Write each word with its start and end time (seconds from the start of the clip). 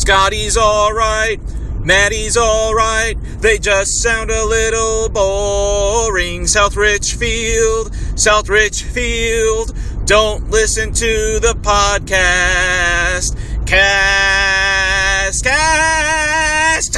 Scotty's 0.00 0.56
alright. 0.56 1.38
Maddie's 1.84 2.38
alright. 2.38 3.18
They 3.40 3.58
just 3.58 4.00
sound 4.00 4.30
a 4.30 4.46
little 4.46 5.10
boring. 5.10 6.46
South 6.46 6.74
Richfield, 6.74 7.94
South 8.18 8.48
Richfield. 8.48 9.74
Don't 10.06 10.48
listen 10.48 10.94
to 10.94 11.38
the 11.40 11.54
podcast. 11.60 13.36
Cast, 13.66 15.44
cast. 15.44 16.96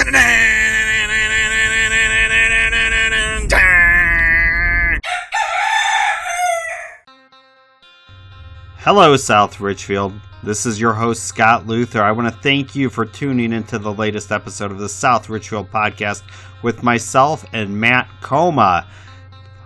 Hello, 8.79 9.17
South 9.17 9.61
Richfield. 9.61 10.13
This 10.45 10.67
is 10.67 10.81
your 10.81 10.93
host, 10.93 11.23
Scott 11.23 11.69
Luther. 11.69 12.03
I 12.03 12.11
want 12.11 12.27
to 12.35 12.41
thank 12.43 12.75
you 12.75 12.91
for 12.91 13.05
tuning 13.05 13.53
into 13.53 13.79
the 13.79 13.93
latest 13.93 14.33
episode 14.33 14.73
of 14.73 14.79
the 14.79 14.89
South 14.89 15.29
Richfield 15.29 15.71
podcast 15.71 16.23
with 16.65 16.83
myself 16.83 17.47
and 17.53 17.81
Matt 17.81 18.09
Coma. 18.21 18.89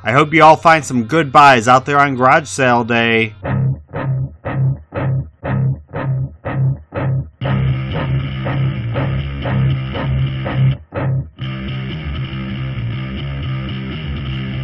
I 0.02 0.12
hope 0.12 0.34
you 0.34 0.42
all 0.42 0.54
find 0.54 0.84
some 0.84 1.04
good 1.04 1.32
buys 1.32 1.66
out 1.66 1.86
there 1.86 1.98
on 1.98 2.14
garage 2.14 2.46
sale 2.46 2.84
day. 2.84 3.34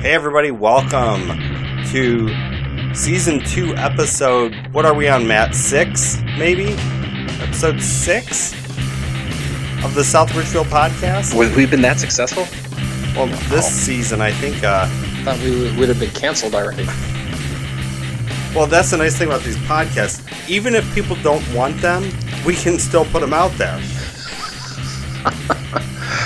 Hey, 0.02 0.12
everybody, 0.12 0.50
welcome 0.50 1.38
to 1.86 2.51
season 2.94 3.40
two, 3.40 3.74
episode. 3.76 4.54
What 4.72 4.84
are 4.84 4.94
we 4.94 5.08
on, 5.08 5.26
Matt? 5.26 5.54
Six, 5.54 6.22
maybe? 6.38 6.74
Episode 7.40 7.80
six 7.80 8.52
of 9.84 9.94
the 9.94 10.04
South 10.04 10.34
Richfield 10.34 10.66
podcast? 10.68 11.34
We- 11.34 11.54
We've 11.56 11.70
been 11.70 11.82
that 11.82 11.98
successful? 11.98 12.46
Well, 13.16 13.26
this 13.50 13.66
season, 13.70 14.20
I 14.20 14.32
think. 14.32 14.62
Uh, 14.62 14.86
thought 15.24 15.38
we 15.40 15.70
would 15.78 15.88
have 15.88 16.00
been 16.00 16.10
canceled 16.10 16.54
already. 16.54 16.84
well, 18.54 18.66
that's 18.66 18.90
the 18.90 18.96
nice 18.96 19.16
thing 19.16 19.28
about 19.28 19.42
these 19.42 19.56
podcasts. 19.58 20.20
Even 20.48 20.74
if 20.74 20.94
people 20.94 21.16
don't 21.22 21.42
want 21.54 21.76
them, 21.80 22.02
we 22.44 22.54
can 22.54 22.78
still 22.78 23.04
put 23.06 23.20
them 23.20 23.32
out 23.34 23.52
there. 23.58 23.76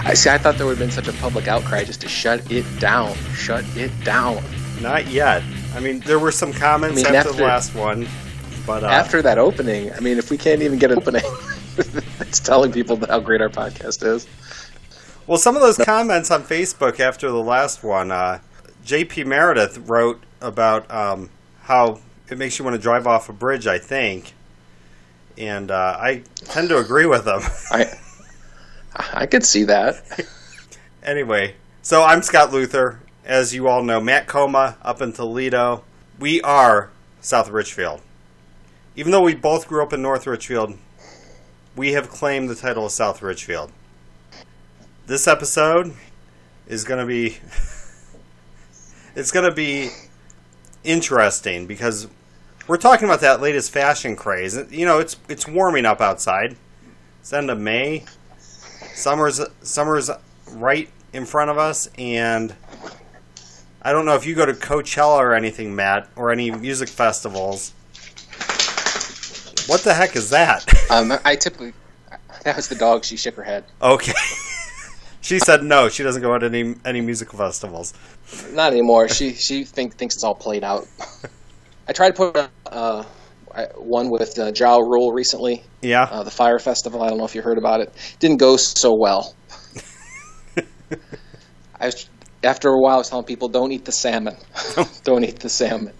I 0.04 0.14
see. 0.14 0.30
I 0.30 0.38
thought 0.38 0.56
there 0.56 0.66
would 0.66 0.78
have 0.78 0.86
been 0.88 0.90
such 0.92 1.08
a 1.08 1.12
public 1.14 1.48
outcry 1.48 1.84
just 1.84 2.00
to 2.02 2.08
shut 2.08 2.50
it 2.50 2.64
down. 2.78 3.14
Shut 3.34 3.64
it 3.76 3.90
down. 4.04 4.42
Not 4.80 5.06
yet. 5.08 5.42
I 5.76 5.80
mean, 5.80 6.00
there 6.00 6.18
were 6.18 6.32
some 6.32 6.54
comments 6.54 7.04
I 7.04 7.08
mean, 7.08 7.14
after, 7.16 7.32
the 7.32 7.44
last 7.44 7.74
one, 7.74 8.08
but 8.66 8.82
uh, 8.82 8.86
After 8.86 9.20
that 9.20 9.36
opening, 9.36 9.92
I 9.92 10.00
mean, 10.00 10.16
if 10.16 10.30
we 10.30 10.38
can't 10.38 10.62
even 10.62 10.78
get 10.78 10.90
an 10.90 10.96
opening, 10.96 11.22
it's 11.76 12.40
telling 12.40 12.72
people 12.72 12.98
how 13.06 13.20
great 13.20 13.42
our 13.42 13.50
podcast 13.50 14.02
is. 14.02 14.26
Well, 15.26 15.36
some 15.36 15.54
of 15.54 15.60
those 15.60 15.76
comments 15.76 16.30
on 16.30 16.44
Facebook 16.44 16.98
after 16.98 17.28
the 17.30 17.42
last 17.42 17.84
one, 17.84 18.10
uh, 18.10 18.40
JP 18.86 19.26
Meredith 19.26 19.76
wrote 19.86 20.22
about 20.40 20.90
um, 20.90 21.28
how 21.62 22.00
it 22.30 22.38
makes 22.38 22.58
you 22.58 22.64
want 22.64 22.74
to 22.74 22.82
drive 22.82 23.06
off 23.06 23.28
a 23.28 23.34
bridge, 23.34 23.66
I 23.66 23.78
think. 23.78 24.32
And 25.36 25.70
uh, 25.70 25.98
I 26.00 26.22
tend 26.46 26.70
to 26.70 26.78
agree 26.78 27.04
with 27.04 27.26
them. 27.26 27.42
I, 27.70 27.98
I 29.12 29.26
could 29.26 29.44
see 29.44 29.64
that. 29.64 30.26
anyway, 31.02 31.54
so 31.82 32.02
I'm 32.02 32.22
Scott 32.22 32.50
Luther. 32.50 32.98
As 33.26 33.52
you 33.52 33.66
all 33.66 33.82
know, 33.82 34.00
Matt 34.00 34.28
Coma 34.28 34.76
up 34.82 35.02
in 35.02 35.12
Toledo. 35.12 35.82
We 36.16 36.40
are 36.42 36.90
South 37.20 37.48
Richfield. 37.50 38.00
Even 38.94 39.10
though 39.10 39.22
we 39.22 39.34
both 39.34 39.66
grew 39.66 39.82
up 39.82 39.92
in 39.92 40.00
North 40.00 40.28
Richfield, 40.28 40.78
we 41.74 41.90
have 41.94 42.08
claimed 42.08 42.48
the 42.48 42.54
title 42.54 42.86
of 42.86 42.92
South 42.92 43.22
Richfield. 43.22 43.72
This 45.08 45.26
episode 45.26 45.94
is 46.68 46.84
going 46.84 47.00
to 47.00 47.06
be 47.06 47.38
it's 49.16 49.32
going 49.32 49.44
to 49.44 49.54
be 49.54 49.90
interesting 50.84 51.66
because 51.66 52.06
we're 52.68 52.76
talking 52.76 53.06
about 53.08 53.22
that 53.22 53.40
latest 53.40 53.72
fashion 53.72 54.14
craze. 54.14 54.56
You 54.70 54.86
know, 54.86 55.00
it's 55.00 55.16
it's 55.28 55.48
warming 55.48 55.84
up 55.84 56.00
outside. 56.00 56.54
It's 57.22 57.32
end 57.32 57.50
of 57.50 57.58
May. 57.58 58.04
Summer's 58.94 59.40
summer's 59.62 60.12
right 60.52 60.88
in 61.12 61.26
front 61.26 61.50
of 61.50 61.58
us, 61.58 61.88
and 61.98 62.54
I 63.86 63.92
don't 63.92 64.04
know 64.04 64.16
if 64.16 64.26
you 64.26 64.34
go 64.34 64.44
to 64.44 64.52
Coachella 64.52 65.18
or 65.18 65.32
anything, 65.32 65.72
Matt, 65.76 66.08
or 66.16 66.32
any 66.32 66.50
music 66.50 66.88
festivals. 66.88 67.70
What 69.68 69.82
the 69.82 69.94
heck 69.94 70.16
is 70.16 70.30
that? 70.30 70.66
Um, 70.90 71.12
I 71.24 71.34
typically 71.34 71.72
that 72.44 72.54
was 72.54 72.68
the 72.68 72.76
dog. 72.76 73.04
She 73.04 73.16
shook 73.16 73.34
her 73.34 73.42
head. 73.42 73.64
Okay. 73.82 74.12
she 75.20 75.40
said 75.40 75.64
no. 75.64 75.88
She 75.88 76.04
doesn't 76.04 76.22
go 76.22 76.36
to 76.38 76.46
any 76.46 76.74
any 76.84 77.00
music 77.00 77.32
festivals. 77.32 77.92
Not 78.52 78.72
anymore. 78.72 79.08
She 79.08 79.34
she 79.34 79.64
think, 79.64 79.96
thinks 79.96 80.14
it's 80.14 80.24
all 80.24 80.34
played 80.34 80.62
out. 80.64 80.86
I 81.88 81.92
tried 81.92 82.14
to 82.14 82.32
put 82.32 82.50
uh, 82.66 83.04
one 83.76 84.10
with 84.10 84.38
uh, 84.38 84.52
Ja 84.54 84.78
Rule 84.78 85.12
recently. 85.12 85.64
Yeah. 85.82 86.04
uh, 86.04 86.22
the 86.22 86.30
Fyre 86.30 86.60
Festival. 86.60 87.02
I 87.02 87.08
don't 87.08 87.18
know 87.18 87.24
if 87.24 87.34
you 87.34 87.42
heard 87.42 87.58
about 87.58 87.80
it. 87.80 87.92
Didn't 88.20 88.38
go 88.38 88.56
so 88.56 88.94
well. 88.96 89.34
I 91.80 91.86
was 91.86 92.08
after 92.46 92.68
a 92.70 92.78
while, 92.78 92.94
I 92.94 92.98
was 92.98 93.08
telling 93.10 93.24
people, 93.26 93.48
"Don't 93.48 93.72
eat 93.72 93.84
the 93.84 93.92
salmon. 93.92 94.36
don't 95.04 95.24
eat 95.24 95.40
the 95.40 95.48
salmon. 95.48 95.92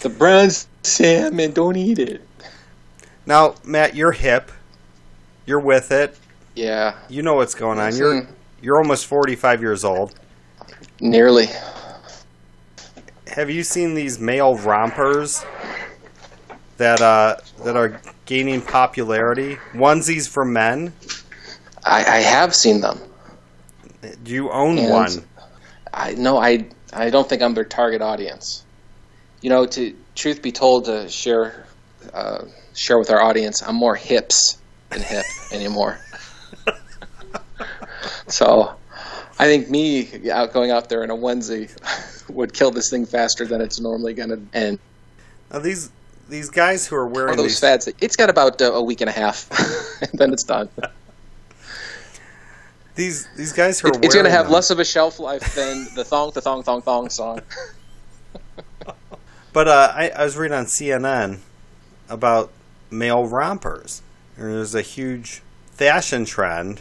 The 0.00 0.08
brown 0.10 0.50
salmon. 0.82 1.52
Don't 1.52 1.76
eat 1.76 1.98
it." 1.98 2.20
Now, 3.26 3.54
Matt, 3.64 3.94
you're 3.96 4.12
hip. 4.12 4.50
You're 5.46 5.60
with 5.60 5.90
it. 5.90 6.16
Yeah, 6.54 6.94
You 7.08 7.22
know 7.22 7.34
what's 7.34 7.54
going 7.54 7.78
on. 7.80 7.96
You're 7.96 8.22
Mhm. 8.22 8.26
you're 8.62 8.76
almost 8.78 9.06
45 9.06 9.60
years 9.60 9.84
old. 9.84 10.14
nearly. 11.00 11.48
Have 13.26 13.50
you 13.50 13.62
seen 13.64 13.94
these 13.94 14.18
male 14.20 14.56
rompers 14.56 15.44
that 16.76 17.00
uh, 17.00 17.36
that 17.64 17.76
are 17.76 18.00
gaining 18.26 18.60
popularity? 18.62 19.56
Onesies 19.72 20.28
for 20.28 20.44
men. 20.44 20.92
I, 21.84 21.98
I 22.04 22.18
have 22.18 22.54
seen 22.54 22.80
them. 22.80 23.00
Do 24.22 24.32
you 24.32 24.50
own 24.50 24.78
And- 24.78 24.90
one? 24.90 25.24
I 25.94 26.14
no, 26.14 26.38
I 26.38 26.66
I 26.92 27.10
don't 27.10 27.28
think 27.28 27.40
I'm 27.40 27.54
their 27.54 27.64
target 27.64 28.02
audience. 28.02 28.64
You 29.40 29.50
know, 29.50 29.66
to 29.66 29.94
truth 30.14 30.42
be 30.42 30.52
told, 30.52 30.86
to 30.86 31.08
share 31.08 31.66
uh, 32.12 32.44
share 32.74 32.98
with 32.98 33.10
our 33.10 33.20
audience, 33.20 33.62
I'm 33.62 33.76
more 33.76 33.94
hips 33.94 34.58
than 34.90 35.00
hip 35.00 35.24
anymore. 35.52 35.98
so, 38.26 38.74
I 39.38 39.46
think 39.46 39.70
me 39.70 40.30
out 40.30 40.52
going 40.52 40.70
out 40.70 40.88
there 40.88 41.04
in 41.04 41.10
a 41.10 41.16
onesie 41.16 41.70
would 42.28 42.52
kill 42.52 42.70
this 42.70 42.90
thing 42.90 43.06
faster 43.06 43.46
than 43.46 43.60
it's 43.60 43.80
normally 43.80 44.14
going 44.14 44.30
to 44.30 44.40
end. 44.56 44.78
Now 45.52 45.60
these 45.60 45.90
these 46.28 46.50
guys 46.50 46.86
who 46.86 46.96
are 46.96 47.06
wearing 47.06 47.36
those 47.36 47.46
these 47.46 47.60
fads, 47.60 47.88
it's 48.00 48.16
got 48.16 48.30
about 48.30 48.60
uh, 48.60 48.72
a 48.72 48.82
week 48.82 49.00
and 49.00 49.10
a 49.10 49.12
half, 49.12 49.48
and 50.02 50.18
then 50.18 50.32
it's 50.32 50.44
done. 50.44 50.68
These 52.94 53.26
these 53.36 53.52
guys 53.52 53.80
who 53.80 53.88
are 53.88 53.90
It- 53.96 54.04
it's 54.04 54.14
going 54.14 54.24
to 54.26 54.30
have 54.30 54.46
them- 54.46 54.52
less 54.54 54.70
of 54.70 54.78
a 54.78 54.84
shelf 54.84 55.18
life 55.18 55.54
than 55.54 55.88
the 55.94 56.04
thong, 56.10 56.30
the 56.32 56.40
thong, 56.40 56.62
thong, 56.62 56.82
thong 56.82 57.10
song. 57.10 57.40
But 59.52 59.68
uh, 59.68 59.92
I, 59.94 60.08
I 60.10 60.24
was 60.24 60.36
reading 60.36 60.56
on 60.56 60.64
CNN 60.66 61.38
about 62.08 62.50
male 62.90 63.24
rompers. 63.24 64.02
There's 64.36 64.74
a 64.74 64.82
huge 64.82 65.42
fashion 65.70 66.24
trend. 66.24 66.80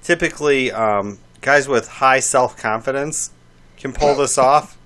Typically, 0.00 0.70
um, 0.70 1.18
guys 1.40 1.66
with 1.66 1.88
high 1.88 2.20
self 2.20 2.56
confidence 2.56 3.30
can 3.76 3.92
pull 3.92 4.14
this 4.14 4.38
off. 4.52 4.78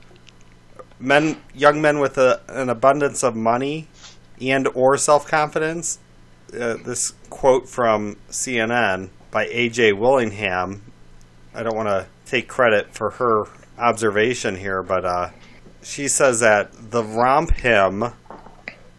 Men, 0.99 1.41
young 1.55 1.83
men 1.83 1.99
with 1.99 2.17
a, 2.17 2.41
an 2.49 2.71
abundance 2.71 3.23
of 3.23 3.37
money 3.37 3.87
and 4.41 4.67
or 4.69 4.97
self 4.97 5.27
confidence. 5.29 5.99
Uh, 6.55 6.79
this 6.83 7.13
quote 7.29 7.69
from 7.69 8.17
CNN 8.31 9.11
by 9.31 9.47
AJ 9.47 9.99
Willingham. 9.99 10.83
I 11.55 11.63
don't 11.63 11.77
want 11.77 11.89
to 11.89 12.07
take 12.27 12.49
credit 12.49 12.95
for 12.95 13.11
her 13.11 13.45
observation 13.79 14.57
here, 14.57 14.83
but 14.83 15.05
uh, 15.05 15.31
she 15.83 16.09
says 16.09 16.41
that 16.41 16.73
the 16.73 17.03
RompHim 17.03 18.15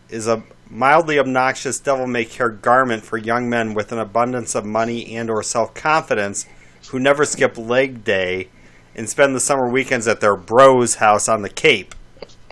is 0.09 0.27
a 0.27 0.43
mildly 0.69 1.17
obnoxious 1.19 1.79
devil-may-care 1.79 2.49
garment 2.49 3.03
for 3.03 3.17
young 3.17 3.49
men 3.49 3.73
with 3.73 3.91
an 3.91 3.99
abundance 3.99 4.55
of 4.55 4.65
money 4.65 5.15
and 5.15 5.29
or 5.29 5.41
self-confidence 5.41 6.45
who 6.89 6.99
never 6.99 7.25
skip 7.25 7.57
leg 7.57 8.03
day 8.03 8.49
and 8.95 9.09
spend 9.09 9.35
the 9.35 9.39
summer 9.39 9.69
weekends 9.69 10.07
at 10.07 10.19
their 10.21 10.35
bro's 10.35 10.95
house 10.95 11.27
on 11.27 11.41
the 11.41 11.49
Cape. 11.49 11.95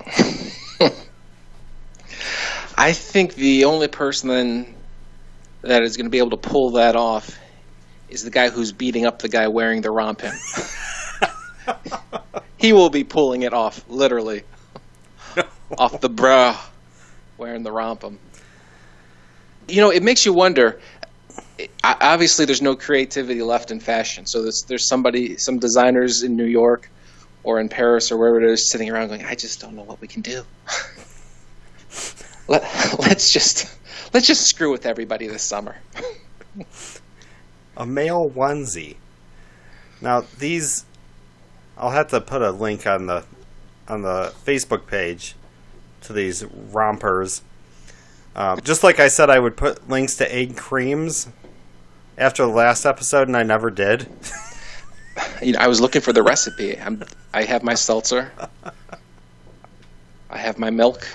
I 2.77 2.93
think 2.93 3.33
the 3.35 3.65
only 3.65 3.87
person 3.87 4.75
that 5.61 5.81
is 5.81 5.97
going 5.97 6.05
to 6.05 6.11
be 6.11 6.19
able 6.19 6.29
to 6.31 6.37
pull 6.37 6.71
that 6.71 6.95
off 6.95 7.37
is 8.09 8.23
the 8.23 8.29
guy 8.29 8.49
who's 8.49 8.71
beating 8.71 9.05
up 9.05 9.19
the 9.19 9.29
guy 9.29 9.47
wearing 9.47 9.81
the 9.81 9.91
romp 9.91 10.21
he 12.57 12.73
will 12.73 12.89
be 12.89 13.03
pulling 13.03 13.43
it 13.43 13.53
off, 13.53 13.83
literally, 13.87 14.43
off 15.77 16.01
the 16.01 16.09
bra, 16.09 16.59
wearing 17.37 17.63
the 17.63 17.71
rompum. 17.71 18.19
You 19.67 19.81
know, 19.81 19.91
it 19.91 20.03
makes 20.03 20.25
you 20.25 20.33
wonder. 20.33 20.79
Obviously 21.83 22.45
there's 22.45 22.61
no 22.61 22.75
creativity 22.75 23.41
left 23.41 23.71
in 23.71 23.79
fashion. 23.79 24.25
So 24.25 24.43
there's 24.43 24.63
there's 24.63 24.87
somebody, 24.87 25.37
some 25.37 25.59
designers 25.59 26.23
in 26.23 26.35
New 26.35 26.45
York 26.45 26.89
or 27.43 27.59
in 27.59 27.69
Paris 27.69 28.11
or 28.11 28.17
wherever 28.17 28.41
it 28.41 28.51
is, 28.51 28.71
sitting 28.71 28.89
around 28.89 29.09
going, 29.09 29.25
I 29.25 29.35
just 29.35 29.59
don't 29.59 29.75
know 29.75 29.83
what 29.83 30.01
we 30.01 30.07
can 30.07 30.21
do. 30.21 30.43
Let 32.47 32.63
let's 32.99 33.31
just 33.31 33.77
let's 34.13 34.25
just 34.25 34.47
screw 34.47 34.71
with 34.71 34.85
everybody 34.85 35.27
this 35.27 35.43
summer. 35.43 35.75
A 37.77 37.85
male 37.85 38.29
onesie. 38.29 38.97
Now 40.01 40.25
these, 40.39 40.83
I'll 41.77 41.91
have 41.91 42.09
to 42.09 42.19
put 42.19 42.41
a 42.41 42.51
link 42.51 42.85
on 42.85 43.05
the 43.05 43.23
on 43.87 44.01
the 44.01 44.33
Facebook 44.45 44.87
page 44.87 45.35
to 46.01 46.13
these 46.13 46.43
rompers. 46.43 47.41
Um, 48.35 48.59
just 48.61 48.83
like 48.83 48.99
I 48.99 49.07
said, 49.07 49.29
I 49.29 49.39
would 49.39 49.55
put 49.55 49.89
links 49.89 50.17
to 50.17 50.33
egg 50.33 50.57
creams 50.57 51.27
after 52.17 52.45
the 52.45 52.51
last 52.51 52.85
episode, 52.85 53.27
and 53.27 53.37
I 53.37 53.43
never 53.43 53.69
did. 53.71 54.07
You 55.41 55.53
know, 55.53 55.59
I 55.59 55.67
was 55.67 55.81
looking 55.81 56.01
for 56.01 56.13
the 56.13 56.21
recipe. 56.21 56.79
I'm, 56.79 57.03
I 57.33 57.43
have 57.43 57.63
my 57.63 57.73
seltzer. 57.73 58.31
I 60.29 60.37
have 60.37 60.59
my 60.59 60.69
milk. 60.69 61.07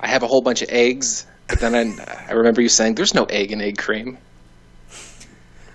I 0.00 0.08
have 0.08 0.24
a 0.24 0.26
whole 0.26 0.42
bunch 0.42 0.60
of 0.62 0.70
eggs. 0.70 1.26
But 1.48 1.60
then 1.60 1.74
I, 1.74 2.26
I 2.28 2.32
remember 2.32 2.62
you 2.62 2.68
saying, 2.68 2.96
"There's 2.96 3.14
no 3.14 3.26
egg 3.26 3.52
in 3.52 3.60
egg 3.60 3.78
cream." 3.78 4.18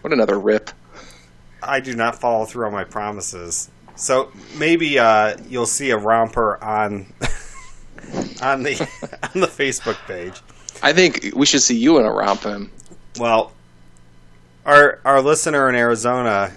What 0.06 0.14
another 0.14 0.40
rip! 0.40 0.70
I 1.64 1.80
do 1.80 1.96
not 1.96 2.22
follow 2.22 2.46
through 2.46 2.68
on 2.68 2.72
my 2.72 2.84
promises. 2.84 3.72
So 3.96 4.32
maybe 4.56 5.00
uh, 5.00 5.36
you'll 5.50 5.66
see 5.66 5.90
a 5.90 5.98
romper 5.98 6.64
on 6.64 7.08
on 8.40 8.62
the 8.62 8.80
on 9.34 9.42
the 9.42 9.48
Facebook 9.48 9.98
page. 10.06 10.40
I 10.84 10.94
think 10.94 11.32
we 11.36 11.48
should 11.48 11.64
see 11.64 11.76
you 11.76 11.98
in 11.98 12.06
a 12.06 12.12
romper. 12.12 12.68
Well, 13.18 13.52
our 14.64 15.00
our 15.06 15.24
listener 15.24 15.70
in 15.70 15.76
Arizona 15.76 16.54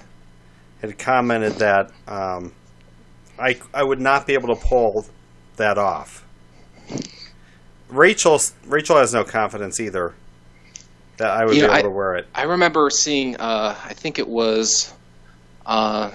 had 0.82 0.98
commented 0.98 1.54
that 1.54 1.90
um, 2.06 2.52
I 3.38 3.58
I 3.72 3.82
would 3.82 3.98
not 3.98 4.26
be 4.26 4.34
able 4.34 4.54
to 4.54 4.62
pull 4.62 5.06
that 5.56 5.78
off. 5.78 6.22
Rachel 7.88 8.42
Rachel 8.66 8.98
has 8.98 9.14
no 9.14 9.24
confidence 9.24 9.80
either 9.80 10.12
that 11.18 11.30
I 11.30 11.44
would 11.44 11.54
You 11.54 11.62
be 11.62 11.66
know, 11.66 11.72
able 11.72 11.78
I- 11.78 11.82
to 11.82 11.90
wear 11.90 12.14
it. 12.16 12.26
I 12.34 12.42
remember 12.44 12.90
seeing. 12.90 13.36
Uh, 13.36 13.76
I 13.84 13.94
think 13.94 14.18
it 14.18 14.26
was. 14.28 14.92
Uh, 15.66 16.10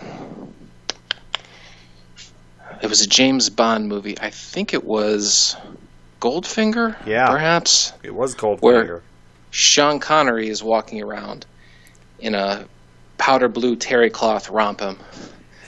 it 2.81 2.87
was 2.87 3.01
a 3.01 3.07
James 3.07 3.49
Bond 3.49 3.87
movie. 3.87 4.17
I 4.19 4.29
think 4.29 4.73
it 4.73 4.83
was 4.83 5.55
Goldfinger. 6.21 6.95
Yeah. 7.05 7.27
perhaps. 7.29 7.93
It 8.03 8.13
was 8.13 8.33
cold 8.35 8.61
Where- 8.61 9.01
Sean 9.51 9.99
Connery 9.99 10.49
is 10.49 10.63
walking 10.63 11.01
around 11.01 11.45
in 12.19 12.33
a 12.33 12.65
powder 13.17 13.47
blue 13.47 13.75
terry 13.75 14.09
cloth 14.09 14.49
rompum. 14.49 14.97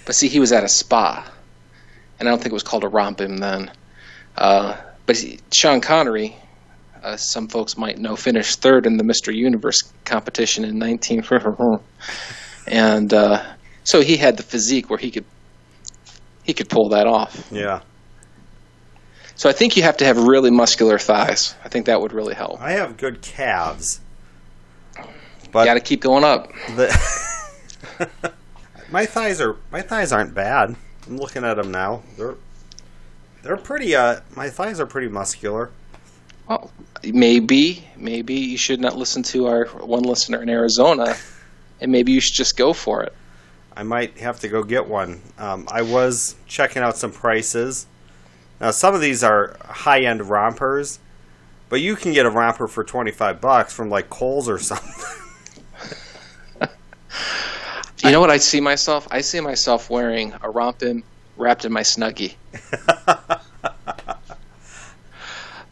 But 0.06 0.16
see, 0.16 0.28
he 0.28 0.40
was 0.40 0.52
at 0.52 0.64
a 0.64 0.68
spa, 0.68 1.24
and 2.20 2.28
I 2.28 2.32
don't 2.32 2.40
think 2.40 2.52
it 2.52 2.54
was 2.54 2.64
called 2.64 2.84
a 2.84 2.88
rompum 2.90 3.38
then. 3.38 3.70
Uh, 4.36 4.76
but 5.06 5.18
he, 5.18 5.40
Sean 5.52 5.82
Connery, 5.82 6.36
uh, 7.06 7.16
some 7.16 7.48
folks 7.48 7.78
might 7.78 8.00
know, 8.00 8.16
finished 8.16 8.62
third 8.62 8.88
in 8.88 8.98
the 8.98 9.04
Mr. 9.04 9.34
Universe 9.34 9.84
competition 10.06 10.66
in 10.66 10.80
19. 10.80 11.24
and 12.68 13.14
uh, 13.14 13.44
so 13.84 14.02
he 14.02 14.18
had 14.18 14.38
the 14.38 14.44
physique 14.44 14.90
where 14.90 14.98
he 14.98 15.12
could 15.12 15.26
he 16.44 16.54
could 16.54 16.70
pull 16.70 16.90
that 16.90 17.08
off. 17.08 17.48
Yeah, 17.52 17.82
So 19.36 19.50
I 19.50 19.54
think 19.54 19.78
you 19.78 19.84
have 19.84 19.98
to 19.98 20.06
have 20.06 20.18
really 20.18 20.52
muscular 20.52 21.00
thighs. 21.00 21.56
I 21.64 21.70
think 21.70 21.88
that 21.88 22.02
would 22.02 22.14
really 22.14 22.36
help. 22.36 22.62
I 22.62 22.72
have 22.72 22.98
good 22.98 23.22
calves, 23.22 24.00
but 25.52 25.66
got 25.66 25.76
to 25.76 25.80
keep 25.80 26.02
going 26.02 26.24
up. 26.24 26.52
the 26.76 26.88
my 28.92 29.06
thighs 29.06 29.42
are 29.42 29.58
my 29.72 29.82
thighs 29.82 30.12
aren't 30.12 30.34
bad. 30.34 30.76
I'm 31.08 31.18
looking 31.18 31.44
at 31.44 31.56
them 31.56 31.72
now. 31.72 32.02
They're 32.18 32.36
they're 33.44 33.58
pretty. 33.58 33.96
Uh, 33.96 34.22
my 34.36 34.50
thighs 34.50 34.80
are 34.80 34.88
pretty 34.88 35.08
muscular. 35.08 35.72
Well, 36.48 36.72
maybe, 37.04 37.88
maybe 37.98 38.36
you 38.36 38.58
should 38.58 38.80
not 38.80 38.96
listen 38.96 39.24
to 39.24 39.48
our 39.48 39.66
one 39.66 40.04
listener 40.04 40.42
in 40.42 40.50
Arizona, 40.50 41.16
and 41.82 41.92
maybe 41.92 42.12
you 42.12 42.20
should 42.20 42.36
just 42.36 42.58
go 42.58 42.74
for 42.74 43.04
it. 43.04 43.14
I 43.76 43.84
might 43.84 44.18
have 44.20 44.40
to 44.42 44.48
go 44.48 44.64
get 44.64 44.88
one. 44.88 45.22
Um, 45.38 45.68
I 45.70 45.82
was 45.82 46.36
checking 46.48 46.82
out 46.82 46.98
some 46.98 47.12
prices. 47.12 47.88
Now, 48.62 48.72
some 48.72 48.96
of 48.96 49.02
these 49.02 49.24
are 49.24 49.58
high 49.66 50.02
end 50.02 50.30
rompers, 50.30 51.00
but 51.68 51.82
you 51.82 51.96
can 51.96 52.14
get 52.14 52.26
a 52.26 52.30
romper 52.30 52.68
for 52.68 52.84
25 52.84 53.42
bucks 53.42 53.74
from 53.74 53.90
like 53.90 54.10
Kohl's 54.10 54.48
or 54.48 54.60
something. 54.60 55.16
You 58.06 58.12
know 58.12 58.20
what 58.20 58.30
I 58.30 58.38
see 58.38 58.62
myself? 58.62 59.08
I 59.10 59.22
see 59.22 59.40
myself 59.40 59.90
wearing 59.90 60.34
a 60.44 60.52
rompin 60.52 61.02
wrapped 61.38 61.66
in 61.66 61.72
my 61.72 61.82
snuggie, 61.82 62.36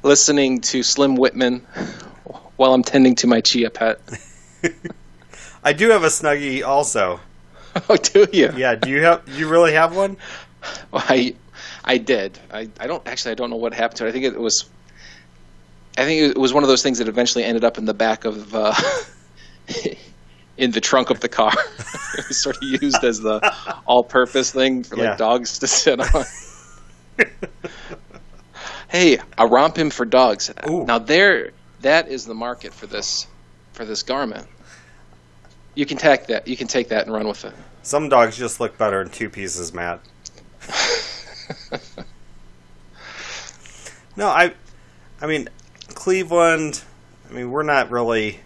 listening 0.03 0.61
to 0.61 0.83
Slim 0.83 1.15
Whitman 1.15 1.59
while 2.57 2.73
I'm 2.73 2.83
tending 2.83 3.15
to 3.15 3.27
my 3.27 3.41
chia 3.41 3.69
pet. 3.69 3.99
I 5.63 5.73
do 5.73 5.89
have 5.89 6.03
a 6.03 6.07
Snuggie 6.07 6.63
also. 6.65 7.19
Oh, 7.89 7.95
do 7.97 8.27
you? 8.31 8.51
Yeah, 8.55 8.75
do 8.75 8.87
you 8.91 9.01
have? 9.01 9.27
You 9.27 9.49
really 9.49 9.73
have 9.73 9.95
one? 9.95 10.15
Well, 10.91 11.03
I, 11.09 11.33
I 11.83 11.97
did. 11.97 12.37
I, 12.51 12.69
I 12.79 12.85
don't 12.85 13.01
actually. 13.07 13.31
I 13.31 13.33
don't 13.33 13.49
know 13.49 13.55
what 13.55 13.73
happened 13.73 13.97
to 13.97 14.05
it. 14.05 14.09
I 14.09 14.11
think 14.11 14.25
it 14.25 14.39
was. 14.39 14.65
I 15.97 16.05
think 16.05 16.21
it 16.21 16.37
was 16.37 16.53
one 16.53 16.61
of 16.61 16.69
those 16.69 16.83
things 16.83 16.99
that 16.99 17.07
eventually 17.07 17.43
ended 17.43 17.63
up 17.63 17.79
in 17.79 17.85
the 17.85 17.93
back 17.95 18.25
of, 18.25 18.53
uh, 18.53 18.75
in 20.57 20.69
the 20.69 20.81
trunk 20.81 21.09
of 21.09 21.19
the 21.19 21.29
car, 21.29 21.51
It 22.15 22.27
was 22.27 22.43
sort 22.43 22.57
of 22.57 22.61
used 22.63 23.03
as 23.03 23.21
the 23.21 23.39
all-purpose 23.87 24.51
thing 24.51 24.83
for 24.83 24.95
like 24.97 25.03
Yeah. 25.05 25.15
dogs 25.15 25.57
to 25.57 25.67
sit 25.67 25.99
on. 25.99 26.25
Hey, 28.93 29.15
a 29.15 29.45
rompim 29.45 29.91
for 29.91 30.05
dogs. 30.05 30.49
Ooh. 30.69 30.85
Now 30.85 30.99
there, 30.99 31.51
that 31.81 32.07
is 32.07 32.25
the 32.25 32.35
market 32.35 32.73
for 32.73 32.87
this, 32.87 33.27
for 33.73 33.83
this 33.83 34.03
garment. 34.03 34.47
You 35.75 35.85
can 35.85 35.97
take 35.97 36.27
that. 36.27 36.47
You 36.47 36.55
can 36.55 36.67
take 36.67 36.87
that 36.89 37.05
and 37.05 37.13
run 37.13 37.27
with 37.27 37.43
it. 37.43 37.53
Some 37.81 38.07
dogs 38.07 38.37
just 38.37 38.61
look 38.61 38.77
better 38.77 39.01
in 39.01 39.09
two 39.09 39.29
pieces, 39.29 39.73
Matt. 39.73 39.99
no, 44.15 44.27
I, 44.27 44.53
I 45.19 45.25
mean, 45.25 45.49
Cleveland. 45.89 46.83
I 47.29 47.33
mean, 47.33 47.49
we're 47.49 47.63
not 47.63 47.89
really. 47.89 48.39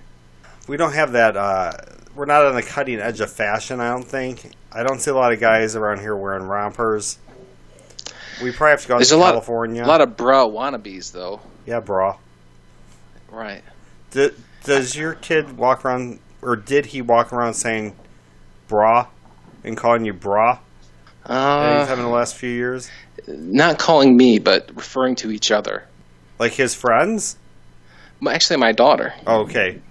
We 0.69 0.77
don't 0.77 0.93
have 0.93 1.11
that. 1.11 1.35
Uh, 1.35 1.73
we're 2.15 2.25
not 2.25 2.45
on 2.45 2.55
the 2.55 2.63
cutting 2.63 3.01
edge 3.01 3.19
of 3.19 3.29
fashion. 3.29 3.81
I 3.81 3.89
don't 3.89 4.07
think. 4.07 4.53
I 4.71 4.83
don't 4.83 4.99
see 4.99 5.11
a 5.11 5.15
lot 5.15 5.33
of 5.33 5.41
guys 5.41 5.75
around 5.75 5.99
here 5.99 6.15
wearing 6.15 6.43
rompers. 6.43 7.19
We 8.41 8.51
probably 8.51 8.71
have 8.71 8.81
to 8.83 8.87
go 8.87 8.95
There's 8.97 9.09
to 9.09 9.15
a 9.15 9.17
lot, 9.17 9.31
California. 9.31 9.83
a 9.83 9.87
lot 9.87 10.01
of 10.01 10.15
bra 10.17 10.45
wannabes, 10.45 11.11
though. 11.11 11.41
yeah, 11.65 11.79
bra. 11.79 12.17
Right. 13.31 13.63
D- 14.11 14.29
does 14.63 14.95
your 14.95 15.13
kid 15.13 15.57
walk 15.57 15.83
around, 15.85 16.19
or 16.41 16.55
did 16.55 16.85
he 16.87 17.01
walk 17.01 17.33
around 17.33 17.53
saying 17.55 17.95
"bra" 18.67 19.07
and 19.63 19.75
calling 19.77 20.05
you 20.05 20.13
"bra" 20.13 20.59
anytime 21.25 21.89
Uh, 21.89 21.93
in 21.93 21.99
the 22.01 22.07
last 22.09 22.35
few 22.35 22.49
years? 22.49 22.89
not 23.27 23.77
calling 23.79 24.15
me, 24.15 24.39
but 24.39 24.69
referring 24.75 25.15
to 25.15 25.31
each 25.31 25.51
other. 25.51 25.83
Like 26.39 26.53
his 26.53 26.73
friends? 26.75 27.37
Actually, 28.27 28.57
my 28.57 28.71
daughter. 28.71 29.13
Oh, 29.25 29.41
okay. 29.41 29.81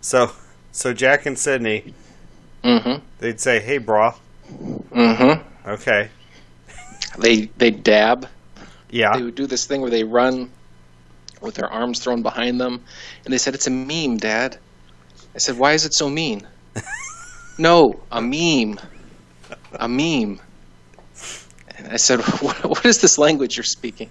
So, 0.00 0.30
so 0.72 0.92
Jack 0.92 1.26
and 1.26 1.38
Sydney, 1.38 1.94
Mm-hmm. 2.62 3.04
they'd 3.18 3.40
say, 3.40 3.60
"Hey, 3.60 3.78
bra." 3.78 4.14
Mm-hmm. 4.52 5.68
Okay. 5.70 6.10
They 7.18 7.46
they 7.56 7.70
dab. 7.70 8.28
Yeah. 8.90 9.16
They 9.16 9.22
would 9.22 9.34
do 9.34 9.46
this 9.46 9.66
thing 9.66 9.80
where 9.80 9.90
they 9.90 10.04
run 10.04 10.50
with 11.40 11.54
their 11.54 11.70
arms 11.70 12.00
thrown 12.00 12.22
behind 12.22 12.60
them, 12.60 12.82
and 13.24 13.32
they 13.32 13.38
said 13.38 13.54
it's 13.54 13.66
a 13.66 13.70
meme, 13.70 14.16
Dad. 14.16 14.58
I 15.34 15.38
said, 15.38 15.58
why 15.58 15.72
is 15.72 15.84
it 15.84 15.92
so 15.92 16.08
mean? 16.08 16.46
no, 17.58 18.00
a 18.10 18.22
meme, 18.22 18.78
a 19.74 19.86
meme. 19.86 20.40
And 21.76 21.88
I 21.88 21.96
said, 21.96 22.20
what, 22.40 22.64
what 22.64 22.86
is 22.86 23.00
this 23.00 23.18
language 23.18 23.56
you're 23.56 23.64
speaking? 23.64 24.10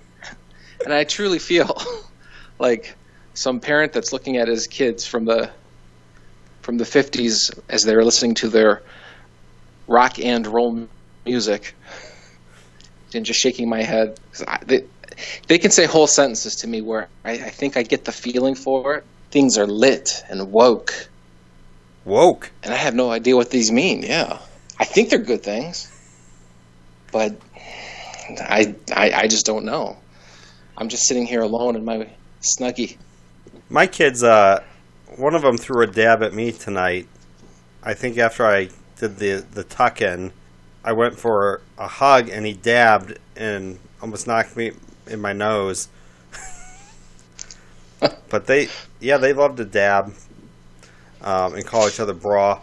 And 0.83 0.93
I 0.93 1.03
truly 1.03 1.39
feel 1.39 1.75
like 2.59 2.95
some 3.33 3.59
parent 3.59 3.91
that's 3.91 4.13
looking 4.13 4.38
at 4.38 4.47
his 4.47 4.67
kids 4.67 5.05
from 5.05 5.25
the 5.25 5.50
from 6.62 6.77
the 6.77 6.83
50s 6.83 7.59
as 7.69 7.83
they're 7.83 8.03
listening 8.03 8.33
to 8.35 8.50
their 8.50 8.81
rock 9.88 10.17
and 10.19 10.47
roll 10.47 10.88
music 11.24 11.75
and 13.13 13.25
just 13.25 13.39
shaking 13.39 13.69
my 13.69 13.83
head. 13.83 14.19
I, 14.47 14.59
they, 14.65 14.83
they 15.47 15.57
can 15.57 15.71
say 15.71 15.85
whole 15.85 16.07
sentences 16.07 16.57
to 16.57 16.67
me 16.67 16.81
where 16.81 17.07
I, 17.24 17.31
I 17.31 17.50
think 17.50 17.77
I 17.77 17.83
get 17.83 18.05
the 18.05 18.12
feeling 18.12 18.55
for 18.55 18.95
it. 18.95 19.03
Things 19.31 19.57
are 19.57 19.67
lit 19.67 20.24
and 20.29 20.51
woke, 20.51 21.09
Woke. 22.05 22.51
and 22.63 22.74
I 22.74 22.77
have 22.77 22.95
no 22.95 23.12
idea 23.12 23.35
what 23.35 23.50
these 23.50 23.71
mean. 23.71 24.03
Yeah, 24.03 24.39
I 24.79 24.85
think 24.85 25.09
they're 25.09 25.19
good 25.19 25.43
things, 25.43 25.91
but 27.12 27.35
I, 28.39 28.75
I, 28.93 29.12
I 29.12 29.27
just 29.27 29.45
don't 29.45 29.65
know. 29.65 29.97
I'm 30.77 30.89
just 30.89 31.03
sitting 31.03 31.25
here 31.25 31.41
alone 31.41 31.75
in 31.75 31.83
my 31.83 32.09
snuggie. 32.41 32.97
My 33.69 33.88
kids, 33.88 34.24
uh, 34.24 34.63
one 35.17 35.33
of 35.35 35.41
them 35.41 35.57
threw 35.57 35.81
a 35.81 35.88
dab 35.88 36.21
at 36.24 36.33
me 36.33 36.51
tonight. 36.51 37.07
I 37.83 37.93
think 37.93 38.17
after 38.17 38.45
I 38.45 38.69
did 38.97 39.17
the 39.17 39.45
the 39.51 39.63
tuck 39.63 40.01
in, 40.01 40.31
I 40.85 40.93
went 40.93 41.17
for 41.17 41.61
a 41.79 41.87
hug 41.87 42.29
and 42.29 42.45
he 42.45 42.53
dabbed 42.53 43.17
and 43.35 43.79
almost 44.03 44.27
knocked 44.27 44.55
me 44.55 44.71
in 45.07 45.19
my 45.19 45.33
nose. 45.33 45.89
but 48.29 48.45
they, 48.45 48.69
yeah, 48.99 49.17
they 49.17 49.33
love 49.33 49.55
to 49.55 49.65
dab 49.65 50.13
um, 51.23 51.55
and 51.55 51.65
call 51.65 51.87
each 51.87 51.99
other 51.99 52.13
bra. 52.13 52.61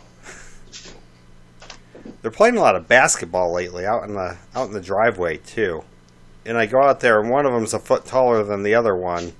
They're 2.22 2.30
playing 2.30 2.56
a 2.56 2.60
lot 2.60 2.76
of 2.76 2.86
basketball 2.86 3.52
lately 3.52 3.84
out 3.84 4.04
in 4.04 4.14
the 4.14 4.38
out 4.54 4.68
in 4.68 4.72
the 4.72 4.80
driveway 4.80 5.38
too. 5.38 5.82
And 6.46 6.56
I 6.56 6.66
go 6.66 6.80
out 6.80 7.00
there 7.00 7.20
and 7.20 7.28
one 7.28 7.44
of 7.44 7.52
them's 7.52 7.74
a 7.74 7.80
foot 7.80 8.04
taller 8.04 8.44
than 8.44 8.62
the 8.62 8.76
other 8.76 8.94
one, 8.94 9.32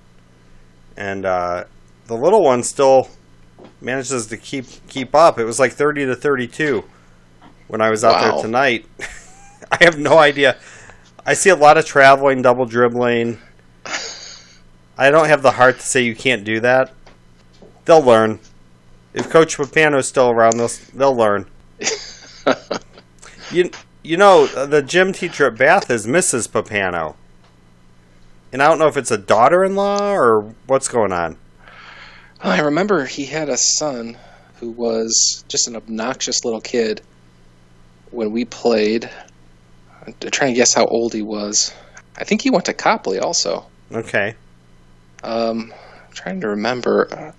and 0.97 1.25
uh, 1.25 1.65
the 2.07 2.17
little 2.17 2.43
one 2.43 2.65
still 2.65 3.09
manages 3.81 4.27
to 4.29 4.37
keep 4.37 4.67
keep 4.89 5.15
up. 5.15 5.39
It 5.39 5.45
was 5.45 5.61
like 5.61 5.73
thirty 5.73 6.05
to 6.05 6.17
thirty 6.17 6.49
two 6.49 6.83
when 7.73 7.81
I 7.81 7.89
was 7.89 8.05
out 8.05 8.21
Wow. 8.21 8.33
there 8.35 8.43
tonight. 8.43 8.85
I 9.73 9.83
have 9.85 9.99
no 9.99 10.19
idea. 10.19 10.59
I 11.25 11.33
see 11.33 11.49
a 11.49 11.57
lot 11.57 11.79
of 11.79 11.87
traveling, 11.87 12.43
double 12.43 12.67
dribbling. 12.67 13.39
I 14.99 15.11
don't 15.11 15.29
have 15.29 15.41
the 15.41 15.53
heart 15.53 15.77
to 15.79 15.83
say 15.87 16.03
you 16.03 16.15
can't 16.15 16.45
do 16.45 16.61
that. 16.61 16.93
They'll 17.87 18.03
learn. 18.03 18.41
If 19.15 19.31
Coach 19.31 19.57
Papano's 19.57 20.07
still 20.07 20.29
around, 20.29 20.59
they'll 20.59 20.71
they'll 20.95 21.17
learn. 21.17 21.47
You 23.51 23.71
you 24.03 24.17
know 24.17 24.47
the 24.47 24.81
gym 24.83 25.13
teacher 25.13 25.47
at 25.47 25.59
Bath 25.59 25.91
is 25.91 26.07
Mrs. 26.07 26.49
Papano, 26.49 27.17
and 28.51 28.63
I 28.63 28.69
don't 28.69 28.79
know 28.79 28.87
if 28.89 28.97
it's 28.97 29.11
a 29.11 29.19
daughter-in-law 29.19 30.11
or 30.15 30.55
what's 30.67 30.89
going 30.89 31.13
on. 31.13 31.37
I 32.41 32.61
remember 32.61 33.05
he 33.05 33.27
had 33.27 33.51
a 33.51 33.59
son 33.59 34.17
who 34.59 34.71
was 34.71 35.45
just 35.49 35.69
an 35.69 35.77
obnoxious 35.77 36.47
little 36.47 36.63
kid 36.63 37.03
when 38.13 38.31
we 38.33 38.45
played. 38.45 39.11
I'm 40.07 40.15
trying 40.31 40.53
to 40.53 40.57
guess 40.57 40.75
how 40.75 40.87
old 40.87 41.15
he 41.15 41.23
was. 41.23 41.73
I 42.17 42.25
think 42.25 42.43
he 42.43 42.51
went 42.51 42.67
to 42.67 42.73
Copley 42.75 43.19
also. 43.19 43.67
Okay, 43.93 44.35
Um, 45.23 45.73
I'm 46.07 46.13
trying 46.13 46.41
to 46.41 46.49
remember. 46.49 47.33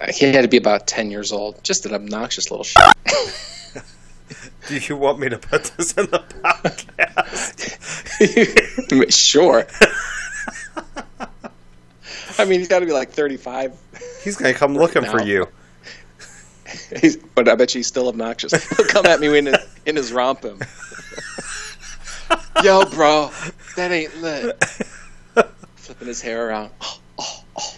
Uh, 0.00 0.12
he 0.12 0.26
had 0.26 0.42
to 0.42 0.48
be 0.48 0.56
about 0.58 0.86
10 0.86 1.10
years 1.10 1.32
old. 1.32 1.62
Just 1.64 1.86
an 1.86 1.94
obnoxious 1.94 2.50
little 2.50 2.64
shit. 2.64 2.82
do 4.68 4.76
you 4.76 4.96
want 4.96 5.18
me 5.18 5.28
to 5.30 5.38
put 5.38 5.64
this 5.76 5.92
in 5.92 6.06
the 6.06 6.18
podcast? 6.42 7.60
sure. 9.12 9.66
I 12.38 12.44
mean, 12.44 12.58
he's 12.58 12.68
got 12.68 12.80
to 12.80 12.86
be 12.86 12.92
like 12.92 13.10
35. 13.10 13.72
He's 14.22 14.36
gonna 14.36 14.54
come 14.54 14.74
looking 14.74 15.04
for 15.04 15.22
you. 15.22 15.48
He's, 17.00 17.16
but 17.16 17.48
I 17.48 17.54
bet 17.54 17.74
you 17.74 17.80
he's 17.80 17.86
still 17.86 18.08
obnoxious. 18.08 18.52
He'll 18.76 18.86
come 18.86 19.06
at 19.06 19.20
me 19.20 19.36
in 19.38 19.46
his, 19.46 19.56
in 19.86 19.96
his 19.96 20.12
rompum. 20.12 20.60
Yo, 22.62 22.84
bro, 22.86 23.30
that 23.76 23.92
ain't 23.92 24.16
lit. 24.22 24.62
Flipping 25.76 26.08
his 26.08 26.20
hair 26.20 26.48
around. 26.48 26.70
Oh, 26.80 26.98
oh, 27.18 27.44
oh. 27.56 27.76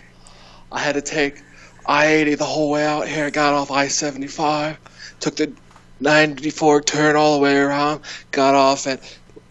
I 0.70 0.78
had 0.78 0.94
to 0.94 1.02
take 1.02 1.42
I 1.86 2.06
80 2.06 2.34
the 2.36 2.44
whole 2.44 2.70
way 2.70 2.84
out 2.84 3.08
here. 3.08 3.30
Got 3.30 3.54
off 3.54 3.70
I 3.70 3.88
75. 3.88 4.78
Took 5.20 5.36
the 5.36 5.52
94 6.00 6.82
turn 6.82 7.16
all 7.16 7.36
the 7.36 7.42
way 7.42 7.56
around. 7.56 8.02
Got 8.30 8.54
off 8.54 8.86
at 8.86 9.00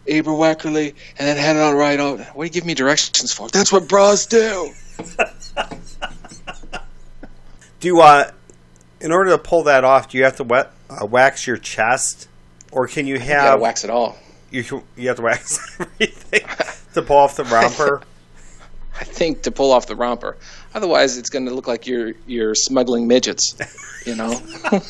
Aberweckerly 0.08 0.94
and 1.18 1.28
then 1.28 1.38
headed 1.38 1.62
on 1.62 1.76
right 1.76 2.00
out. 2.00 2.20
What 2.36 2.44
do 2.44 2.46
you 2.46 2.50
give 2.50 2.66
me 2.66 2.74
directions 2.74 3.34
for? 3.34 3.50
That's 3.50 3.72
what 3.72 3.88
bros 3.88 4.26
do. 4.26 4.74
Do 7.86 7.90
you 7.90 8.02
uh, 8.02 8.32
in 9.06 9.12
order 9.12 9.30
to 9.30 9.38
pull 9.38 9.64
that 9.64 9.84
off, 9.84 10.10
do 10.10 10.18
you 10.18 10.24
have 10.24 10.36
to 10.38 10.44
wet, 10.44 10.72
uh, 10.90 11.06
wax 11.06 11.46
your 11.46 11.58
chest, 11.58 12.28
or 12.72 12.88
can 12.88 13.06
you 13.06 13.14
You 13.14 13.20
have 13.22 13.44
gotta 13.44 13.62
wax 13.62 13.84
it 13.84 13.92
all. 13.92 14.18
you 14.50 14.84
you 14.98 15.08
have 15.10 15.18
to 15.18 15.22
wax 15.22 15.80
everything 15.80 16.42
to 16.96 17.04
pull 17.04 17.18
off 17.18 17.36
the 17.36 17.44
romper? 17.44 18.02
I 19.00 19.04
think 19.04 19.44
to 19.44 19.52
pull 19.52 19.72
off 19.72 19.86
the 19.86 19.96
romper. 19.96 20.38
Otherwise, 20.74 21.18
it's 21.20 21.30
going 21.30 21.46
to 21.46 21.54
look 21.54 21.68
like 21.68 21.86
you're 21.86 22.14
you're 22.26 22.56
smuggling 22.56 23.08
midgets. 23.08 23.56
You 24.08 24.16
know. 24.16 24.42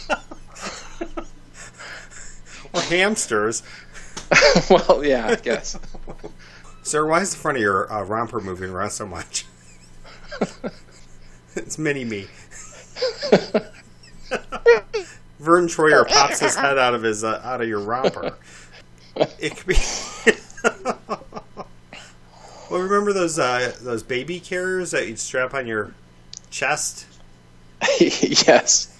or 2.74 2.82
hamsters? 2.82 3.64
well, 4.70 5.04
yeah, 5.04 5.28
I 5.28 5.36
guess. 5.36 5.78
Sir, 6.84 7.06
why 7.06 7.22
is 7.22 7.32
the 7.32 7.38
front 7.38 7.58
of 7.58 7.62
your 7.62 7.92
uh, 7.92 8.04
romper 8.04 8.40
moving 8.40 8.70
around 8.70 8.92
so 8.92 9.06
much? 9.08 9.46
it's 11.56 11.78
mini 11.78 12.06
me. 12.06 12.28
Vern 15.46 15.68
Troyer 15.68 16.08
pops 16.10 16.40
his 16.40 16.56
head 16.56 16.78
out 16.78 16.94
of 16.94 17.04
his 17.04 17.24
uh, 17.24 17.42
out 17.44 17.62
of 17.62 17.70
your 17.70 17.80
romper. 17.80 18.36
It 19.16 19.56
could 19.56 19.68
be. 19.68 19.78
well, 22.70 22.82
remember 22.82 23.14
those 23.14 23.40
uh, 23.40 23.74
those 23.82 24.04
baby 24.04 24.40
carriers 24.40 24.92
that 24.92 25.08
you'd 25.08 25.20
strap 25.20 25.54
on 25.54 25.68
your 25.68 25.94
chest? 26.50 27.06
yes. 28.00 28.92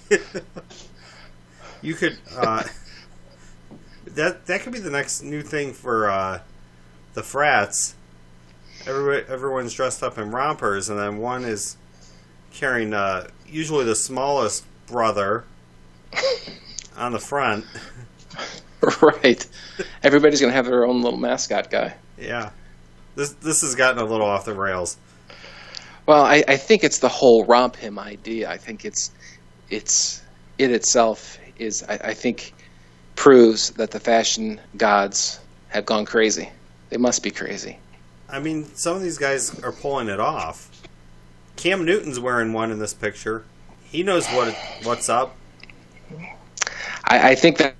You 1.82 1.94
could. 1.94 2.18
Uh, 2.34 2.62
that 4.06 4.46
that 4.46 4.62
could 4.62 4.72
be 4.72 4.78
the 4.78 4.90
next 4.90 5.22
new 5.22 5.42
thing 5.42 5.72
for 5.72 6.08
uh, 6.08 6.40
the 7.14 7.22
frats. 7.22 7.94
Everybody, 8.86 9.26
everyone's 9.28 9.74
dressed 9.74 10.02
up 10.02 10.16
in 10.16 10.30
rompers, 10.30 10.88
and 10.88 10.98
then 10.98 11.18
one 11.18 11.44
is 11.44 11.76
carrying 12.52 12.94
uh, 12.94 13.28
usually 13.46 13.84
the 13.84 13.96
smallest 13.96 14.64
brother 14.86 15.44
on 16.96 17.12
the 17.12 17.18
front. 17.18 17.64
right. 19.02 19.46
Everybody's 20.02 20.40
going 20.40 20.50
to 20.50 20.56
have 20.56 20.66
their 20.66 20.86
own 20.86 21.02
little 21.02 21.18
mascot 21.18 21.70
guy. 21.70 21.94
Yeah, 22.18 22.50
this 23.14 23.32
this 23.34 23.60
has 23.62 23.74
gotten 23.74 24.00
a 24.00 24.04
little 24.04 24.26
off 24.26 24.44
the 24.44 24.54
rails. 24.54 24.96
Well, 26.06 26.22
I, 26.22 26.44
I 26.46 26.56
think 26.56 26.84
it's 26.84 27.00
the 27.00 27.08
whole 27.08 27.44
RompHim 27.44 27.98
idea. 27.98 28.50
I 28.50 28.56
think 28.56 28.84
it's 28.84 29.10
it's 29.70 30.22
it 30.58 30.70
itself 30.70 31.38
is 31.58 31.82
I, 31.82 31.94
I 32.04 32.14
think 32.14 32.54
proves 33.16 33.70
that 33.72 33.90
the 33.90 34.00
fashion 34.00 34.60
gods 34.76 35.40
have 35.68 35.84
gone 35.84 36.04
crazy. 36.04 36.50
They 36.90 36.96
must 36.96 37.22
be 37.22 37.30
crazy. 37.30 37.78
I 38.28 38.40
mean, 38.40 38.64
some 38.74 38.96
of 38.96 39.02
these 39.02 39.18
guys 39.18 39.58
are 39.60 39.72
pulling 39.72 40.08
it 40.08 40.20
off. 40.20 40.70
Cam 41.56 41.84
Newton's 41.84 42.20
wearing 42.20 42.52
one 42.52 42.70
in 42.70 42.78
this 42.78 42.94
picture. 42.94 43.44
He 43.84 44.02
knows 44.02 44.26
what 44.28 44.48
it, 44.48 44.56
what's 44.82 45.08
up. 45.08 45.34
I, 47.06 47.30
I 47.30 47.34
think 47.34 47.58
that 47.58 47.74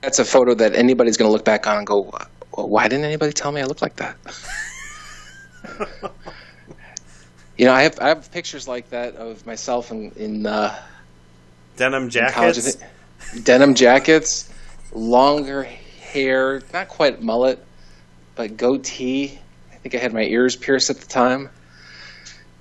that's 0.00 0.18
a 0.18 0.24
photo 0.24 0.54
that 0.54 0.74
anybody's 0.74 1.16
going 1.16 1.28
to 1.28 1.32
look 1.32 1.44
back 1.44 1.66
on 1.66 1.78
and 1.78 1.86
go, 1.86 2.10
"Why 2.52 2.88
didn't 2.88 3.04
anybody 3.04 3.32
tell 3.32 3.52
me 3.52 3.60
I 3.60 3.64
look 3.64 3.82
like 3.82 3.96
that?" 3.96 4.16
you 7.56 7.66
know, 7.66 7.72
I 7.72 7.82
have 7.82 7.98
I 8.00 8.08
have 8.08 8.30
pictures 8.30 8.68
like 8.68 8.90
that 8.90 9.16
of 9.16 9.44
myself 9.46 9.90
in 9.90 10.12
in, 10.12 10.46
uh, 10.46 10.78
Denim 11.76 12.04
in 12.04 12.10
college. 12.10 12.56
Jackets. 12.56 12.74
think. 12.76 13.44
Denim 13.44 13.74
jackets, 13.74 14.48
longer 14.92 15.64
hair, 16.00 16.62
not 16.72 16.88
quite 16.88 17.20
mullet, 17.20 17.64
but 18.36 18.56
goatee. 18.56 19.38
I 19.72 19.76
think 19.76 19.94
I 19.94 19.98
had 19.98 20.12
my 20.14 20.22
ears 20.22 20.56
pierced 20.56 20.90
at 20.90 20.98
the 20.98 21.06
time, 21.06 21.50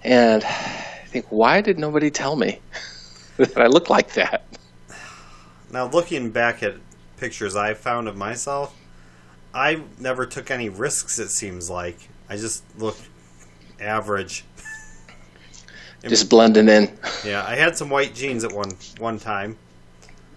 and 0.03 0.43
I 0.43 1.05
think, 1.07 1.27
why 1.29 1.61
did 1.61 1.79
nobody 1.79 2.09
tell 2.09 2.35
me 2.35 2.59
that 3.37 3.57
I 3.57 3.67
look 3.67 3.89
like 3.89 4.13
that? 4.13 4.43
Now, 5.71 5.87
looking 5.89 6.31
back 6.31 6.63
at 6.63 6.75
pictures 7.17 7.55
I 7.55 7.73
found 7.73 8.07
of 8.07 8.15
myself, 8.15 8.75
I 9.53 9.81
never 9.99 10.25
took 10.25 10.49
any 10.51 10.69
risks. 10.69 11.19
It 11.19 11.29
seems 11.29 11.69
like 11.69 11.97
I 12.29 12.37
just 12.37 12.63
looked 12.77 13.07
average. 13.79 14.43
Just 16.07 16.29
blending 16.29 16.69
in. 16.69 16.97
Yeah, 17.25 17.43
I 17.45 17.55
had 17.55 17.75
some 17.75 17.89
white 17.89 18.13
jeans 18.13 18.43
at 18.45 18.53
one 18.53 18.71
one 18.99 19.19
time 19.19 19.57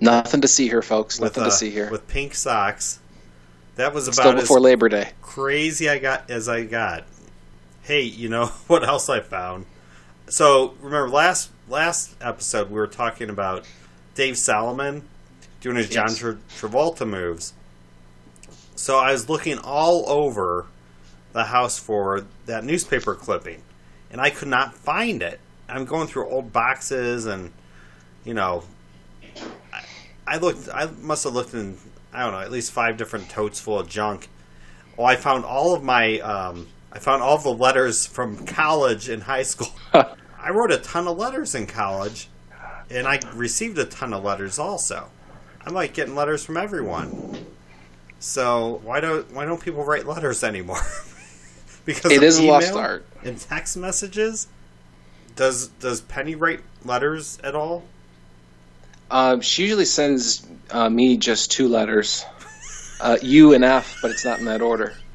Nothing 0.01 0.41
to 0.41 0.49
see 0.49 0.67
here, 0.67 0.83
folks. 0.83 1.21
with 1.21 1.33
Nothing 1.37 1.43
uh, 1.45 1.47
to 1.51 1.53
see 1.53 1.71
here. 1.71 1.91
with 1.91 2.09
pink 2.09 2.35
socks. 2.35 2.99
That 3.77 3.93
was 3.93 4.09
about 4.09 4.15
Still 4.15 4.35
before 4.35 4.57
as 4.57 4.63
Labor 4.65 4.89
Day. 4.89 5.11
crazy 5.21 5.89
I 5.89 5.99
got 5.99 6.29
as 6.31 6.49
I 6.49 6.65
got. 6.65 7.05
Hey, 7.83 8.03
you 8.03 8.29
know 8.29 8.47
what 8.67 8.83
else 8.83 9.09
I 9.09 9.21
found? 9.21 9.67
So 10.29 10.75
remember 10.81 11.09
last 11.11 11.51
last 11.69 12.17
episode 12.21 12.69
we 12.71 12.77
were 12.77 12.87
talking 12.87 13.29
about 13.31 13.65
Dave 14.15 14.39
Solomon 14.39 15.03
doing 15.61 15.77
his 15.77 15.89
John 15.89 16.15
Tra- 16.15 16.39
Travolta 16.59 17.09
moves. 17.09 17.53
So 18.75 18.99
I 18.99 19.13
was 19.13 19.29
looking 19.29 19.59
all 19.59 20.09
over 20.09 20.67
the 21.33 21.45
house 21.45 21.79
for 21.79 22.27
that 22.47 22.65
newspaper 22.65 23.15
clipping, 23.15 23.63
and 24.11 24.21
I 24.21 24.31
could 24.31 24.49
not 24.49 24.75
find 24.75 25.23
it. 25.23 25.39
I'm 25.69 25.85
going 25.85 26.09
through 26.09 26.29
old 26.29 26.53
boxes, 26.53 27.27
and 27.27 27.53
you 28.25 28.35
know, 28.35 28.65
I, 29.73 29.85
I 30.27 30.37
looked. 30.39 30.69
I 30.73 30.87
must 31.01 31.25
have 31.25 31.35
looked 31.35 31.55
in 31.55 31.77
I 32.13 32.25
don't 32.25 32.33
know 32.33 32.41
at 32.41 32.51
least 32.51 32.73
five 32.73 32.97
different 32.97 33.29
totes 33.29 33.61
full 33.61 33.79
of 33.79 33.89
junk. 33.89 34.29
Well, 34.97 35.07
I 35.07 35.17
found 35.17 35.45
all 35.45 35.75
of 35.75 35.83
my. 35.83 36.19
Um, 36.21 36.69
I 36.93 36.99
found 36.99 37.23
all 37.23 37.39
the 37.39 37.53
letters 37.53 38.07
from 38.07 38.45
college 38.47 39.09
and 39.09 39.23
high 39.23 39.45
school. 39.45 39.69
I 39.95 40.51
wrote 40.51 40.73
a 40.73 40.79
ton 40.79 41.07
of 41.07 41.17
letters 41.17 41.55
in 41.55 41.67
college, 41.67 42.29
and 42.91 43.07
I 43.07 43.21
received 43.35 43.79
a 43.79 43.85
ton 43.85 44.13
of 44.13 44.25
letters 44.25 44.59
also. 44.59 45.11
I 45.67 45.71
like 45.71 45.95
getting 45.95 46.15
letters 46.15 46.45
from 46.45 46.57
everyone. 46.57 47.47
So 48.19 48.81
why 48.85 49.01
don't 49.01 49.31
why 49.33 49.45
don't 49.45 49.61
people 49.61 49.85
write 49.85 50.07
letters 50.07 50.43
anymore? 50.45 50.81
because 51.85 52.11
It 52.11 52.19
of 52.19 52.23
is 52.23 52.39
a 52.39 52.45
lost 52.45 52.71
email 52.71 52.79
art. 52.79 53.07
and 53.25 53.39
text 53.39 53.77
messages. 53.77 54.49
Does 55.37 55.69
does 55.69 56.01
Penny 56.03 56.35
write 56.35 56.61
letters 56.85 57.39
at 57.43 57.55
all? 57.55 57.85
Um, 59.11 59.41
she 59.41 59.65
usually 59.65 59.87
sends 59.87 60.47
uh, 60.71 60.89
me 60.89 61.17
just 61.17 61.51
two 61.51 61.69
letters, 61.69 62.25
uh, 63.01 63.17
U 63.23 63.55
and 63.55 63.65
F, 63.65 63.97
but 64.03 64.11
it's 64.13 64.25
not 64.25 64.39
in 64.39 64.45
that 64.47 64.61
order. 64.63 64.95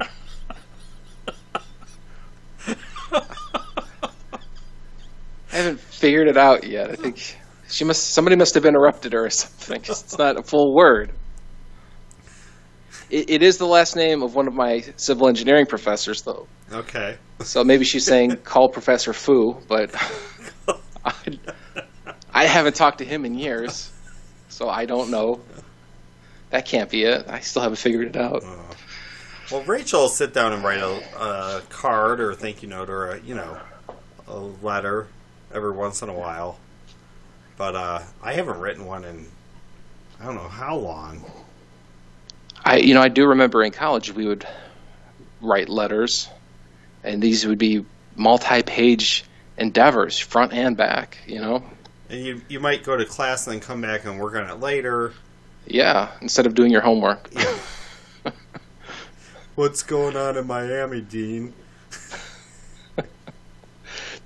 I 5.52 5.56
haven't 5.56 5.80
figured 5.80 6.28
it 6.28 6.36
out 6.36 6.64
yet. 6.64 6.90
I 6.90 6.94
think 6.96 7.36
she 7.68 7.84
must. 7.84 8.12
Somebody 8.12 8.36
must 8.36 8.54
have 8.54 8.64
interrupted 8.64 9.12
her 9.12 9.26
or 9.26 9.30
something. 9.30 9.80
It's 9.80 10.18
not 10.18 10.38
a 10.38 10.42
full 10.42 10.74
word. 10.74 11.12
It, 13.10 13.30
it 13.30 13.42
is 13.42 13.58
the 13.58 13.66
last 13.66 13.94
name 13.94 14.22
of 14.22 14.34
one 14.34 14.48
of 14.48 14.54
my 14.54 14.84
civil 14.96 15.28
engineering 15.28 15.66
professors, 15.66 16.22
though. 16.22 16.46
Okay. 16.72 17.16
So 17.40 17.62
maybe 17.62 17.84
she's 17.84 18.04
saying 18.04 18.36
call 18.44 18.68
Professor 18.68 19.12
Fu, 19.12 19.54
but 19.68 19.94
I, 21.04 21.38
I 22.32 22.44
haven't 22.46 22.74
talked 22.74 22.98
to 22.98 23.04
him 23.04 23.24
in 23.24 23.38
years, 23.38 23.92
so 24.48 24.68
I 24.68 24.86
don't 24.86 25.10
know. 25.10 25.40
That 26.50 26.66
can't 26.66 26.90
be 26.90 27.04
it. 27.04 27.26
I 27.28 27.40
still 27.40 27.62
haven't 27.62 27.76
figured 27.76 28.08
it 28.08 28.16
out. 28.16 28.42
Oh. 28.44 28.76
Well, 29.50 29.62
Rachel 29.62 30.02
will 30.02 30.08
sit 30.08 30.34
down 30.34 30.52
and 30.52 30.64
write 30.64 30.80
a, 30.80 31.20
a 31.20 31.62
card 31.68 32.20
or 32.20 32.32
a 32.32 32.34
thank 32.34 32.62
you 32.62 32.68
note 32.68 32.90
or 32.90 33.10
a 33.10 33.20
you 33.20 33.36
know 33.36 33.60
a 34.26 34.36
letter 34.36 35.06
every 35.54 35.70
once 35.70 36.02
in 36.02 36.08
a 36.08 36.14
while. 36.14 36.58
But 37.56 37.74
uh, 37.74 38.02
I 38.22 38.34
haven't 38.34 38.60
written 38.60 38.84
one 38.84 39.04
in 39.04 39.26
I 40.20 40.26
don't 40.26 40.34
know 40.34 40.48
how 40.48 40.76
long. 40.76 41.24
I, 42.64 42.78
you 42.78 42.94
know, 42.94 43.02
I 43.02 43.08
do 43.08 43.26
remember 43.26 43.62
in 43.62 43.70
college 43.70 44.12
we 44.12 44.26
would 44.26 44.46
write 45.42 45.68
letters, 45.68 46.28
and 47.04 47.22
these 47.22 47.46
would 47.46 47.58
be 47.58 47.84
multi-page 48.16 49.24
endeavors, 49.58 50.18
front 50.18 50.52
and 50.52 50.76
back. 50.76 51.18
You 51.26 51.40
know, 51.40 51.62
And 52.08 52.24
you 52.24 52.40
you 52.48 52.60
might 52.60 52.82
go 52.82 52.96
to 52.96 53.04
class 53.04 53.46
and 53.46 53.54
then 53.54 53.60
come 53.60 53.80
back 53.82 54.04
and 54.04 54.18
work 54.18 54.34
on 54.36 54.48
it 54.50 54.60
later. 54.60 55.12
yeah. 55.66 56.12
Instead 56.20 56.46
of 56.46 56.54
doing 56.54 56.70
your 56.70 56.82
homework. 56.82 57.30
What's 59.54 59.82
going 59.82 60.16
on 60.16 60.36
in 60.36 60.46
Miami, 60.46 61.00
Dean? 61.00 61.54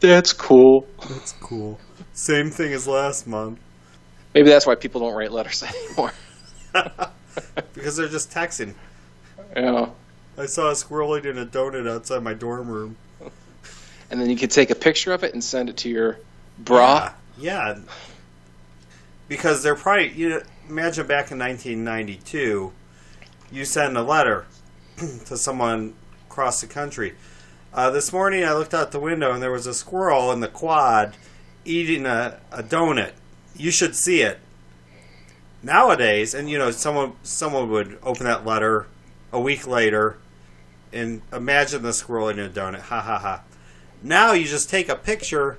That's 0.01 0.33
cool. 0.33 0.87
That's 1.09 1.33
cool. 1.41 1.79
Same 2.13 2.51
thing 2.51 2.73
as 2.73 2.87
last 2.87 3.27
month 3.27 3.59
Maybe 4.35 4.49
that's 4.49 4.67
why 4.67 4.75
people 4.75 5.01
don't 5.01 5.15
write 5.15 5.33
letters 5.33 5.63
anymore. 5.89 6.13
because 7.75 7.97
they're 7.97 8.09
just 8.09 8.31
texting. 8.31 8.75
know. 9.55 9.95
I 10.39 10.47
saw 10.47 10.71
a 10.71 10.77
squirrel 10.77 11.17
eating 11.17 11.39
a 11.39 11.45
donut 11.45 11.91
outside 11.91 12.23
my 12.23 12.35
dorm 12.35 12.69
room. 12.69 12.97
and 14.11 14.21
then 14.21 14.31
you 14.31 14.37
could 14.37 14.51
take 14.51 14.71
a 14.71 14.75
picture 14.75 15.13
of 15.13 15.25
it 15.25 15.35
and 15.35 15.43
send 15.43 15.69
it 15.69 15.77
to 15.79 15.89
your 15.89 16.19
bra. 16.59 17.13
Yeah. 17.37 17.75
yeah. 17.75 17.79
Because 19.29 19.63
they're 19.63 19.77
probably 19.77 20.11
you 20.13 20.29
know, 20.29 20.43
imagine 20.69 21.07
back 21.07 21.31
in 21.31 21.39
1992, 21.39 22.73
you 23.53 23.65
send 23.65 23.97
a 23.97 24.03
letter 24.03 24.47
to 24.97 25.37
someone 25.37 25.95
across 26.29 26.61
the 26.61 26.67
country. 26.67 27.15
Uh, 27.73 27.91
this 27.91 28.13
morning, 28.13 28.45
I 28.45 28.53
looked 28.53 28.75
out 28.75 28.91
the 28.91 29.01
window 29.01 29.33
and 29.33 29.43
there 29.43 29.53
was 29.53 29.67
a 29.67 29.75
squirrel 29.75 30.33
in 30.33 30.41
the 30.41 30.49
quad 30.49 31.15
eating 31.71 32.07
a, 32.07 32.39
a 32.51 32.63
donut. 32.63 33.13
You 33.57 33.71
should 33.71 33.95
see 33.95 34.23
it. 34.23 34.39
Nowadays, 35.63 36.35
and 36.35 36.49
you 36.49 36.59
know, 36.59 36.71
someone 36.71 37.13
someone 37.23 37.71
would 37.71 37.99
open 38.03 38.25
that 38.25 38.47
letter 38.47 38.87
a 39.33 39.41
week 39.41 39.67
later 39.67 40.17
and 40.93 41.23
imagine 41.33 41.83
the 41.83 41.93
squirrel 41.93 42.31
eating 42.31 42.45
a 42.45 42.49
donut. 42.49 42.81
Ha 42.81 43.01
ha 43.01 43.19
ha. 43.19 43.43
Now 44.03 44.33
you 44.33 44.47
just 44.47 44.71
take 44.71 44.89
a 44.89 44.97
picture 44.97 45.59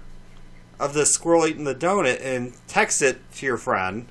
of 0.80 0.94
the 0.94 1.06
squirrel 1.06 1.46
eating 1.46 1.64
the 1.64 1.76
donut 1.76 2.20
and 2.24 2.54
text 2.68 3.02
it 3.02 3.20
to 3.36 3.46
your 3.46 3.58
friend, 3.58 4.08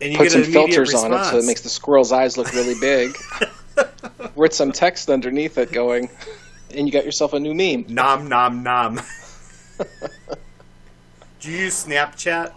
and 0.00 0.12
you 0.12 0.18
Put 0.18 0.24
get 0.24 0.32
some 0.32 0.44
filters 0.44 0.92
response. 0.92 1.04
on 1.14 1.20
it 1.20 1.24
so 1.24 1.38
it 1.38 1.46
makes 1.46 1.62
the 1.62 1.70
squirrel's 1.70 2.12
eyes 2.12 2.36
look 2.36 2.52
really 2.52 2.78
big. 2.80 3.16
With 4.34 4.52
some 4.52 4.70
text 4.70 5.08
underneath 5.10 5.56
it 5.58 5.72
going, 5.72 6.10
and 6.74 6.86
you 6.86 6.92
got 6.92 7.04
yourself 7.04 7.32
a 7.32 7.40
new 7.40 7.54
meme. 7.54 7.86
nom 7.88 8.28
nom 8.28 8.62
nom. 8.62 9.00
Do 11.44 11.50
you 11.50 11.64
use 11.64 11.84
Snapchat? 11.84 12.54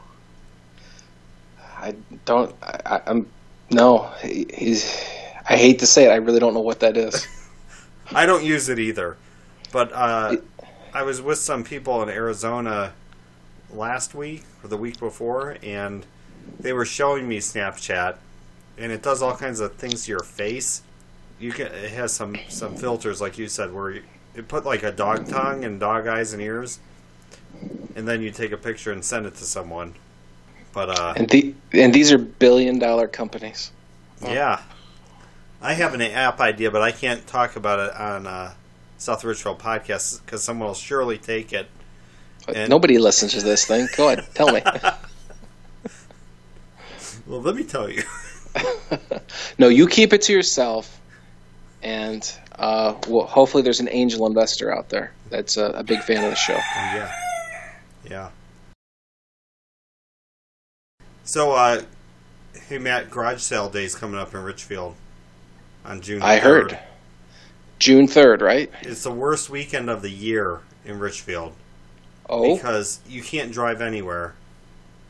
I 1.77 1.93
don't. 2.23 2.55
I, 2.63 3.01
I'm 3.05 3.27
no. 3.69 4.09
He, 4.21 4.47
he's. 4.53 4.85
I 5.49 5.57
hate 5.57 5.79
to 5.79 5.85
say 5.85 6.05
it. 6.05 6.09
I 6.09 6.15
really 6.15 6.39
don't 6.39 6.53
know 6.53 6.61
what 6.61 6.79
that 6.79 6.95
is. 6.95 7.27
I 8.13 8.25
don't 8.25 8.45
use 8.45 8.69
it 8.69 8.79
either, 8.79 9.17
but 9.73 9.91
uh, 9.91 10.37
I 10.93 11.03
was 11.03 11.21
with 11.21 11.37
some 11.37 11.65
people 11.65 12.01
in 12.01 12.07
Arizona 12.07 12.93
last 13.69 14.15
week 14.15 14.45
or 14.63 14.69
the 14.69 14.77
week 14.77 15.01
before, 15.01 15.57
and 15.61 16.05
they 16.57 16.71
were 16.71 16.85
showing 16.85 17.27
me 17.27 17.39
Snapchat, 17.39 18.15
and 18.77 18.93
it 18.93 19.01
does 19.01 19.21
all 19.21 19.35
kinds 19.35 19.59
of 19.59 19.75
things 19.75 20.05
to 20.05 20.11
your 20.11 20.23
face. 20.23 20.81
You 21.41 21.51
can 21.51 21.67
it 21.67 21.91
has 21.91 22.13
some 22.13 22.37
some 22.47 22.77
filters, 22.77 23.19
like 23.19 23.37
you 23.37 23.49
said, 23.49 23.73
where 23.73 23.99
it 24.33 24.47
put 24.47 24.63
like 24.63 24.83
a 24.83 24.93
dog 24.93 25.27
tongue 25.27 25.65
and 25.65 25.77
dog 25.77 26.07
eyes 26.07 26.31
and 26.31 26.41
ears, 26.41 26.79
and 27.95 28.07
then 28.07 28.21
you 28.21 28.31
take 28.31 28.51
a 28.51 28.57
picture 28.57 28.91
and 28.91 29.03
send 29.03 29.25
it 29.25 29.35
to 29.35 29.43
someone. 29.43 29.93
But 30.73 30.89
uh, 30.99 31.13
And 31.17 31.29
the 31.29 31.53
and 31.73 31.93
these 31.93 32.11
are 32.11 32.17
billion 32.17 32.77
dollar 32.79 33.07
companies. 33.07 33.71
yeah, 34.21 34.61
I 35.61 35.73
have 35.73 35.93
an 35.93 36.01
app 36.01 36.39
idea, 36.39 36.69
but 36.71 36.81
I 36.81 36.91
can't 36.91 37.25
talk 37.27 37.55
about 37.55 37.79
it 37.79 37.95
on 37.99 38.27
uh, 38.27 38.53
South 38.97 39.23
Richfield 39.23 39.59
podcast 39.59 40.23
because 40.25 40.43
someone 40.43 40.67
will 40.67 40.75
surely 40.75 41.17
take 41.17 41.53
it. 41.53 41.67
And- 42.47 42.69
Nobody 42.69 42.97
listens 42.97 43.33
to 43.33 43.41
this 43.41 43.65
thing. 43.65 43.87
Go 43.97 44.09
ahead, 44.09 44.25
tell 44.35 44.51
me. 44.51 44.61
Well, 47.25 47.41
let 47.41 47.55
me 47.55 47.63
tell 47.65 47.89
you. 47.89 48.03
no, 49.59 49.67
you 49.67 49.87
keep 49.87 50.13
it 50.13 50.21
to 50.23 50.31
yourself, 50.33 50.97
and 51.83 52.23
uh, 52.57 52.93
well, 53.07 53.25
hopefully 53.25 53.63
there's 53.63 53.81
an 53.81 53.89
angel 53.91 54.25
investor 54.27 54.73
out 54.73 54.87
there 54.89 55.11
that's 55.29 55.57
a, 55.57 55.65
a 55.71 55.83
big 55.83 56.01
fan 56.03 56.23
of 56.23 56.29
the 56.29 56.35
show. 56.37 56.53
yeah, 56.53 57.11
yeah. 58.09 58.29
So, 61.23 61.51
uh, 61.51 61.81
hey 62.67 62.77
Matt, 62.77 63.09
garage 63.09 63.41
sale 63.41 63.69
day's 63.69 63.95
coming 63.95 64.19
up 64.19 64.33
in 64.33 64.41
Richfield 64.43 64.95
on 65.85 66.01
June. 66.01 66.21
I 66.21 66.37
3rd. 66.39 66.41
heard 66.41 66.79
June 67.79 68.07
third, 68.07 68.41
right? 68.41 68.71
it's 68.81 69.03
the 69.03 69.11
worst 69.11 69.49
weekend 69.49 69.89
of 69.89 70.01
the 70.01 70.09
year 70.09 70.61
in 70.85 70.99
Richfield 70.99 71.53
Oh, 72.29 72.55
because 72.55 72.99
you 73.07 73.21
can't 73.21 73.51
drive 73.51 73.81
anywhere. 73.81 74.33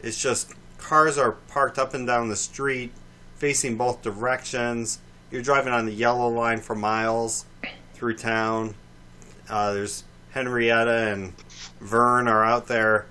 It's 0.02 0.22
just 0.22 0.54
cars 0.78 1.18
are 1.18 1.34
parked 1.34 1.80
up 1.80 1.94
and 1.94 2.06
down 2.06 2.30
the 2.30 2.36
street, 2.36 2.92
facing 3.36 3.78
both 3.78 4.02
directions. 4.02 5.00
You're 5.32 5.42
driving 5.42 5.74
on 5.74 5.86
the 5.86 5.94
yellow 5.94 6.30
line 6.30 6.60
for 6.60 6.76
miles 6.76 7.46
through 7.94 8.16
town. 8.18 8.76
Uh, 9.50 9.74
there's 9.74 10.04
Henrietta 10.32 11.12
and 11.12 11.34
Vern 11.80 12.28
are 12.28 12.44
out 12.44 12.68
there 12.68 13.06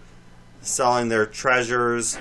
selling 0.61 1.09
their 1.09 1.27
treasures, 1.27 2.19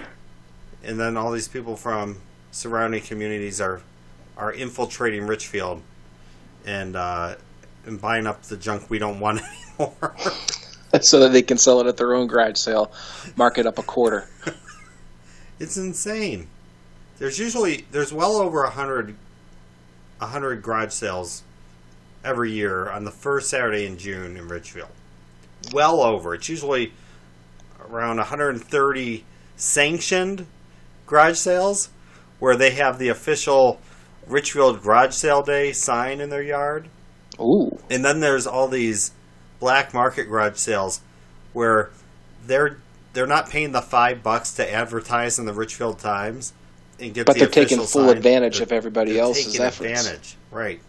and 0.83 0.99
then 0.99 1.17
all 1.17 1.31
these 1.31 1.47
people 1.47 1.75
from 1.75 2.21
surrounding 2.51 3.01
communities 3.01 3.59
are 3.59 3.81
are 4.37 4.51
infiltrating 4.51 5.25
Richfield 5.27 5.81
and 6.65 6.95
uh, 6.95 7.35
and 7.85 7.99
buying 8.01 8.27
up 8.27 8.43
the 8.43 8.57
junk 8.57 8.89
we 8.89 8.99
don't 8.99 9.19
want 9.19 9.41
anymore. 9.79 10.15
so 11.01 11.19
that 11.19 11.31
they 11.31 11.41
can 11.41 11.57
sell 11.57 11.81
it 11.81 11.87
at 11.87 11.97
their 11.97 12.13
own 12.13 12.27
garage 12.27 12.57
sale, 12.57 12.91
mark 13.35 13.57
it 13.57 13.65
up 13.65 13.77
a 13.79 13.83
quarter. 13.83 14.29
It's 15.57 15.77
insane. 15.77 16.47
There's 17.17 17.39
usually 17.39 17.85
there's 17.91 18.11
well 18.11 18.35
over 18.35 18.63
a 18.63 18.69
hundred 18.71 19.15
a 20.19 20.27
hundred 20.27 20.61
garage 20.61 20.91
sales 20.91 21.43
every 22.23 22.51
year 22.51 22.89
on 22.89 23.05
the 23.05 23.11
first 23.11 23.49
Saturday 23.49 23.85
in 23.85 23.97
June 23.97 24.35
in 24.35 24.49
Richfield. 24.49 24.89
Well 25.73 26.01
over. 26.01 26.33
It's 26.35 26.49
usually 26.49 26.93
around 27.89 28.17
130 28.17 29.23
sanctioned 29.55 30.45
garage 31.07 31.37
sales 31.37 31.89
where 32.39 32.55
they 32.55 32.71
have 32.71 32.97
the 32.99 33.09
official 33.09 33.79
Richfield 34.27 34.81
Garage 34.81 35.13
Sale 35.13 35.43
Day 35.43 35.71
sign 35.71 36.19
in 36.19 36.29
their 36.29 36.41
yard. 36.41 36.87
Ooh, 37.39 37.77
And 37.89 38.03
then 38.03 38.19
there's 38.21 38.47
all 38.47 38.67
these 38.67 39.11
black 39.59 39.93
market 39.93 40.25
garage 40.25 40.57
sales 40.57 41.01
where 41.53 41.89
they're 42.45 42.77
they're 43.13 43.27
not 43.27 43.49
paying 43.49 43.71
the 43.71 43.81
five 43.81 44.21
bucks 44.23 44.51
to 44.53 44.73
advertise 44.73 45.39
in 45.39 45.45
the 45.45 45.53
Richfield 45.53 45.99
Times 45.99 46.53
and 46.99 47.13
get 47.13 47.25
but 47.25 47.33
the 47.35 47.39
they're 47.41 47.49
taking 47.49 47.77
full 47.77 47.85
sign. 47.87 48.09
advantage 48.17 48.55
They're- 48.57 48.63
of 48.63 48.71
everybody 48.73 49.13
they're 49.13 49.21
else's 49.23 49.45
taking 49.47 49.61
efforts. 49.61 49.77
Hmm. 49.89 49.95
advantage, 49.95 50.35
right? 50.51 50.79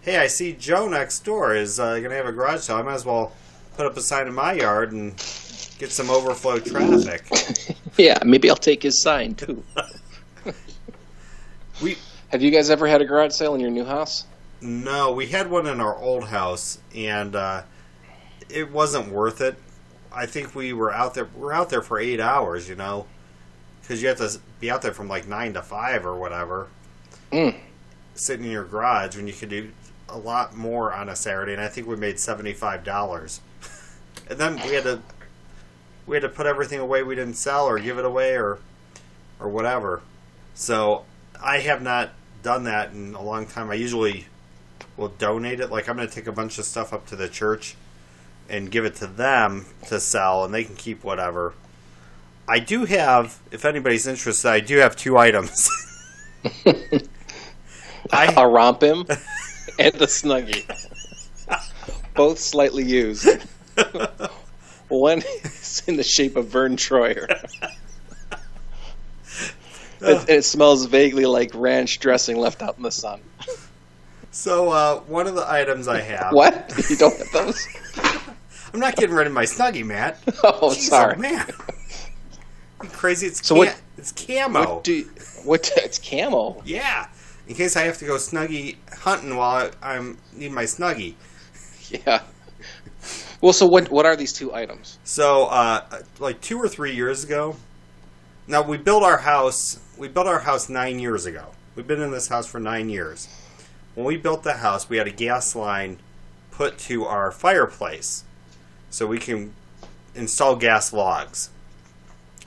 Hey, 0.00 0.16
I 0.16 0.26
see 0.28 0.52
Joe 0.54 0.88
next 0.88 1.20
door 1.24 1.54
is 1.54 1.78
uh, 1.78 1.98
going 1.98 2.10
to 2.10 2.16
have 2.16 2.24
a 2.26 2.32
garage 2.32 2.60
sale. 2.60 2.76
I 2.76 2.82
might 2.82 2.94
as 2.94 3.04
well 3.04 3.32
put 3.78 3.86
up 3.86 3.96
a 3.96 4.00
sign 4.00 4.26
in 4.26 4.34
my 4.34 4.54
yard 4.54 4.90
and 4.90 5.12
get 5.78 5.92
some 5.92 6.10
overflow 6.10 6.58
traffic. 6.58 7.24
Yeah, 7.96 8.18
maybe 8.24 8.48
I'll 8.48 8.54
take 8.54 8.82
his 8.82 9.00
sign 9.00 9.34
too. 9.34 9.62
We 11.80 11.96
Have 12.30 12.42
you 12.42 12.50
guys 12.50 12.70
ever 12.70 12.88
had 12.88 13.00
a 13.00 13.04
garage 13.04 13.32
sale 13.32 13.54
in 13.54 13.60
your 13.60 13.70
new 13.70 13.84
house? 13.84 14.24
no, 14.60 15.12
we 15.12 15.26
had 15.26 15.48
one 15.48 15.66
in 15.68 15.80
our 15.80 15.96
old 15.96 16.24
house, 16.24 16.78
and 16.92 17.36
uh, 17.36 17.62
it 18.48 18.72
wasn't 18.72 19.12
worth 19.12 19.40
it. 19.40 19.56
I 20.12 20.26
think 20.26 20.56
we 20.56 20.72
were 20.72 20.92
out 20.92 21.14
there. 21.14 21.28
We 21.36 21.46
are 21.46 21.52
out 21.52 21.70
there 21.70 21.82
for 21.82 22.00
eight 22.00 22.18
hours, 22.18 22.68
you 22.68 22.74
know, 22.74 23.06
because 23.80 24.02
you 24.02 24.08
have 24.08 24.18
to 24.18 24.40
be 24.58 24.70
out 24.72 24.82
there 24.82 24.92
from 24.92 25.06
like 25.06 25.28
nine 25.28 25.54
to 25.54 25.62
five 25.62 26.04
or 26.04 26.16
whatever. 26.16 26.66
Mm. 27.30 27.54
Sitting 28.14 28.46
in 28.46 28.50
your 28.50 28.64
garage 28.64 29.16
when 29.16 29.28
you 29.28 29.32
could 29.32 29.50
do 29.50 29.70
a 30.08 30.18
lot 30.18 30.56
more 30.56 30.92
on 30.92 31.08
a 31.08 31.14
Saturday, 31.14 31.52
and 31.52 31.62
I 31.62 31.68
think 31.68 31.86
we 31.86 31.94
made 31.94 32.18
seventy 32.18 32.52
five 32.54 32.82
dollars. 32.82 33.40
And 34.28 34.38
then 34.38 34.56
we 34.56 34.74
had 34.74 34.84
to 34.84 35.00
we 36.06 36.16
had 36.16 36.22
to 36.22 36.28
put 36.28 36.46
everything 36.46 36.80
away 36.80 37.02
we 37.02 37.14
didn't 37.14 37.34
sell 37.34 37.66
or 37.66 37.78
give 37.78 37.98
it 37.98 38.04
away 38.04 38.36
or 38.36 38.58
or 39.40 39.48
whatever. 39.48 40.02
So 40.54 41.04
I 41.42 41.58
have 41.58 41.82
not 41.82 42.10
done 42.42 42.64
that 42.64 42.92
in 42.92 43.14
a 43.14 43.22
long 43.22 43.46
time. 43.46 43.70
I 43.70 43.74
usually 43.74 44.26
will 44.96 45.08
donate 45.08 45.60
it. 45.60 45.70
Like 45.70 45.88
I'm 45.88 45.96
going 45.96 46.08
to 46.08 46.14
take 46.14 46.26
a 46.26 46.32
bunch 46.32 46.58
of 46.58 46.64
stuff 46.64 46.92
up 46.92 47.06
to 47.06 47.16
the 47.16 47.28
church 47.28 47.76
and 48.48 48.70
give 48.70 48.84
it 48.84 48.94
to 48.96 49.06
them 49.06 49.66
to 49.88 50.00
sell, 50.00 50.44
and 50.44 50.52
they 50.52 50.64
can 50.64 50.74
keep 50.74 51.04
whatever. 51.04 51.54
I 52.48 52.60
do 52.60 52.86
have, 52.86 53.38
if 53.50 53.66
anybody's 53.66 54.06
interested, 54.06 54.48
I 54.48 54.60
do 54.60 54.78
have 54.78 54.96
two 54.96 55.18
items. 55.18 55.68
I 56.66 56.70
A 58.10 58.46
RompHim 58.46 59.08
and 59.78 59.94
the 59.94 60.06
snuggie. 60.06 60.64
Both 62.14 62.38
slightly 62.38 62.84
used. 62.84 63.28
One 64.88 65.18
is 65.44 65.82
in 65.86 65.96
the 65.96 66.02
shape 66.02 66.36
of 66.36 66.46
Vern 66.48 66.76
Troyer. 66.76 67.28
It, 70.00 70.28
it 70.28 70.44
smells 70.44 70.84
vaguely 70.86 71.26
like 71.26 71.50
ranch 71.54 71.98
dressing 71.98 72.36
left 72.36 72.62
out 72.62 72.76
in 72.76 72.84
the 72.84 72.90
sun. 72.92 73.20
so 74.30 74.70
uh, 74.70 75.00
one 75.00 75.26
of 75.26 75.34
the 75.34 75.44
items 75.50 75.88
I 75.88 76.00
have. 76.00 76.32
What? 76.32 76.72
You 76.88 76.94
don't 76.96 77.18
have 77.18 77.32
those? 77.32 77.66
I'm 78.72 78.78
not 78.78 78.94
getting 78.94 79.16
rid 79.16 79.26
of 79.26 79.32
my 79.32 79.42
snuggie, 79.44 79.84
Matt. 79.84 80.20
Oh, 80.44 80.70
Jeez, 80.70 80.88
sorry. 80.88 81.14
oh, 81.16 81.20
man. 81.20 81.46
Crazy? 82.78 83.26
It's 83.26 83.44
So 83.44 83.56
ca- 83.56 83.58
what- 83.58 83.80
It's 83.96 84.12
camo. 84.12 84.74
What 84.76 84.84
do 84.84 84.92
you, 84.92 85.04
what? 85.44 85.68
It's 85.78 85.98
camo. 85.98 86.62
Yeah, 86.64 87.08
in 87.48 87.56
case 87.56 87.74
I 87.76 87.82
have 87.82 87.98
to 87.98 88.04
go 88.04 88.14
snuggie 88.18 88.76
hunting 88.98 89.34
while 89.36 89.68
I, 89.82 89.94
I'm 89.96 90.16
need 90.32 90.52
my 90.52 90.62
snuggie. 90.64 91.14
Yeah. 91.90 92.22
Well, 93.40 93.52
so 93.52 93.66
what? 93.66 93.90
What 93.90 94.04
are 94.04 94.16
these 94.16 94.32
two 94.32 94.52
items? 94.52 94.98
So, 95.04 95.44
uh, 95.44 96.02
like 96.18 96.40
two 96.40 96.58
or 96.58 96.68
three 96.68 96.94
years 96.94 97.22
ago, 97.22 97.56
now 98.48 98.62
we 98.62 98.78
built 98.78 99.04
our 99.04 99.18
house. 99.18 99.78
We 99.96 100.08
built 100.08 100.26
our 100.26 100.40
house 100.40 100.68
nine 100.68 100.98
years 100.98 101.26
ago. 101.26 101.46
We've 101.76 101.86
been 101.86 102.02
in 102.02 102.10
this 102.10 102.28
house 102.28 102.46
for 102.46 102.58
nine 102.58 102.88
years. 102.88 103.28
When 103.94 104.06
we 104.06 104.16
built 104.16 104.42
the 104.42 104.54
house, 104.54 104.88
we 104.88 104.96
had 104.96 105.06
a 105.06 105.12
gas 105.12 105.54
line 105.54 105.98
put 106.50 106.78
to 106.78 107.04
our 107.04 107.30
fireplace, 107.30 108.24
so 108.90 109.06
we 109.06 109.18
can 109.18 109.54
install 110.16 110.56
gas 110.56 110.92
logs. 110.92 111.50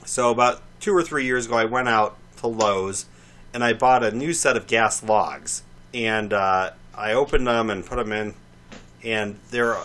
So 0.04 0.30
about 0.30 0.62
two 0.80 0.92
or 0.94 1.02
three 1.02 1.24
years 1.24 1.46
ago, 1.46 1.56
I 1.56 1.64
went 1.64 1.88
out 1.88 2.18
to 2.38 2.48
Lowe's 2.48 3.06
and 3.54 3.62
I 3.62 3.72
bought 3.72 4.02
a 4.02 4.10
new 4.10 4.32
set 4.32 4.56
of 4.56 4.66
gas 4.66 5.02
logs, 5.02 5.62
and 5.94 6.32
uh, 6.32 6.70
I 6.94 7.12
opened 7.12 7.46
them 7.46 7.70
and 7.70 7.84
put 7.84 7.96
them 7.96 8.12
in, 8.12 8.34
and 9.04 9.38
they're 9.50 9.76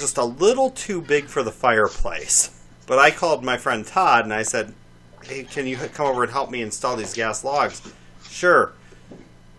just 0.00 0.16
a 0.16 0.24
little 0.24 0.70
too 0.70 1.00
big 1.00 1.26
for 1.26 1.42
the 1.42 1.52
fireplace. 1.52 2.56
But 2.86 2.98
I 2.98 3.10
called 3.10 3.44
my 3.44 3.56
friend 3.56 3.86
Todd 3.86 4.24
and 4.24 4.34
I 4.34 4.42
said, 4.42 4.74
"Hey, 5.22 5.44
can 5.44 5.66
you 5.66 5.76
come 5.76 6.06
over 6.06 6.24
and 6.24 6.32
help 6.32 6.50
me 6.50 6.62
install 6.62 6.96
these 6.96 7.14
gas 7.14 7.44
logs?" 7.44 7.82
Sure. 8.28 8.72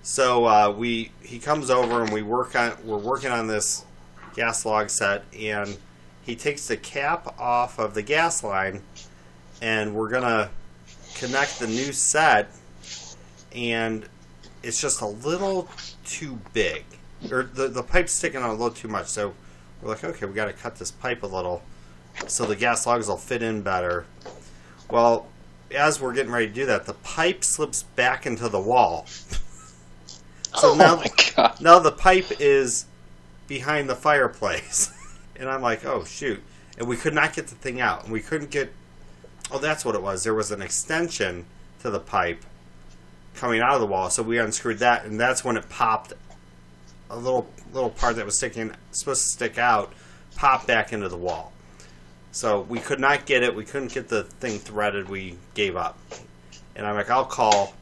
So 0.03 0.45
uh, 0.45 0.73
we 0.75 1.11
he 1.21 1.39
comes 1.39 1.69
over 1.69 2.01
and 2.01 2.11
we 2.11 2.23
work 2.23 2.55
on 2.55 2.75
we're 2.83 2.97
working 2.97 3.31
on 3.31 3.47
this 3.47 3.85
gas 4.33 4.65
log 4.65 4.89
set 4.89 5.23
and 5.37 5.77
he 6.23 6.35
takes 6.35 6.67
the 6.67 6.77
cap 6.77 7.39
off 7.39 7.79
of 7.79 7.93
the 7.93 8.01
gas 8.01 8.43
line 8.43 8.81
and 9.61 9.93
we're 9.93 10.09
gonna 10.09 10.49
connect 11.15 11.59
the 11.59 11.67
new 11.67 11.91
set 11.91 12.49
and 13.53 14.05
it's 14.63 14.79
just 14.81 15.01
a 15.01 15.05
little 15.05 15.69
too 16.05 16.39
big 16.53 16.83
or 17.31 17.43
the, 17.43 17.67
the 17.67 17.83
pipe's 17.83 18.13
sticking 18.13 18.41
out 18.41 18.49
a 18.49 18.53
little 18.53 18.71
too 18.71 18.87
much 18.87 19.07
so 19.07 19.33
we're 19.81 19.89
like 19.89 20.03
okay 20.03 20.25
we 20.25 20.33
got 20.33 20.45
to 20.45 20.53
cut 20.53 20.75
this 20.75 20.91
pipe 20.91 21.23
a 21.23 21.27
little 21.27 21.61
so 22.27 22.45
the 22.45 22.55
gas 22.55 22.85
logs 22.85 23.07
will 23.07 23.17
fit 23.17 23.41
in 23.41 23.61
better 23.61 24.05
well 24.89 25.27
as 25.73 26.01
we're 26.01 26.13
getting 26.13 26.31
ready 26.31 26.47
to 26.47 26.53
do 26.53 26.65
that 26.65 26.85
the 26.85 26.93
pipe 26.93 27.43
slips 27.43 27.83
back 27.83 28.25
into 28.25 28.49
the 28.49 28.59
wall 28.59 29.05
so 29.07 30.71
oh 30.71 30.75
now 30.75 30.95
my 30.95 31.07
god! 31.35 31.59
now 31.61 31.79
the 31.79 31.91
pipe 31.91 32.31
is 32.39 32.85
behind 33.51 33.89
the 33.89 33.95
fireplace. 33.95 34.93
and 35.35 35.49
I'm 35.49 35.61
like, 35.61 35.85
oh, 35.85 36.05
shoot. 36.05 36.41
And 36.77 36.87
we 36.87 36.95
could 36.95 37.13
not 37.13 37.35
get 37.35 37.47
the 37.47 37.55
thing 37.55 37.81
out. 37.81 38.05
And 38.05 38.13
we 38.13 38.21
couldn't 38.21 38.49
get. 38.49 38.71
Oh, 39.51 39.59
that's 39.59 39.83
what 39.83 39.93
it 39.93 40.01
was. 40.01 40.23
There 40.23 40.33
was 40.33 40.51
an 40.51 40.61
extension 40.61 41.45
to 41.81 41.89
the 41.89 41.99
pipe 41.99 42.45
coming 43.35 43.59
out 43.59 43.75
of 43.75 43.81
the 43.81 43.87
wall. 43.87 44.09
So 44.09 44.23
we 44.23 44.39
unscrewed 44.39 44.79
that. 44.79 45.03
And 45.03 45.19
that's 45.19 45.43
when 45.43 45.57
it 45.57 45.67
popped. 45.67 46.13
A 47.11 47.17
little 47.17 47.47
little 47.73 47.91
part 47.91 48.15
that 48.15 48.25
was 48.25 48.37
sticking, 48.37 48.71
supposed 48.91 49.21
to 49.21 49.27
stick 49.27 49.57
out, 49.57 49.93
popped 50.35 50.67
back 50.67 50.93
into 50.93 51.07
the 51.07 51.17
wall. 51.17 51.53
So 52.31 52.61
we 52.61 52.79
could 52.79 52.99
not 52.99 53.25
get 53.25 53.43
it. 53.43 53.53
We 53.53 53.65
couldn't 53.65 53.93
get 53.93 54.07
the 54.07 54.23
thing 54.23 54.57
threaded. 54.57 55.09
We 55.09 55.37
gave 55.53 55.75
up. 55.75 55.97
And 56.75 56.87
I'm 56.87 56.95
like, 56.95 57.09
I'll 57.09 57.25
call. 57.25 57.73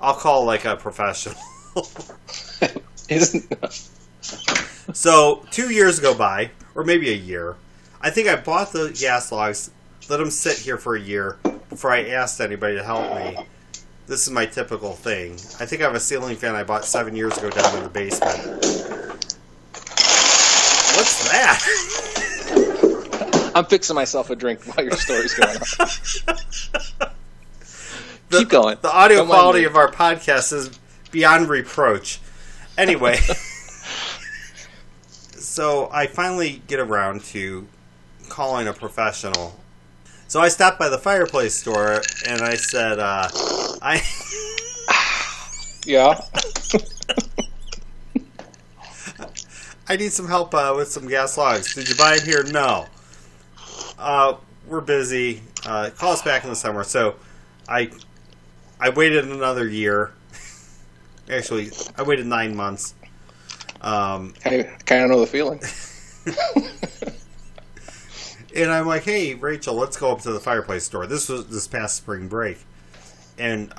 I'll 0.00 0.14
call 0.14 0.44
like 0.44 0.64
a 0.64 0.76
professional. 0.76 1.36
So 4.92 5.44
two 5.50 5.70
years 5.70 6.00
go 6.00 6.14
by, 6.14 6.50
or 6.74 6.82
maybe 6.82 7.10
a 7.10 7.16
year. 7.16 7.56
I 8.00 8.10
think 8.10 8.28
I 8.28 8.36
bought 8.36 8.72
the 8.72 8.96
gas 8.98 9.30
logs, 9.30 9.70
let 10.08 10.16
them 10.16 10.30
sit 10.30 10.58
here 10.58 10.78
for 10.78 10.96
a 10.96 11.00
year 11.00 11.36
before 11.68 11.92
I 11.92 12.08
asked 12.08 12.40
anybody 12.40 12.76
to 12.76 12.82
help 12.82 13.14
me. 13.14 13.46
This 14.08 14.26
is 14.26 14.30
my 14.30 14.46
typical 14.46 14.94
thing. 14.94 15.32
I 15.60 15.66
think 15.66 15.82
I 15.82 15.84
have 15.84 15.94
a 15.94 16.00
ceiling 16.00 16.34
fan 16.36 16.54
I 16.54 16.64
bought 16.64 16.86
seven 16.86 17.14
years 17.14 17.36
ago 17.36 17.50
down 17.50 17.76
in 17.76 17.82
the 17.82 17.90
basement. 17.90 18.38
What's 20.96 21.30
that? 21.30 21.62
I'm 23.54 23.66
fixing 23.66 23.94
myself 23.94 24.30
a 24.30 24.36
drink 24.36 24.64
while 24.64 24.84
your 24.84 24.96
story's 24.96 25.34
going 25.34 25.56
on. 25.58 25.88
The, 28.30 28.40
Keep 28.40 28.50
going. 28.50 28.76
The 28.82 28.94
audio 28.94 29.18
Don't 29.18 29.28
quality 29.28 29.64
of 29.64 29.74
our 29.74 29.90
podcast 29.90 30.52
is 30.52 30.78
beyond 31.10 31.48
reproach. 31.48 32.20
Anyway, 32.76 33.16
so 35.08 35.88
I 35.90 36.08
finally 36.08 36.60
get 36.66 36.78
around 36.78 37.22
to 37.24 37.66
calling 38.28 38.68
a 38.68 38.74
professional. 38.74 39.58
So 40.28 40.40
I 40.40 40.48
stopped 40.48 40.78
by 40.78 40.90
the 40.90 40.98
fireplace 40.98 41.54
store 41.54 42.02
and 42.26 42.42
I 42.42 42.54
said, 42.54 42.98
uh, 42.98 43.28
I. 43.80 44.02
Yeah. 45.86 46.20
I 49.88 49.96
need 49.96 50.12
some 50.12 50.28
help 50.28 50.54
uh, 50.54 50.74
with 50.76 50.92
some 50.92 51.08
gas 51.08 51.38
logs. 51.38 51.74
Did 51.74 51.88
you 51.88 51.94
buy 51.94 52.18
them 52.18 52.26
here? 52.26 52.42
No. 52.42 52.84
Uh, 53.98 54.34
we're 54.66 54.82
busy. 54.82 55.40
Uh, 55.64 55.88
call 55.96 56.12
us 56.12 56.20
back 56.20 56.44
in 56.44 56.50
the 56.50 56.56
summer. 56.56 56.84
So 56.84 57.14
I 57.66 57.90
I 58.78 58.90
waited 58.90 59.24
another 59.24 59.66
year. 59.66 60.12
Actually, 61.30 61.70
I 61.96 62.02
waited 62.02 62.26
nine 62.26 62.54
months. 62.54 62.94
Um, 63.80 64.34
I 64.44 64.64
kind 64.84 65.04
of 65.04 65.10
know 65.10 65.20
the 65.20 65.26
feeling. 65.26 65.62
and 68.54 68.70
I'm 68.70 68.86
like, 68.86 69.04
hey, 69.04 69.34
Rachel, 69.34 69.74
let's 69.74 69.96
go 69.96 70.12
up 70.12 70.22
to 70.22 70.32
the 70.32 70.40
fireplace 70.40 70.84
store. 70.84 71.06
This 71.06 71.28
was 71.28 71.46
this 71.46 71.66
past 71.66 71.96
spring 71.96 72.28
break. 72.28 72.58
And 73.38 73.72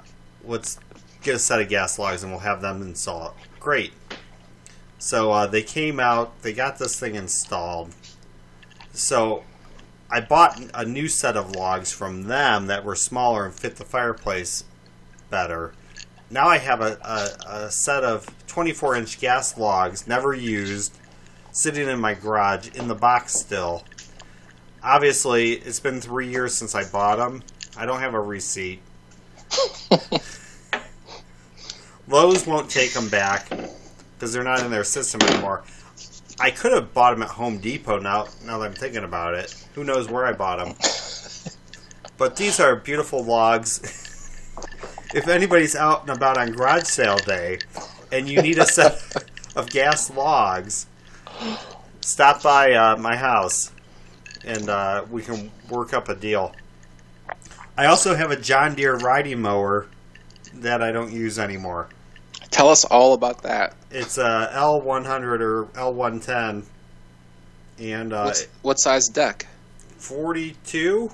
let's 0.44 0.80
get 1.22 1.36
a 1.36 1.40
set 1.40 1.62
of 1.62 1.70
gas 1.70 2.00
logs 2.00 2.24
and 2.24 2.32
we'll 2.32 2.42
have 2.42 2.62
them 2.62 2.82
install 2.82 3.30
it. 3.30 3.34
Great. 3.60 3.94
So 5.00 5.32
uh, 5.32 5.48
they 5.48 5.64
came 5.64 6.00
out, 6.00 6.42
they 6.42 6.54
got 6.54 6.78
this 6.78 7.00
thing 7.00 7.16
installed. 7.16 7.94
So 8.92 9.44
I 10.10 10.22
bought 10.22 10.62
a 10.74 10.86
new 10.86 11.08
set 11.08 11.38
of 11.38 11.56
logs 11.56 11.92
from 11.92 12.24
them 12.24 12.68
that 12.68 12.84
were 12.84 12.96
smaller 12.96 13.46
and 13.46 13.54
fit 13.54 13.78
the 13.78 13.86
fireplace 13.86 14.66
better. 15.30 15.74
Now 16.30 16.48
I 16.48 16.58
have 16.58 16.82
a, 16.82 16.98
a, 17.04 17.66
a 17.66 17.72
set 17.72 18.04
of 18.04 18.28
24 18.48 18.96
inch 18.98 19.20
gas 19.20 19.58
logs, 19.58 20.08
never 20.08 20.34
used, 20.34 20.98
sitting 21.52 21.88
in 21.88 22.00
my 22.00 22.14
garage 22.14 22.70
in 22.76 22.88
the 22.88 22.96
box 22.96 23.34
still. 23.34 23.84
Obviously, 24.84 25.54
it's 25.54 25.80
been 25.80 26.00
three 26.00 26.30
years 26.30 26.56
since 26.56 26.74
I 26.74 26.90
bought 26.90 27.18
them. 27.18 27.44
I 27.78 27.86
don't 27.86 28.00
have 28.00 28.14
a 28.14 28.20
receipt. 28.20 28.82
Lowe's 32.08 32.48
won't 32.48 32.70
take 32.70 32.94
them 32.94 33.10
back 33.10 33.50
because 33.50 34.34
they're 34.34 34.44
not 34.44 34.64
in 34.64 34.72
their 34.72 34.84
system 34.84 35.22
anymore. 35.22 35.64
I 36.40 36.52
could 36.52 36.72
have 36.72 36.94
bought 36.94 37.12
them 37.12 37.24
at 37.24 37.30
Home 37.30 37.58
Depot 37.58 38.00
now. 38.00 38.28
Now 38.46 38.58
that 38.60 38.66
I'm 38.66 38.74
thinking 38.74 39.04
about 39.04 39.34
it, 39.34 39.54
who 39.76 39.84
knows 39.84 40.10
where 40.10 40.26
I 40.26 40.34
bought 40.34 40.60
them? 40.60 40.76
But 42.18 42.36
these 42.36 42.60
are 42.60 42.76
beautiful 42.76 43.24
logs. 43.24 43.80
if 45.16 45.30
anybody's 45.30 45.74
out 45.74 46.02
and 46.02 46.10
about 46.10 46.38
on 46.38 46.52
garage 46.52 46.84
sale 46.84 47.16
day 47.16 47.60
and 48.12 48.28
you 48.28 48.42
need 48.42 48.58
a 48.58 48.66
set 48.66 49.02
of 49.56 49.70
gas 49.70 50.12
logs, 50.12 50.86
stop 52.02 52.44
by 52.44 52.74
uh, 52.74 52.98
my 52.98 53.16
house 53.16 53.72
and 54.46 54.70
uh, 54.70 55.06
we 55.10 55.22
can 55.22 55.52
work 55.70 55.94
up 55.94 56.10
a 56.10 56.16
deal. 56.16 56.54
I 57.78 57.86
also 57.86 58.16
have 58.16 58.32
a 58.32 58.36
John 58.36 58.76
Deere 58.76 58.98
riding 58.98 59.42
mower 59.42 59.88
that 60.56 60.82
I 60.82 60.92
don't 60.92 61.12
use 61.12 61.40
anymore. 61.40 61.88
Tell 62.52 62.70
us 62.70 62.84
all 62.86 63.14
about 63.14 63.44
that. 63.44 63.76
It's 63.92 64.18
a 64.18 64.52
L100 64.54 65.40
or 65.40 65.66
L110 65.66 66.64
and 67.80 68.14
uh, 68.14 68.24
What's, 68.26 68.48
what 68.62 68.80
size 68.80 69.08
deck? 69.08 69.48
42 69.98 71.12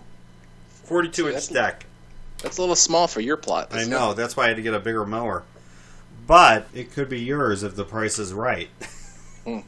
42 0.86 1.28
inch 1.28 1.34
That's- 1.34 1.48
deck. 1.48 1.86
That's 2.44 2.58
a 2.58 2.62
little 2.62 2.76
small 2.76 3.08
for 3.08 3.22
your 3.22 3.38
plot. 3.38 3.70
I 3.72 3.86
know. 3.86 4.12
it? 4.12 4.16
That's 4.16 4.36
why 4.38 4.46
I 4.46 4.48
had 4.50 4.58
to 4.58 4.62
get 4.62 4.74
a 4.74 4.80
bigger 4.80 5.06
mower. 5.06 5.44
But 6.28 6.68
it 6.74 6.92
could 6.92 7.10
be 7.10 7.20
yours 7.20 7.64
if 7.64 7.76
the 7.76 7.86
price 7.86 8.20
is 8.20 8.34
right. 8.34 8.70
Hmm. 9.46 9.60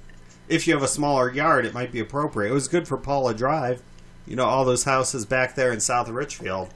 If 0.48 0.68
you 0.68 0.74
have 0.74 0.84
a 0.84 0.88
smaller 0.88 1.32
yard, 1.32 1.66
it 1.66 1.74
might 1.74 1.92
be 1.92 2.00
appropriate. 2.00 2.52
It 2.52 2.54
was 2.54 2.68
good 2.68 2.88
for 2.88 2.98
Paula 2.98 3.34
Drive. 3.34 3.82
You 4.26 4.36
know, 4.36 4.46
all 4.46 4.66
those 4.66 4.84
houses 4.84 5.26
back 5.26 5.56
there 5.56 5.72
in 5.72 5.80
South 5.80 6.10
Richfield. 6.10 6.70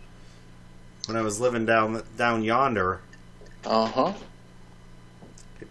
When 1.07 1.17
I 1.17 1.21
was 1.21 1.39
living 1.39 1.65
down 1.65 2.03
down 2.17 2.43
yonder. 2.43 3.01
Uh 3.65 3.85
huh. 3.87 4.13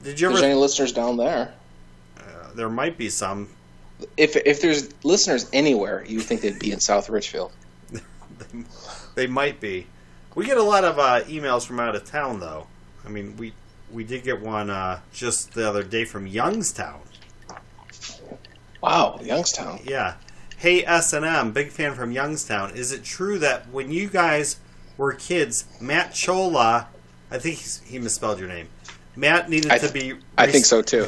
Did 0.02 0.20
you 0.20 0.28
There's 0.28 0.40
ever? 0.40 0.50
any 0.50 0.54
listeners 0.58 0.92
down 0.92 1.16
there? 1.16 1.54
Uh, 2.18 2.22
there 2.54 2.68
might 2.70 2.96
be 2.98 3.08
some. 3.10 3.48
If 4.16 4.36
if 4.36 4.60
there's 4.62 4.90
listeners 5.04 5.48
anywhere, 5.52 6.04
you 6.06 6.20
think 6.20 6.40
they'd 6.40 6.58
be 6.58 6.72
in 6.72 6.80
South 6.80 7.08
Richfield? 7.10 7.52
They 9.14 9.26
might 9.26 9.60
be. 9.60 9.86
We 10.34 10.46
get 10.46 10.56
a 10.56 10.62
lot 10.62 10.84
of 10.84 10.98
uh, 10.98 11.22
emails 11.24 11.66
from 11.66 11.80
out 11.80 11.94
of 11.96 12.04
town, 12.04 12.40
though. 12.40 12.66
I 13.04 13.08
mean, 13.08 13.36
we 13.36 13.52
we 13.90 14.04
did 14.04 14.22
get 14.22 14.40
one 14.40 14.70
uh, 14.70 15.00
just 15.12 15.52
the 15.52 15.68
other 15.68 15.82
day 15.82 16.04
from 16.04 16.26
Youngstown. 16.26 17.00
Wow, 18.82 19.18
Youngstown. 19.22 19.80
Yeah. 19.84 20.14
Hey 20.56 20.84
S 20.84 21.12
and 21.12 21.24
M, 21.24 21.52
big 21.52 21.70
fan 21.70 21.94
from 21.94 22.12
Youngstown. 22.12 22.72
Is 22.76 22.92
it 22.92 23.04
true 23.04 23.38
that 23.38 23.68
when 23.70 23.90
you 23.90 24.08
guys 24.08 24.58
were 24.96 25.12
kids, 25.12 25.64
Matt 25.80 26.12
Chola, 26.12 26.88
I 27.30 27.38
think 27.38 27.56
he's, 27.56 27.80
he 27.86 27.98
misspelled 27.98 28.38
your 28.38 28.48
name. 28.48 28.68
Matt 29.16 29.48
needed 29.48 29.70
I 29.70 29.78
to 29.78 29.88
th- 29.88 30.16
be. 30.18 30.20
I 30.36 30.46
think 30.46 30.64
so 30.64 30.82
too. 30.82 31.06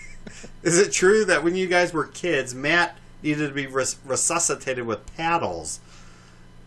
Is 0.62 0.78
it 0.78 0.92
true 0.92 1.24
that 1.26 1.44
when 1.44 1.56
you 1.56 1.66
guys 1.66 1.92
were 1.92 2.06
kids, 2.06 2.54
Matt 2.54 2.96
needed 3.22 3.48
to 3.48 3.54
be 3.54 3.66
res- 3.66 3.96
resuscitated 4.04 4.86
with 4.86 5.04
paddles? 5.16 5.80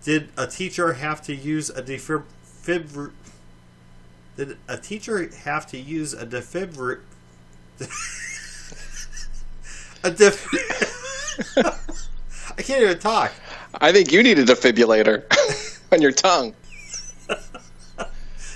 Did 0.03 0.29
a 0.37 0.47
teacher 0.47 0.93
have 0.93 1.21
to 1.23 1.35
use 1.35 1.69
a 1.69 1.81
defib? 1.81 2.23
fibr- 2.45 3.11
Did 4.35 4.57
a 4.67 4.77
teacher 4.77 5.29
have 5.43 5.65
to 5.67 5.77
use 5.77 6.13
a 6.13 6.25
defibr? 6.25 6.99
a 10.03 10.11
def? 10.11 10.47
I 11.57 12.61
can't 12.61 12.81
even 12.83 12.99
talk. 12.99 13.31
I 13.75 13.91
think 13.91 14.11
you 14.11 14.23
need 14.23 14.39
a 14.39 14.45
defibrillator 14.45 15.23
on 15.91 16.01
your 16.01 16.11
tongue. 16.11 16.55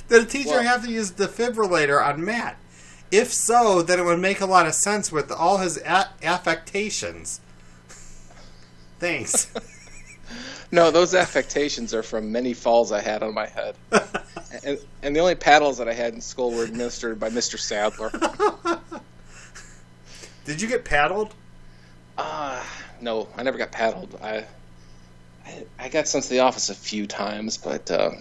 Did 0.10 0.24
a 0.24 0.26
teacher 0.26 0.50
Well- 0.50 0.64
have 0.64 0.84
to 0.86 0.92
use 0.92 1.12
defibrillator 1.12 2.04
on 2.06 2.24
Matt? 2.24 2.58
If 3.12 3.32
so, 3.34 3.82
then 3.82 4.00
it 4.00 4.04
would 4.06 4.20
make 4.20 4.40
a 4.42 4.46
lot 4.46 4.66
of 4.68 4.74
sense 4.74 5.12
with 5.12 5.32
all 5.32 5.58
his 5.58 5.78
a- 5.78 6.10
affectations. 6.24 7.42
Thanks. 9.00 9.52
No, 10.74 10.90
those 10.90 11.14
affectations 11.14 11.94
are 11.94 12.02
from 12.02 12.32
many 12.32 12.54
falls 12.54 12.94
I 12.94 13.02
had 13.02 13.24
on 13.24 13.34
my 13.34 13.46
head. 13.46 13.76
and, 14.64 14.80
and 15.04 15.14
the 15.14 15.20
only 15.20 15.36
paddles 15.36 15.78
that 15.80 15.90
I 15.90 15.94
had 15.94 16.14
in 16.14 16.22
school 16.22 16.52
were 16.52 16.64
administered 16.64 17.20
by 17.20 17.30
Mr. 17.30 17.60
Sadler. 17.60 18.10
Did 20.46 20.62
you 20.62 20.68
get 20.68 20.86
paddled? 20.86 21.34
Uh, 22.18 22.64
no, 23.00 23.28
I 23.36 23.44
never 23.44 23.58
got 23.58 23.72
paddled. 23.72 24.20
I, 24.22 24.46
I, 25.46 25.66
I 25.80 25.90
got 25.90 26.08
sent 26.08 26.26
to 26.26 26.30
the 26.30 26.40
office 26.40 26.70
a 26.70 26.76
few 26.76 27.08
times, 27.08 27.58
but 27.58 27.90
uh, 27.90 28.12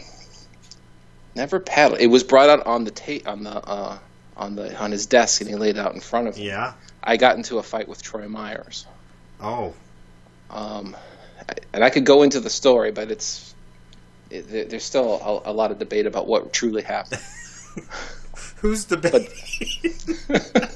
never 1.34 1.60
paddled. 1.60 2.00
It 2.00 2.06
was 2.06 2.24
brought 2.24 2.48
out 2.48 2.66
on 2.66 2.84
the 2.84 2.90
ta- 2.90 3.30
on 3.30 3.42
the 3.42 3.50
uh, 3.50 3.98
on 4.36 4.56
the 4.56 4.76
on 4.78 4.90
his 4.90 5.06
desk, 5.06 5.40
and 5.40 5.50
he 5.50 5.56
laid 5.56 5.76
it 5.76 5.80
out 5.80 5.94
in 5.94 6.00
front 6.00 6.28
of 6.28 6.36
me. 6.36 6.46
Yeah. 6.46 6.74
I 7.02 7.16
got 7.16 7.36
into 7.36 7.58
a 7.58 7.62
fight 7.62 7.88
with 7.88 8.02
Troy 8.02 8.28
Myers. 8.28 8.86
Oh. 9.40 9.74
Um, 10.50 10.96
I, 11.48 11.54
and 11.72 11.84
I 11.84 11.90
could 11.90 12.04
go 12.04 12.22
into 12.22 12.40
the 12.40 12.50
story, 12.50 12.90
but 12.92 13.10
it's 13.10 13.54
it, 14.30 14.70
there's 14.70 14.84
still 14.84 15.42
a, 15.44 15.50
a 15.50 15.52
lot 15.52 15.70
of 15.70 15.78
debate 15.78 16.06
about 16.06 16.26
what 16.26 16.52
truly 16.52 16.82
happened. 16.82 17.22
Who's 18.56 18.84
debating? 18.84 19.28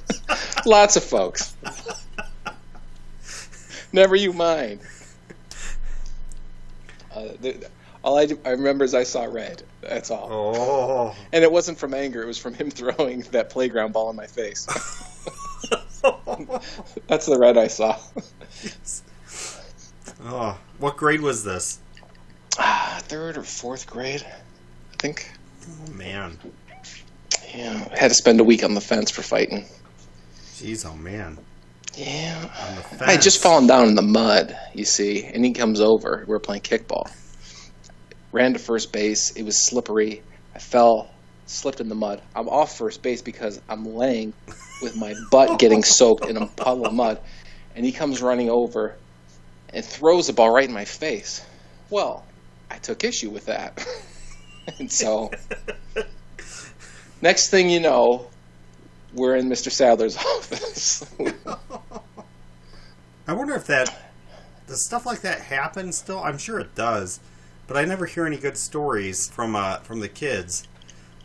Lots 0.66 0.96
of 0.96 1.04
folks. 1.04 1.54
Never 3.92 4.16
you 4.16 4.32
mind. 4.32 4.80
Uh, 7.14 7.28
the, 7.40 7.68
all 8.02 8.18
I, 8.18 8.26
do, 8.26 8.38
I 8.44 8.50
remember 8.50 8.84
is 8.84 8.94
I 8.94 9.04
saw 9.04 9.24
red. 9.24 9.62
That's 9.80 10.10
all. 10.10 10.28
oh. 10.32 11.16
And 11.32 11.44
it 11.44 11.52
wasn't 11.52 11.78
from 11.78 11.94
anger. 11.94 12.22
It 12.22 12.26
was 12.26 12.38
from 12.38 12.54
him 12.54 12.70
throwing 12.70 13.20
that 13.32 13.50
playground 13.50 13.92
ball 13.92 14.10
in 14.10 14.16
my 14.16 14.26
face. 14.26 14.66
That's 17.06 17.26
the 17.26 17.38
red 17.38 17.56
I 17.56 17.68
saw. 17.68 17.98
oh. 20.24 20.58
What 20.78 20.96
grade 20.96 21.20
was 21.20 21.44
this? 21.44 21.78
Ah, 22.58 22.98
Third 23.04 23.36
or 23.38 23.42
fourth 23.42 23.86
grade, 23.86 24.24
I 24.26 24.96
think. 24.98 25.30
Oh, 25.88 25.92
man. 25.92 26.36
Yeah, 27.54 27.88
had 27.96 28.08
to 28.08 28.14
spend 28.14 28.40
a 28.40 28.44
week 28.44 28.64
on 28.64 28.74
the 28.74 28.80
fence 28.80 29.10
for 29.10 29.22
fighting. 29.22 29.66
Jeez, 30.54 30.84
oh, 30.86 30.96
man. 30.96 31.38
Yeah. 31.96 32.50
On 32.68 32.76
the 32.76 32.82
fence. 32.82 33.02
I 33.02 33.12
had 33.12 33.22
just 33.22 33.40
fallen 33.40 33.66
down 33.66 33.88
in 33.88 33.94
the 33.94 34.02
mud, 34.02 34.56
you 34.74 34.84
see, 34.84 35.24
and 35.24 35.44
he 35.44 35.52
comes 35.52 35.80
over. 35.80 36.24
We 36.26 36.32
were 36.32 36.40
playing 36.40 36.62
kickball. 36.62 37.10
Ran 38.32 38.52
to 38.54 38.58
first 38.58 38.92
base. 38.92 39.30
It 39.36 39.44
was 39.44 39.66
slippery. 39.66 40.22
I 40.54 40.58
fell, 40.58 41.10
slipped 41.46 41.80
in 41.80 41.88
the 41.88 41.94
mud. 41.94 42.22
I'm 42.34 42.48
off 42.48 42.76
first 42.76 43.02
base 43.02 43.22
because 43.22 43.60
I'm 43.68 43.84
laying 43.84 44.32
with 44.82 44.96
my 44.96 45.14
butt 45.30 45.58
getting 45.58 45.82
soaked 45.84 46.26
in 46.26 46.36
a 46.36 46.46
puddle 46.46 46.86
of 46.86 46.92
mud. 46.92 47.20
And 47.76 47.84
he 47.84 47.92
comes 47.92 48.22
running 48.22 48.50
over 48.50 48.96
and 49.72 49.84
throws 49.84 50.26
the 50.26 50.32
ball 50.32 50.52
right 50.52 50.66
in 50.68 50.74
my 50.74 50.84
face. 50.84 51.44
Well, 51.90 52.24
I 52.70 52.78
took 52.78 53.04
issue 53.04 53.30
with 53.30 53.46
that. 53.46 53.86
and 54.78 54.90
so, 54.90 55.30
next 57.24 57.48
thing 57.48 57.70
you 57.70 57.80
know, 57.80 58.26
we're 59.14 59.34
in 59.34 59.48
Mr. 59.48 59.72
Sadler's 59.72 60.16
office. 60.36 61.04
I 63.26 63.32
wonder 63.32 63.54
if 63.54 63.66
that 63.66 64.12
does 64.66 64.84
stuff 64.84 65.06
like 65.06 65.22
that 65.22 65.40
happen 65.40 65.92
still. 65.92 66.22
I'm 66.22 66.38
sure 66.38 66.60
it 66.60 66.74
does, 66.74 67.20
but 67.66 67.76
I 67.76 67.86
never 67.86 68.06
hear 68.06 68.26
any 68.26 68.36
good 68.36 68.58
stories 68.58 69.28
from 69.28 69.56
uh, 69.56 69.78
from 69.78 70.00
the 70.00 70.08
kids. 70.08 70.68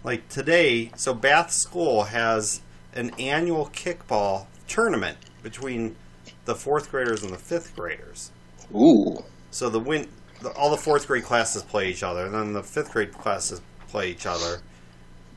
Like 0.03 0.29
today, 0.29 0.91
so 0.95 1.13
Bath 1.13 1.51
School 1.51 2.05
has 2.05 2.61
an 2.93 3.11
annual 3.19 3.67
kickball 3.67 4.47
tournament 4.67 5.17
between 5.43 5.97
the 6.45 6.55
fourth 6.55 6.89
graders 6.89 7.21
and 7.21 7.33
the 7.33 7.37
fifth 7.37 7.75
graders. 7.75 8.31
Ooh. 8.73 9.25
So 9.51 9.69
the 9.69 9.79
win, 9.79 10.07
the, 10.41 10.51
all 10.51 10.71
the 10.71 10.77
fourth 10.77 11.05
grade 11.05 11.23
classes 11.23 11.63
play 11.63 11.89
each 11.89 12.03
other, 12.03 12.25
and 12.25 12.33
then 12.33 12.53
the 12.53 12.63
fifth 12.63 12.93
grade 12.93 13.11
classes 13.11 13.61
play 13.89 14.09
each 14.09 14.25
other, 14.25 14.61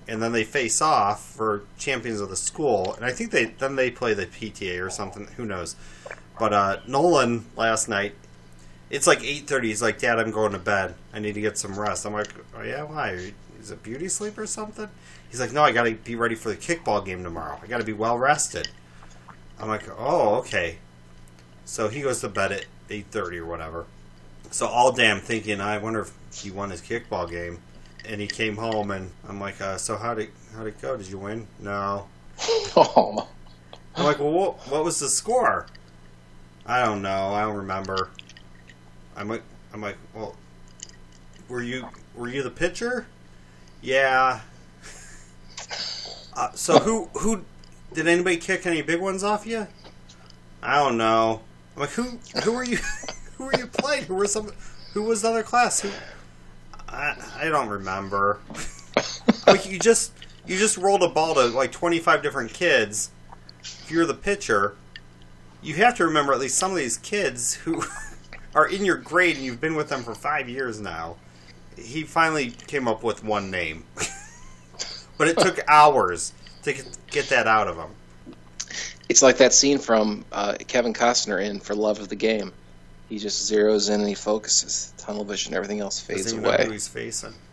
and 0.09 0.23
then 0.23 0.33
they 0.33 0.45
face 0.45 0.81
off 0.81 1.25
for 1.25 1.63
champions 1.79 2.21
of 2.21 2.29
the 2.29 2.37
school. 2.37 2.95
And 2.95 3.05
I 3.05 3.13
think 3.13 3.31
they 3.31 3.47
then 3.47 3.77
they 3.77 3.91
play 3.91 4.15
the 4.15 4.27
PTA 4.27 4.85
or 4.85 4.91
something. 4.91 5.29
Who 5.37 5.45
knows? 5.45 5.77
But 6.39 6.53
uh, 6.53 6.81
Nolan 6.87 7.45
last 7.57 7.89
night, 7.89 8.15
it's 8.91 9.07
like 9.07 9.23
eight 9.23 9.47
thirty. 9.47 9.69
He's 9.69 9.83
like, 9.83 9.99
"Dad, 9.99 10.19
I'm 10.19 10.31
going 10.31 10.53
to 10.53 10.59
bed. 10.59 10.95
I 11.13 11.19
need 11.19 11.35
to 11.35 11.41
get 11.41 11.59
some 11.59 11.79
rest." 11.79 12.05
I'm 12.05 12.13
like, 12.13 12.33
"Oh 12.57 12.63
yeah, 12.63 12.83
why? 12.83 13.33
Is 13.61 13.71
it 13.71 13.83
beauty 13.83 14.09
sleep 14.09 14.39
or 14.39 14.47
something?" 14.47 14.89
He's 15.31 15.41
like, 15.41 15.53
"No, 15.53 15.63
I 15.63 15.73
got 15.73 15.85
to 15.85 15.95
be 15.95 16.17
ready 16.17 16.35
for 16.35 16.49
the 16.49 16.57
kickball 16.57 17.05
game 17.05 17.23
tomorrow. 17.23 17.59
I 17.63 17.67
got 17.67 17.79
to 17.79 17.85
be 17.85 17.93
well 17.93 18.19
rested." 18.19 18.69
I'm 19.59 19.69
like, 19.69 19.89
"Oh, 19.97 20.37
okay." 20.37 20.79
So 21.65 21.89
he 21.89 22.03
goes 22.03 22.21
to 22.21 22.29
bed 22.29 22.53
at 22.53 22.67
eight 22.91 23.07
thirty 23.11 23.39
or 23.39 23.47
whatever. 23.47 23.87
So 24.51 24.67
all 24.67 24.93
day 24.93 25.11
I'm 25.11 25.21
thinking, 25.21 25.61
I 25.61 25.79
wonder 25.79 26.01
if 26.01 26.13
he 26.35 26.51
won 26.51 26.71
his 26.71 26.83
kickball 26.83 27.31
game. 27.31 27.61
And 28.09 28.21
he 28.21 28.27
came 28.27 28.57
home, 28.57 28.91
and 28.91 29.11
I'm 29.29 29.39
like, 29.41 29.61
uh, 29.61 29.79
"So 29.79 29.97
how 29.97 30.15
did 30.15 30.31
how 30.55 30.65
did 30.65 30.75
it 30.75 30.83
go? 30.83 30.97
Did 30.97 31.09
you 31.09 31.19
win?" 31.19 31.47
No. 31.61 32.07
Oh, 32.77 33.29
I'm 33.95 34.05
like, 34.05 34.19
"Well, 34.19 34.33
what, 34.33 34.55
what 34.69 34.85
was 34.85 34.99
the 34.99 35.09
score?" 35.09 35.67
I 36.65 36.85
don't 36.85 37.03
know. 37.03 37.29
I 37.29 37.43
don't 37.43 37.57
remember. 37.57 38.11
I'm 39.17 39.29
like, 39.29 39.43
I'm 39.73 39.81
like, 39.81 39.97
well, 40.15 40.37
were 41.49 41.63
you 41.63 41.89
were 42.15 42.29
you 42.29 42.43
the 42.43 42.51
pitcher? 42.51 43.07
Yeah. 43.81 44.41
Uh, 46.35 46.51
so 46.55 46.79
who 46.79 47.11
who 47.19 47.45
did 47.93 48.09
anybody 48.09 48.39
kick 48.39 48.65
any 48.65 48.81
big 48.81 48.99
ones 48.99 49.23
off 49.23 49.47
you? 49.47 49.67
I 50.63 50.77
don't 50.77 50.97
know. 50.97 51.43
I'm 51.77 51.81
like, 51.81 51.91
who 51.91 52.19
who 52.43 52.53
were 52.53 52.65
you 52.65 52.79
who 53.37 53.45
were 53.45 53.55
you 53.55 53.67
playing? 53.67 54.05
Who 54.05 54.15
were 54.15 54.27
some 54.27 54.51
who 54.95 55.03
was 55.03 55.21
the 55.21 55.29
other 55.29 55.43
class? 55.43 55.81
Who 55.81 55.91
I, 56.93 57.17
I 57.37 57.49
don't 57.49 57.69
remember. 57.69 58.39
like 59.47 59.69
you 59.69 59.79
just 59.79 60.13
you 60.47 60.59
just 60.59 60.77
rolled 60.77 61.03
a 61.03 61.09
ball 61.09 61.35
to 61.35 61.47
like 61.47 61.73
25 61.73 62.23
different 62.23 62.53
kids. 62.53 63.11
If 63.61 63.91
you're 63.91 64.07
the 64.07 64.15
pitcher, 64.15 64.77
you 65.63 65.75
have 65.77 65.97
to 65.97 66.05
remember 66.05 66.33
at 66.33 66.41
least 66.41 66.59
some 66.59 66.71
of 66.71 66.77
these 66.77 66.99
kids 66.99 67.55
who 67.55 67.83
are 68.55 68.69
in 68.69 68.85
your 68.85 68.97
grade 68.97 69.37
and 69.37 69.45
you've 69.45 69.61
been 69.61 69.75
with 69.75 69.89
them 69.89 70.03
for 70.03 70.15
five 70.15 70.49
years 70.49 70.81
now. 70.81 71.17
He 71.77 72.03
finally 72.03 72.51
came 72.51 72.87
up 72.87 73.03
with 73.03 73.25
one 73.25 73.51
name, 73.51 73.85
but 75.19 75.29
it 75.29 75.39
took 75.39 75.61
hours 75.69 76.33
to 76.65 76.75
get, 76.75 76.99
get 77.11 77.29
that 77.29 77.47
out 77.47 77.67
of 77.67 77.77
him. 77.77 77.91
It's 79.09 79.23
like 79.23 79.39
that 79.39 79.53
scene 79.53 79.79
from 79.79 80.25
uh, 80.33 80.57
Kevin 80.67 80.93
Costner 80.93 81.43
in 81.43 81.61
For 81.61 81.75
Love 81.75 81.99
of 82.01 82.09
the 82.09 82.17
Game. 82.17 82.53
He 83.09 83.19
just 83.19 83.51
zeroes 83.51 83.89
in 83.89 84.01
and 84.01 84.09
he 84.09 84.15
focuses. 84.15 84.93
Tunnel 84.97 85.25
vision, 85.25 85.55
everything 85.55 85.81
else 85.81 86.01
fades 86.01 86.33
even 86.33 86.43
know 86.43 86.51
who 86.51 86.63
away. 86.63 86.73
he's 86.73 86.89
facing. 86.89 87.35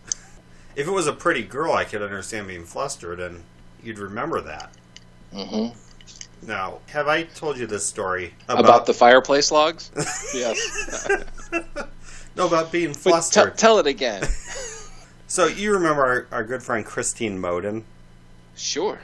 If 0.75 0.87
it 0.87 0.91
was 0.91 1.07
a 1.07 1.13
pretty 1.13 1.43
girl, 1.43 1.73
I 1.73 1.83
could 1.83 2.01
understand 2.01 2.47
being 2.47 2.63
flustered, 2.63 3.19
and 3.19 3.43
you'd 3.83 3.99
remember 3.99 4.39
that. 4.39 4.71
Mm-hmm. 5.33 5.77
Now, 6.47 6.79
have 6.87 7.07
I 7.07 7.23
told 7.23 7.57
you 7.57 7.67
this 7.67 7.85
story 7.85 8.33
About, 8.47 8.85
the 8.85 8.93
fireplace 8.93 9.51
logs? 9.51 9.91
yes. 10.33 11.07
no 12.37 12.47
about 12.47 12.71
being 12.71 12.93
flustered? 12.93 13.57
tell 13.57 13.79
it 13.79 13.87
again. 13.87 14.23
so 15.27 15.47
you 15.47 15.73
remember 15.73 16.01
our, 16.01 16.27
our 16.31 16.43
good 16.43 16.63
friend 16.63 16.85
Christine 16.85 17.39
Moden? 17.39 17.83
Sure. 18.55 18.99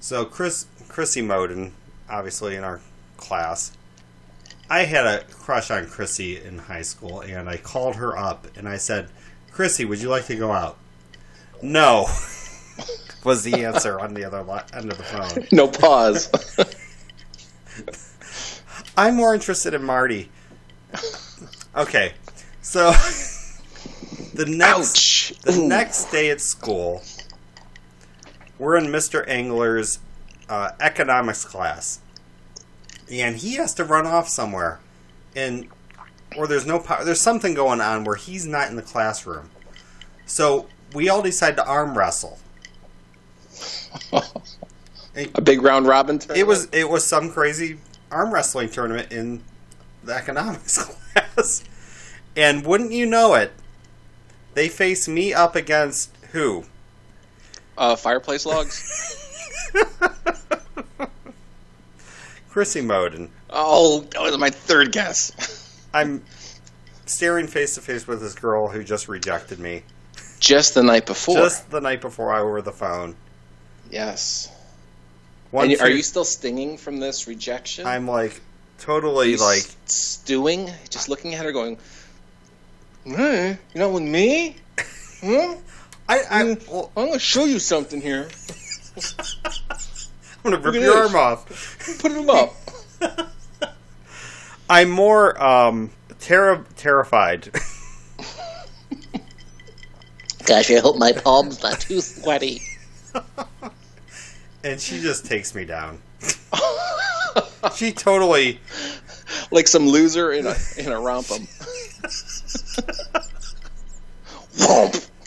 So 0.00 0.24
Chris 0.24 0.66
Chrissy 0.88 1.20
Moden, 1.20 1.72
obviously 2.08 2.56
in 2.56 2.64
our 2.64 2.80
class. 3.16 3.75
I 4.68 4.84
had 4.84 5.06
a 5.06 5.24
crush 5.24 5.70
on 5.70 5.86
Chrissy 5.86 6.42
in 6.42 6.58
high 6.58 6.82
school, 6.82 7.20
and 7.20 7.48
I 7.48 7.56
called 7.56 7.96
her 7.96 8.16
up 8.16 8.46
and 8.56 8.68
I 8.68 8.76
said, 8.76 9.08
"Chrissy, 9.52 9.84
would 9.84 10.00
you 10.00 10.08
like 10.08 10.26
to 10.26 10.36
go 10.36 10.52
out?" 10.52 10.78
No, 11.62 12.06
was 13.24 13.44
the 13.44 13.64
answer 13.64 14.00
on 14.00 14.14
the 14.14 14.24
other 14.24 14.42
li- 14.42 14.60
end 14.72 14.90
of 14.90 14.98
the 14.98 15.04
phone. 15.04 15.46
No 15.52 15.68
pause. 15.68 16.30
I'm 18.96 19.14
more 19.16 19.34
interested 19.34 19.74
in 19.74 19.84
Marty. 19.84 20.30
Okay, 21.76 22.14
so 22.62 22.90
the 24.34 24.46
next 24.46 25.32
Ouch. 25.32 25.38
the 25.42 25.52
Ooh. 25.60 25.68
next 25.68 26.10
day 26.10 26.30
at 26.30 26.40
school, 26.40 27.02
we're 28.58 28.76
in 28.76 28.86
Mr. 28.86 29.26
Engler's 29.28 29.98
uh, 30.48 30.70
economics 30.80 31.44
class, 31.44 32.00
and 33.10 33.36
he 33.36 33.54
has 33.54 33.74
to 33.74 33.84
run 33.84 34.06
off 34.06 34.28
somewhere, 34.28 34.80
and 35.34 35.68
or 36.36 36.46
there's 36.46 36.66
no 36.66 36.78
power. 36.78 37.04
There's 37.04 37.20
something 37.20 37.54
going 37.54 37.80
on 37.80 38.04
where 38.04 38.16
he's 38.16 38.46
not 38.46 38.68
in 38.68 38.76
the 38.76 38.82
classroom, 38.82 39.50
so 40.24 40.66
we 40.94 41.08
all 41.08 41.22
decide 41.22 41.56
to 41.56 41.66
arm 41.66 41.96
wrestle. 41.96 42.38
A 45.34 45.40
big 45.40 45.62
round 45.62 45.86
robin 45.86 46.18
tournament? 46.18 46.38
It 46.38 46.46
was 46.46 46.68
it 46.72 46.88
was 46.88 47.04
some 47.04 47.30
crazy 47.30 47.78
arm 48.10 48.32
wrestling 48.34 48.68
tournament 48.68 49.10
in 49.12 49.42
the 50.04 50.14
economics 50.14 50.78
class, 51.14 51.64
and 52.36 52.66
wouldn't 52.66 52.92
you 52.92 53.06
know 53.06 53.34
it, 53.34 53.52
they 54.54 54.68
face 54.68 55.08
me 55.08 55.32
up 55.32 55.56
against 55.56 56.10
who? 56.32 56.64
uh, 57.78 57.96
fireplace 57.96 58.46
logs. 58.46 59.70
Chrissy 62.56 62.80
Moden. 62.80 63.28
oh, 63.50 64.00
that 64.12 64.22
was 64.22 64.38
my 64.38 64.48
third 64.48 64.90
guess. 64.90 65.78
I'm 65.92 66.24
staring 67.04 67.48
face 67.48 67.74
to 67.74 67.82
face 67.82 68.06
with 68.06 68.22
this 68.22 68.32
girl 68.34 68.68
who 68.68 68.82
just 68.82 69.08
rejected 69.08 69.58
me 69.58 69.82
Just 70.40 70.72
the 70.72 70.82
night 70.82 71.04
before. 71.04 71.36
just 71.36 71.70
the 71.70 71.82
night 71.82 72.00
before 72.00 72.32
I 72.32 72.40
over 72.40 72.62
the 72.62 72.72
phone. 72.72 73.14
yes. 73.90 74.50
One 75.50 75.70
And 75.70 75.78
are 75.82 75.88
two- 75.88 75.96
you 75.98 76.02
still 76.02 76.24
stinging 76.24 76.78
from 76.78 76.98
this 76.98 77.26
rejection? 77.28 77.86
I'm 77.86 78.08
like 78.08 78.40
totally 78.78 79.36
like 79.36 79.66
stewing, 79.84 80.70
just 80.88 81.10
looking 81.10 81.34
at 81.34 81.44
her, 81.44 81.52
going, 81.52 81.76
"Hey, 83.04 83.58
you 83.74 83.78
know, 83.78 83.90
with 83.90 84.02
me, 84.02 84.56
huh? 85.22 85.56
I, 86.08 86.18
I 86.30 86.42
Mm. 86.44 86.68
well, 86.68 86.90
I'm 86.96 87.08
gonna 87.08 87.18
show 87.18 87.44
you 87.44 87.58
something 87.58 88.00
here. 88.00 88.28
I'm 90.46 90.52
gonna 90.52 90.62
rip 90.62 90.74
your 90.80 90.94
this. 90.94 91.12
arm 91.12 91.16
off. 91.16 91.98
Put 92.00 92.12
him 92.12 92.30
up." 92.30 92.54
I'm 94.70 94.90
more 94.90 95.42
um 95.42 95.90
terri 96.20 96.64
terrified. 96.76 97.50
Gosh, 100.44 100.70
I 100.70 100.78
hope 100.78 100.96
my 100.98 101.10
palm's 101.10 101.60
not 101.62 101.80
too 101.80 102.00
sweaty. 102.00 102.62
and 104.62 104.80
she 104.80 105.00
just 105.00 105.26
takes 105.26 105.52
me 105.54 105.64
down. 105.64 106.00
she 107.74 107.90
totally 107.90 108.60
like 109.50 109.66
some 109.66 109.88
loser 109.88 110.30
in 110.32 110.46
a 110.46 110.54
in 110.78 110.92
a 110.92 111.00
RompHim. 111.00 111.48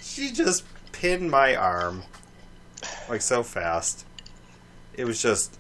She 0.02 0.32
just 0.32 0.64
pinned 0.94 1.30
my 1.30 1.56
arm 1.56 2.04
like 3.10 3.22
so 3.22 3.44
fast. 3.44 4.06
It 5.00 5.06
was 5.08 5.22
just 5.22 5.58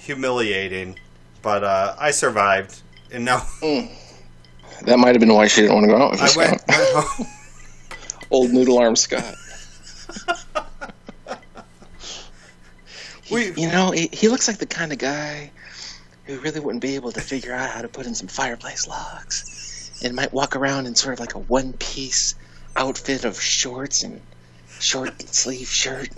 humiliating, 0.00 0.98
but 1.42 1.62
uh, 1.62 1.94
I 1.96 2.10
survived. 2.10 2.82
And 3.12 3.24
now 3.24 3.46
That 4.82 4.98
might 4.98 5.14
have 5.14 5.20
been 5.20 5.32
why 5.32 5.46
she 5.46 5.60
didn't 5.60 5.74
want 5.76 5.84
to 5.84 5.92
go 5.92 6.02
out 6.02 6.10
with 6.10 6.20
I 6.20 6.24
us. 6.24 6.36
went, 6.36 6.62
went 6.66 6.88
home. 6.92 7.26
Old 8.32 8.50
noodle 8.50 8.78
arm 8.78 8.96
Scott. 8.96 9.36
We, 13.30 13.52
You 13.52 13.68
know, 13.68 13.92
he, 13.92 14.08
he 14.12 14.26
looks 14.26 14.48
like 14.48 14.58
the 14.58 14.66
kind 14.66 14.90
of 14.90 14.98
guy 14.98 15.52
who 16.24 16.40
really 16.40 16.58
wouldn't 16.58 16.82
be 16.82 16.96
able 16.96 17.12
to 17.12 17.20
figure 17.20 17.54
out 17.54 17.70
how 17.70 17.82
to 17.82 17.88
put 17.88 18.06
in 18.06 18.16
some 18.16 18.26
fireplace 18.26 18.88
logs, 18.88 20.00
and 20.02 20.16
might 20.16 20.32
walk 20.32 20.56
around 20.56 20.86
in 20.86 20.96
sort 20.96 21.14
of 21.14 21.20
like 21.20 21.34
a 21.34 21.38
one-piece 21.38 22.34
outfit 22.74 23.24
of 23.24 23.40
shorts 23.40 24.02
and 24.02 24.20
short 24.80 25.22
sleeve 25.32 25.68
shirt. 25.68 26.08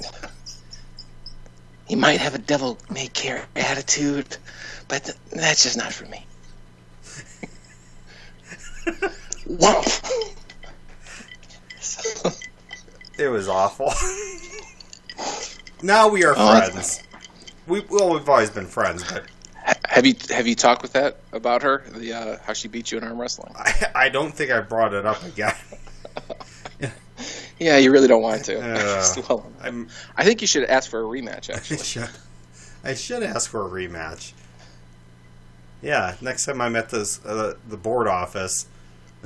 He 1.86 1.96
might 1.96 2.20
have 2.20 2.34
a 2.34 2.38
devil 2.38 2.78
may 2.90 3.08
care 3.08 3.44
attitude, 3.56 4.36
but 4.88 5.04
th- 5.04 5.16
that's 5.30 5.62
just 5.64 5.76
not 5.76 5.92
for 5.92 6.06
me. 6.06 6.24
Womp. 9.48 10.32
it 13.18 13.28
was 13.28 13.48
awful. 13.48 13.92
now 15.82 16.08
we 16.08 16.24
are 16.24 16.34
Oh, 16.36 16.58
friends. 16.60 17.02
We 17.66 17.80
well, 17.90 18.12
we've 18.14 18.28
always 18.28 18.50
been 18.50 18.66
friends, 18.66 19.04
but 19.04 19.24
have 19.88 20.06
you 20.06 20.14
have 20.30 20.46
you 20.46 20.54
talked 20.54 20.82
with 20.82 20.92
that 20.94 21.18
about 21.32 21.62
her? 21.62 21.84
The 21.94 22.12
uh, 22.12 22.38
how 22.44 22.52
she 22.54 22.68
beat 22.68 22.90
you 22.90 22.98
in 22.98 23.04
arm 23.04 23.20
wrestling? 23.20 23.52
I, 23.56 23.86
I 23.94 24.08
don't 24.08 24.32
think 24.34 24.50
I 24.50 24.60
brought 24.60 24.94
it 24.94 25.04
up 25.06 25.22
again. 25.24 25.54
Yeah, 27.62 27.78
you 27.78 27.92
really 27.92 28.08
don't 28.08 28.22
want 28.22 28.44
to. 28.46 28.54
Yeah. 28.54 28.74
Just 28.76 29.16
dwell 29.16 29.40
on 29.40 29.52
that. 29.58 29.68
I'm, 29.68 29.88
I 30.16 30.24
think 30.24 30.40
you 30.40 30.46
should 30.46 30.64
ask 30.64 30.90
for 30.90 31.00
a 31.00 31.04
rematch. 31.04 31.50
I 31.50 31.60
should, 31.76 32.08
I 32.84 32.94
should 32.94 33.22
ask 33.22 33.48
for 33.50 33.66
a 33.66 33.70
rematch. 33.70 34.32
Yeah, 35.80 36.14
next 36.20 36.46
time 36.46 36.60
I'm 36.60 36.76
at 36.76 36.90
this 36.90 37.24
uh, 37.24 37.54
the 37.68 37.76
board 37.76 38.06
office. 38.08 38.66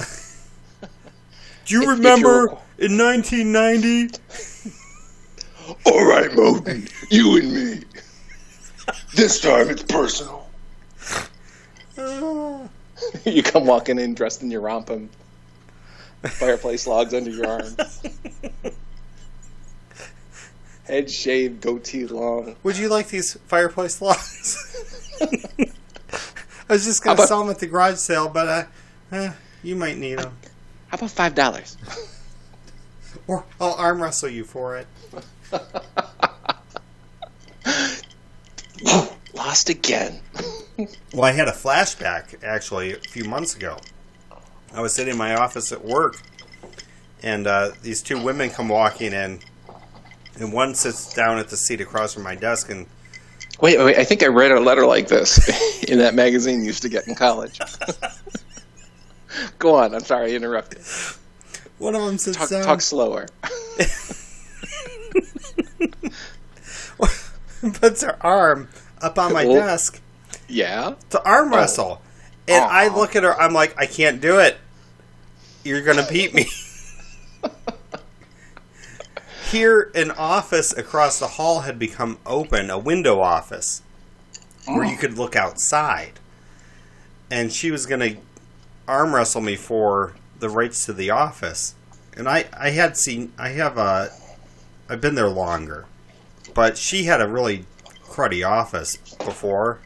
Do 1.67 1.75
you 1.75 1.91
remember 1.91 2.57
in 2.79 2.97
1990? 2.97 4.19
all 5.85 6.07
right, 6.07 6.33
Moden, 6.35 6.89
you 7.11 7.37
and 7.39 7.53
me. 7.53 7.83
This 9.15 9.41
time 9.41 9.69
it's 9.69 9.83
personal. 9.83 10.49
Uh, 11.99 12.69
you 13.25 13.43
come 13.43 13.67
walking 13.67 13.99
in 13.99 14.15
dressed 14.15 14.43
in 14.43 14.51
your 14.51 14.63
RompHim, 14.63 15.09
fireplace 16.23 16.87
logs 16.87 17.15
under 17.15 17.31
your 17.31 17.47
arm, 17.47 17.77
head 20.85 21.11
shaved, 21.11 21.61
goatee 21.61 22.07
long. 22.07 22.57
would 22.63 22.77
you 22.77 22.89
like 22.89 23.09
these 23.09 23.35
fireplace 23.47 24.01
logs? 24.01 25.17
I 26.69 26.73
was 26.73 26.85
just 26.85 27.03
gonna 27.05 27.27
sell 27.27 27.41
them 27.41 27.51
at 27.51 27.59
the 27.61 27.67
garage 27.67 27.97
sale, 27.97 28.29
but 28.29 28.49
uh, 28.49 28.65
eh, 29.13 29.33
you 29.63 29.77
might 29.77 29.97
need 29.99 30.19
them, 30.19 30.37
How 30.89 30.97
about 30.97 31.11
five 31.11 31.35
dollars? 31.35 31.77
or 33.27 33.45
I'll 33.61 33.75
arm 33.75 34.03
wrestle 34.03 34.29
you 34.29 34.45
for 34.45 34.77
it. 34.77 34.87
Lost 39.35 39.69
again. 39.69 40.21
Well, 41.13 41.25
I 41.25 41.33
had 41.33 41.49
a 41.49 41.53
flashback 41.53 42.43
actually 42.43 42.93
a 42.93 42.97
few 42.97 43.25
months 43.25 43.55
ago. 43.55 43.79
I 44.77 44.81
was 44.81 44.95
sitting 44.95 45.13
in 45.13 45.19
my 45.19 45.35
office 45.37 45.73
at 45.73 45.83
work, 45.85 46.21
and 47.23 47.47
uh, 47.47 47.71
these 47.83 48.03
two 48.03 48.23
women 48.23 48.51
come 48.51 48.69
walking 48.69 49.13
in, 49.15 49.41
and 50.39 50.53
one 50.53 50.75
sits 50.75 51.15
down 51.15 51.39
at 51.39 51.49
the 51.49 51.57
seat 51.57 51.81
across 51.81 52.13
from 52.15 52.23
my 52.23 52.35
desk, 52.35 52.69
and 52.71 52.87
Wait, 53.59 53.79
wait. 53.79 53.97
I 53.97 54.05
think 54.05 54.23
I 54.23 54.27
read 54.27 54.51
a 54.53 54.61
letter 54.61 54.85
like 54.85 55.09
this 55.09 55.83
in 55.85 55.97
that 55.99 56.13
magazine 56.15 56.61
you 56.61 56.67
used 56.67 56.83
to 56.83 56.91
get 56.91 57.09
in 57.09 57.15
college. 57.15 57.59
Go 59.59 59.75
on. 59.77 59.95
I'm 59.95 60.01
sorry 60.05 60.33
I 60.33 60.37
interrupted. 60.37 60.83
One 61.79 61.95
of 61.95 62.03
them 62.05 62.19
sits 62.19 62.37
Talk, 62.37 62.51
down, 62.51 62.65
talk 62.65 62.83
slower. 62.83 63.27
puts 67.81 68.03
her 68.03 68.17
arm 68.25 68.69
up 69.01 69.19
on 69.19 69.33
my 69.33 69.45
Oh. 69.47 69.55
desk 69.55 70.01
Yeah. 70.49 70.95
to 71.11 71.23
arm 71.25 71.51
wrestle. 71.51 72.03
And 72.49 72.63
I 72.63 72.89
look 72.95 73.17
at 73.17 73.23
her, 73.25 73.39
I'm 73.41 73.53
like, 73.55 73.75
I 73.79 73.87
can't 73.87 74.21
do 74.21 74.39
it. 74.39 74.59
You're 75.67 75.83
going 75.83 75.97
to 75.97 76.07
beat 76.09 76.33
me. 76.33 76.47
Here, 79.51 79.91
an 79.97 80.13
office 80.13 80.73
across 80.73 81.19
the 81.19 81.27
hall 81.27 81.63
had 81.63 81.77
become 81.77 82.19
open, 82.25 82.71
a 82.71 82.79
window 82.79 83.21
office, 83.21 83.83
where 84.67 84.85
you 84.85 84.95
oh. 84.95 85.01
could 85.01 85.19
look 85.19 85.35
outside. 85.35 86.21
And 87.33 87.53
she 87.53 87.73
was 87.73 87.85
going 87.85 87.99
to 87.99 88.17
arm 88.87 89.13
wrestle 89.13 89.41
me 89.41 89.57
for 89.57 90.15
the 90.39 90.49
rights 90.49 90.87
to 90.87 90.93
the 90.93 91.11
office. 91.11 91.75
And 92.17 92.29
I, 92.29 92.45
I 92.57 92.71
had 92.71 92.97
seen, 92.97 93.33
I 93.37 93.49
have 93.49 93.77
a, 93.77 94.11
I've 94.89 95.01
been 95.01 95.17
there 95.17 95.29
longer. 95.29 95.87
But 96.55 96.79
she 96.79 97.05
had 97.05 97.21
a 97.21 97.27
really 97.27 97.65
cruddy 98.05 98.49
office 98.49 98.99
before. 99.19 99.81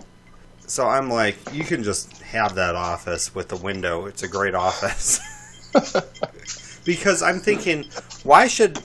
So 0.67 0.87
I'm 0.87 1.09
like, 1.09 1.39
you 1.55 1.65
can 1.65 1.83
just 1.83 2.21
have 2.21 2.55
that 2.57 2.75
office 2.75 3.35
with 3.35 3.49
the 3.49 3.57
window. 3.57 4.05
It's 4.05 4.23
a 4.23 4.29
great 4.29 4.55
office. 4.55 5.21
because 6.85 7.23
I'm 7.23 7.39
thinking, 7.39 7.85
why 8.23 8.47
should 8.47 8.79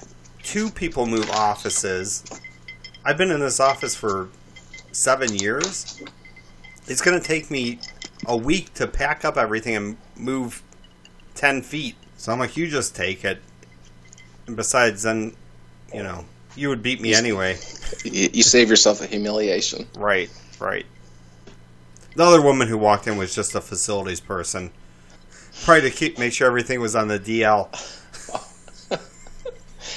two 0.43 0.69
people 0.69 1.05
move 1.05 1.29
offices? 1.31 2.23
I've 3.03 3.17
been 3.17 3.31
in 3.31 3.39
this 3.39 3.59
office 3.59 3.95
for 3.95 4.29
seven 4.91 5.35
years. 5.35 6.01
It's 6.87 7.01
going 7.01 7.19
to 7.19 7.25
take 7.25 7.51
me 7.51 7.79
a 8.27 8.35
week 8.35 8.73
to 8.75 8.87
pack 8.87 9.25
up 9.25 9.37
everything 9.37 9.75
and 9.75 9.97
move 10.15 10.63
10 11.35 11.61
feet. 11.61 11.95
So 12.17 12.31
I'm 12.31 12.39
like, 12.39 12.57
you 12.57 12.67
just 12.67 12.95
take 12.95 13.25
it. 13.25 13.39
And 14.47 14.55
besides, 14.55 15.03
then, 15.03 15.35
you 15.93 16.03
know, 16.03 16.25
you 16.55 16.69
would 16.69 16.81
beat 16.81 17.01
me 17.01 17.13
anyway. 17.13 17.57
You, 18.03 18.29
you 18.33 18.43
save 18.43 18.69
yourself 18.69 19.01
a 19.01 19.07
humiliation. 19.07 19.87
Right, 19.97 20.29
right. 20.59 20.85
The 22.15 22.23
other 22.23 22.41
woman 22.41 22.67
who 22.67 22.77
walked 22.77 23.07
in 23.07 23.17
was 23.17 23.35
just 23.35 23.55
a 23.55 23.61
facilities 23.61 24.21
person, 24.21 24.71
probably 25.63 25.89
to 25.89 25.95
keep 25.95 26.17
make 26.19 26.33
sure 26.33 26.47
everything 26.47 26.79
was 26.81 26.95
on 26.95 27.07
the 27.07 27.19
DL. 27.19 27.69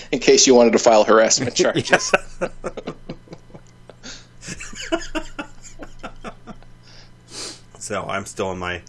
In 0.12 0.18
case 0.20 0.46
you 0.46 0.54
wanted 0.54 0.72
to 0.72 0.78
file 0.78 1.04
harassment 1.04 1.54
charges. 1.56 2.12
So 7.78 8.04
I'm 8.06 8.26
still 8.26 8.52
in 8.52 8.58
my, 8.58 8.82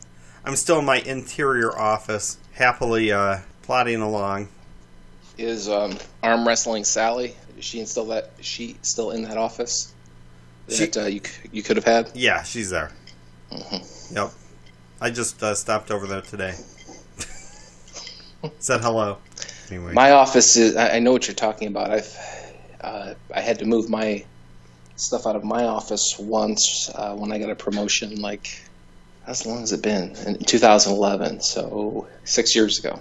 I'm 0.43 0.55
still 0.55 0.80
in 0.80 0.86
my 0.86 0.97
interior 0.97 1.78
office, 1.78 2.38
happily 2.53 3.11
uh, 3.11 3.39
plodding 3.61 4.01
along. 4.01 4.49
Is 5.38 5.70
um, 5.70 5.97
arm 6.22 6.45
wrestling 6.45 6.84
Sally? 6.84 7.36
Is 7.57 7.63
she 7.63 7.86
still 7.86 8.05
that? 8.05 8.32
Is 8.39 8.45
she 8.45 8.76
still 8.82 9.11
in 9.11 9.22
that 9.24 9.38
office? 9.38 9.93
She- 10.67 10.86
That 10.88 10.97
uh, 10.97 11.05
you 11.05 11.22
you 11.51 11.63
could 11.63 11.78
have 11.78 11.86
had. 11.86 12.11
Yeah, 12.13 12.43
she's 12.43 12.70
there. 12.72 12.91
Yep. 14.11 14.32
I 15.02 15.10
just 15.10 15.41
uh, 15.41 15.56
stopped 15.56 15.91
over 15.91 16.08
there 16.08 16.22
today. 16.22 16.52
Said 18.60 18.82
hello. 18.82 19.18
Anyway, 19.70 19.93
My 19.93 20.12
office 20.12 20.58
is. 20.58 20.76
I, 20.76 21.00
know 21.00 21.12
what 21.12 21.28
you're 21.28 21.36
talking 21.36 21.68
about. 21.68 21.91
I've 21.91 22.18
uh, 22.82 23.14
I 23.34 23.41
had 23.41 23.60
to 23.60 23.66
move 23.66 23.89
my 23.89 24.26
stuff 24.95 25.26
out 25.26 25.36
of 25.36 25.43
my 25.43 25.66
office 25.66 26.18
once 26.20 26.89
uh, 26.95 27.16
when 27.16 27.32
I 27.32 27.39
got 27.39 27.50
a 27.50 27.56
promotion. 27.56 28.22
Like, 28.22 28.62
how 29.26 29.34
long 29.45 29.60
has 29.60 29.72
it 29.72 29.82
been? 29.82 30.16
In 30.26 30.39
2011, 30.39 31.41
so 31.41 32.08
six 32.26 32.56
years 32.56 32.80
ago, 32.80 33.00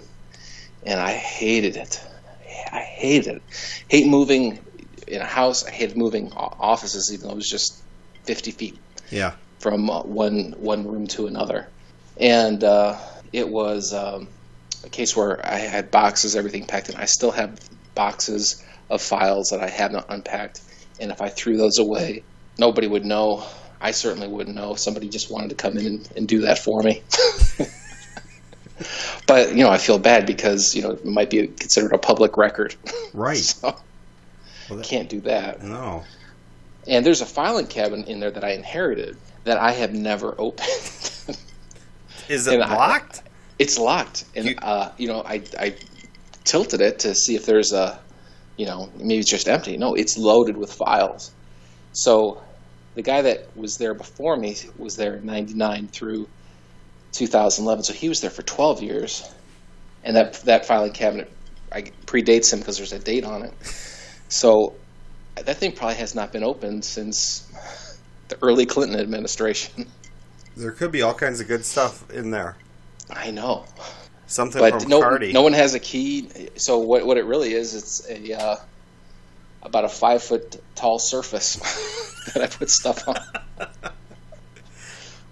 and 0.85 1.01
I 1.01 1.13
hated 1.13 1.77
it. 1.77 2.01
I 2.73 2.81
hated 2.81 3.37
it. 3.37 3.43
Hate 3.89 4.07
moving 4.07 4.59
in 5.07 5.21
a 5.21 5.27
house. 5.27 5.65
I 5.65 5.71
hated 5.71 5.97
moving 5.97 6.33
offices, 6.33 7.13
even 7.13 7.27
though 7.27 7.33
it 7.33 7.37
was 7.37 7.51
just 7.51 7.83
50 8.25 8.51
feet 8.53 8.79
yeah, 9.11 9.33
from 9.59 9.91
uh, 9.91 10.03
one 10.03 10.55
one 10.59 10.87
room 10.87 11.07
to 11.09 11.27
another, 11.27 11.69
and 12.19 12.63
uh, 12.65 12.99
it 13.33 13.49
was 13.49 13.93
um, 13.95 14.29
a 14.85 14.89
case 14.89 15.17
where 15.17 15.45
I 15.47 15.57
had 15.59 15.91
boxes, 15.91 16.37
everything 16.37 16.67
packed 16.67 16.89
and 16.89 16.99
I 16.99 17.05
still 17.07 17.31
have 17.33 17.59
boxes 17.95 18.63
of 18.91 19.03
files 19.03 19.49
that 19.51 19.61
I 19.61 19.69
have 19.69 19.93
not 19.93 20.07
unpacked, 20.09 20.61
and 21.01 21.11
if 21.11 21.21
I 21.21 21.29
threw 21.29 21.57
those 21.57 21.79
away, 21.79 22.23
nobody 22.59 22.87
would 22.87 23.05
know. 23.05 23.45
I 23.81 23.93
certainly 23.93 24.27
wouldn't 24.27 24.57
know. 24.57 24.73
if 24.73 24.81
Somebody 24.81 25.09
just 25.09 25.31
wanted 25.31 25.51
to 25.51 25.55
come 25.55 25.77
in 25.79 25.87
and, 25.87 26.13
and 26.17 26.27
do 26.29 26.41
that 26.41 26.59
for 26.59 26.83
me. 26.83 27.03
but 29.27 29.51
you 29.51 29.63
know, 29.65 29.71
I 29.71 29.79
feel 29.79 29.99
bad 29.99 30.27
because 30.27 30.75
you 30.75 30.83
know 30.83 30.91
it 30.93 31.05
might 31.05 31.31
be 31.31 31.47
considered 31.47 31.93
a 31.93 31.99
public 31.99 32.37
record, 32.37 32.75
right. 33.13 33.37
so 33.37 33.77
Well, 34.69 34.79
that- 34.79 34.87
can't 34.87 35.09
do 35.09 35.21
that. 35.23 35.63
No. 35.63 36.05
And 36.87 37.05
there's 37.05 37.21
a 37.21 37.27
filing 37.27 37.67
cabinet 37.67 38.09
in 38.09 38.19
there 38.19 38.31
that 38.31 38.45
I 38.45 38.51
inherited 38.53 39.17
that 39.45 39.59
I 39.59 39.73
have 39.73 39.93
never 39.93 40.35
opened. 40.39 41.13
Is 42.29 42.47
it 42.47 42.55
And 42.55 42.63
I- 42.65 42.75
locked? 42.75 43.23
it's 43.59 43.79
locked, 43.79 44.25
and 44.37 44.47
You- 44.51 44.57
uh, 44.63 44.93
you 44.99 45.09
know, 45.09 45.23
I 45.25 45.43
I 45.59 45.75
tilted 46.45 46.81
it 46.81 46.99
to 47.01 47.15
see 47.15 47.35
if 47.35 47.45
there's 47.47 47.73
a, 47.73 47.99
you 48.57 48.67
know, 48.67 48.89
maybe 48.97 49.19
it's 49.19 49.31
just 49.31 49.49
empty. 49.49 49.77
No, 49.77 49.95
it's 49.95 50.17
loaded 50.17 50.57
with 50.57 50.73
files. 50.73 51.31
So, 51.93 52.41
the 52.95 53.03
guy 53.03 53.23
that 53.23 53.49
was 53.57 53.77
there 53.79 53.95
before 53.95 54.37
me 54.37 54.57
was 54.77 54.97
there 54.97 55.17
in 55.17 55.27
'99 55.27 55.89
through 55.89 56.29
2011. 57.13 57.85
So 57.85 57.93
he 57.93 58.09
was 58.09 58.21
there 58.21 58.31
for 58.31 58.43
12 58.43 58.83
years, 58.83 59.23
and 60.05 60.17
that 60.17 60.35
that 60.45 60.67
filing 60.67 60.93
cabinet 60.93 61.31
I, 61.73 61.83
predates 62.07 62.53
him 62.53 62.61
because 62.61 62.77
there's 62.79 62.93
a 62.93 62.99
date 62.99 63.25
on 63.25 63.43
it. 63.43 63.53
So, 64.29 64.75
that 65.37 65.57
thing 65.59 65.73
probably 65.73 65.97
has 65.97 66.15
not 66.15 66.33
been 66.33 66.43
opened 66.45 66.85
since 66.85 67.47
the 68.29 68.37
early 68.43 68.67
Clinton 68.67 68.99
administration. 69.01 69.87
There 70.59 70.73
could 70.73 70.91
be 70.91 71.03
all 71.03 71.15
kinds 71.15 71.41
of 71.41 71.49
good 71.49 71.65
stuff 71.65 72.11
in 72.11 72.31
there. 72.31 72.57
I 73.11 73.31
know. 73.31 73.65
Something 74.27 74.61
but 74.61 74.83
from 74.83 74.91
no, 74.91 75.01
Cardi. 75.01 75.33
no 75.33 75.43
one 75.43 75.53
has 75.55 75.75
a 75.75 75.81
key. 75.81 76.51
So 76.57 76.79
what 76.79 77.07
what 77.07 77.17
it 77.17 77.25
really 77.25 77.53
is, 77.55 77.75
it's 77.75 78.09
a 78.11 78.35
uh, 78.35 78.57
about 79.63 79.85
a 79.85 79.89
five 79.89 80.23
foot 80.23 80.63
tall 80.75 80.99
surface 80.99 81.57
that 82.35 82.43
I 82.43 82.47
put 82.47 82.71
stuff 82.71 83.09
on. 83.09 83.19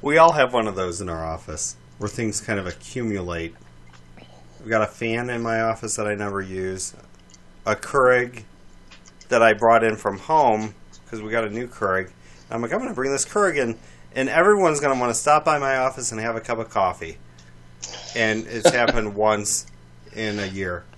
We 0.03 0.19
all 0.19 0.33
have 0.33 0.53
one 0.53 0.69
of 0.69 0.77
those 0.77 1.01
in 1.01 1.09
our 1.09 1.25
office 1.25 1.75
where 1.99 2.09
things 2.09 2.41
kind 2.41 2.61
of 2.61 2.67
accumulate. 2.67 3.55
I've 4.61 4.69
got 4.69 4.83
a 4.83 4.87
fan 4.87 5.31
in 5.31 5.43
my 5.43 5.63
office 5.63 5.97
that 5.97 6.07
I 6.07 6.15
never 6.15 6.41
use, 6.41 6.95
a 7.65 7.75
Keurig 7.75 8.45
that 9.31 9.43
I 9.43 9.55
brought 9.55 9.83
in 9.83 9.97
from 9.97 10.19
home 10.19 10.75
because 11.03 11.23
we 11.23 11.33
got 11.33 11.45
a 11.45 11.51
new 11.51 11.67
Keurig. 11.67 12.11
I'm 12.51 12.63
like, 12.63 12.73
I'm 12.73 12.79
going 12.79 12.91
to 12.91 12.95
bring 12.95 13.11
this 13.11 13.25
Keurig 13.25 13.57
in, 13.57 13.79
and 14.17 14.31
everyone's 14.31 14.81
going 14.81 14.95
to 14.95 14.99
want 14.99 15.11
to 15.11 15.15
stop 15.15 15.45
by 15.45 15.59
my 15.59 15.77
office 15.77 16.11
and 16.11 16.21
have 16.21 16.35
a 16.35 16.41
cup 16.41 16.59
of 16.59 16.71
coffee. 16.71 17.19
And 18.17 18.47
it's 18.49 18.71
happened 18.71 19.15
once 19.15 19.67
in 20.13 20.41
a 20.41 20.47
year. 20.47 20.85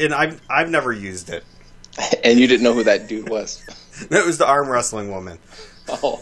And 0.00 0.12
I've, 0.12 0.40
I've 0.50 0.70
never 0.70 0.92
used 0.92 1.30
it. 1.30 1.44
and 2.24 2.36
you 2.36 2.48
didn't 2.48 2.64
know 2.64 2.72
who 2.72 2.82
that 2.82 3.06
dude 3.06 3.28
was. 3.28 3.64
That 4.10 4.26
was 4.26 4.38
the 4.38 4.46
arm 4.46 4.68
wrestling 4.68 5.12
woman. 5.12 5.38
Oh. 5.88 6.20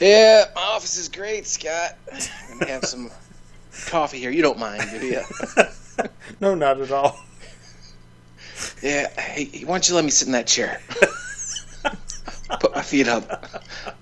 yeah, 0.00 0.46
my 0.56 0.60
office 0.60 0.98
is 0.98 1.08
great, 1.08 1.46
Scott. 1.46 1.96
I'm 2.50 2.58
gonna 2.58 2.72
have 2.72 2.84
some 2.84 3.12
coffee 3.86 4.18
here. 4.18 4.32
You 4.32 4.42
don't 4.42 4.58
mind, 4.58 4.82
do 4.90 5.06
you? 5.06 5.22
No, 6.40 6.56
not 6.56 6.80
at 6.80 6.90
all. 6.90 7.16
Yeah. 8.82 9.08
Hey, 9.20 9.62
why 9.64 9.74
don't 9.74 9.88
you 9.88 9.94
let 9.94 10.04
me 10.04 10.10
sit 10.10 10.26
in 10.26 10.32
that 10.32 10.48
chair? 10.48 10.80
Feet 12.86 13.08
up. 13.08 13.52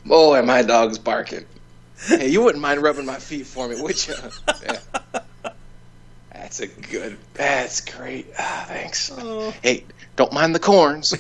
Boy, 0.05 0.43
my 0.43 0.63
dog's 0.63 0.99
barking. 0.99 1.47
Hey, 2.07 2.29
you 2.29 2.43
wouldn't 2.43 2.61
mind 2.61 2.83
rubbing 2.83 3.07
my 3.07 3.17
feet 3.17 3.47
for 3.47 3.67
me, 3.67 3.81
would 3.81 4.07
you? 4.07 4.15
Yeah. 4.63 4.79
That's 6.33 6.61
a 6.61 6.67
good. 6.67 7.17
That's 7.33 7.81
great. 7.81 8.27
Ah, 8.39 8.65
thanks. 8.69 9.11
Hey, 9.63 9.85
don't 10.17 10.33
mind 10.35 10.55
the 10.55 10.59
corns. 10.59 11.15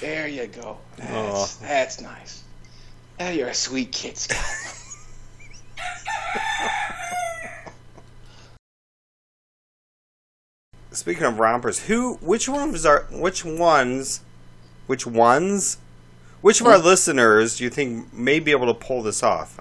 There 0.00 0.28
you 0.28 0.46
go. 0.46 0.78
That's, 0.96 1.56
that's 1.56 2.00
nice. 2.00 2.42
Now 3.18 3.30
you're 3.30 3.48
a 3.48 3.54
sweet 3.54 3.92
kid, 3.92 4.16
Scott. 4.16 4.38
Speaking 10.92 11.24
of 11.24 11.38
rompers, 11.38 11.86
who, 11.86 12.14
which 12.16 12.48
ones 12.48 12.84
are, 12.84 13.06
which 13.10 13.44
ones, 13.44 14.22
which 14.86 15.06
ones, 15.06 15.78
which 16.40 16.60
of 16.60 16.66
our 16.66 16.78
listeners 16.78 17.58
do 17.58 17.64
you 17.64 17.70
think 17.70 18.12
may 18.12 18.40
be 18.40 18.50
able 18.50 18.66
to 18.66 18.74
pull 18.74 19.02
this 19.02 19.22
off? 19.22 19.60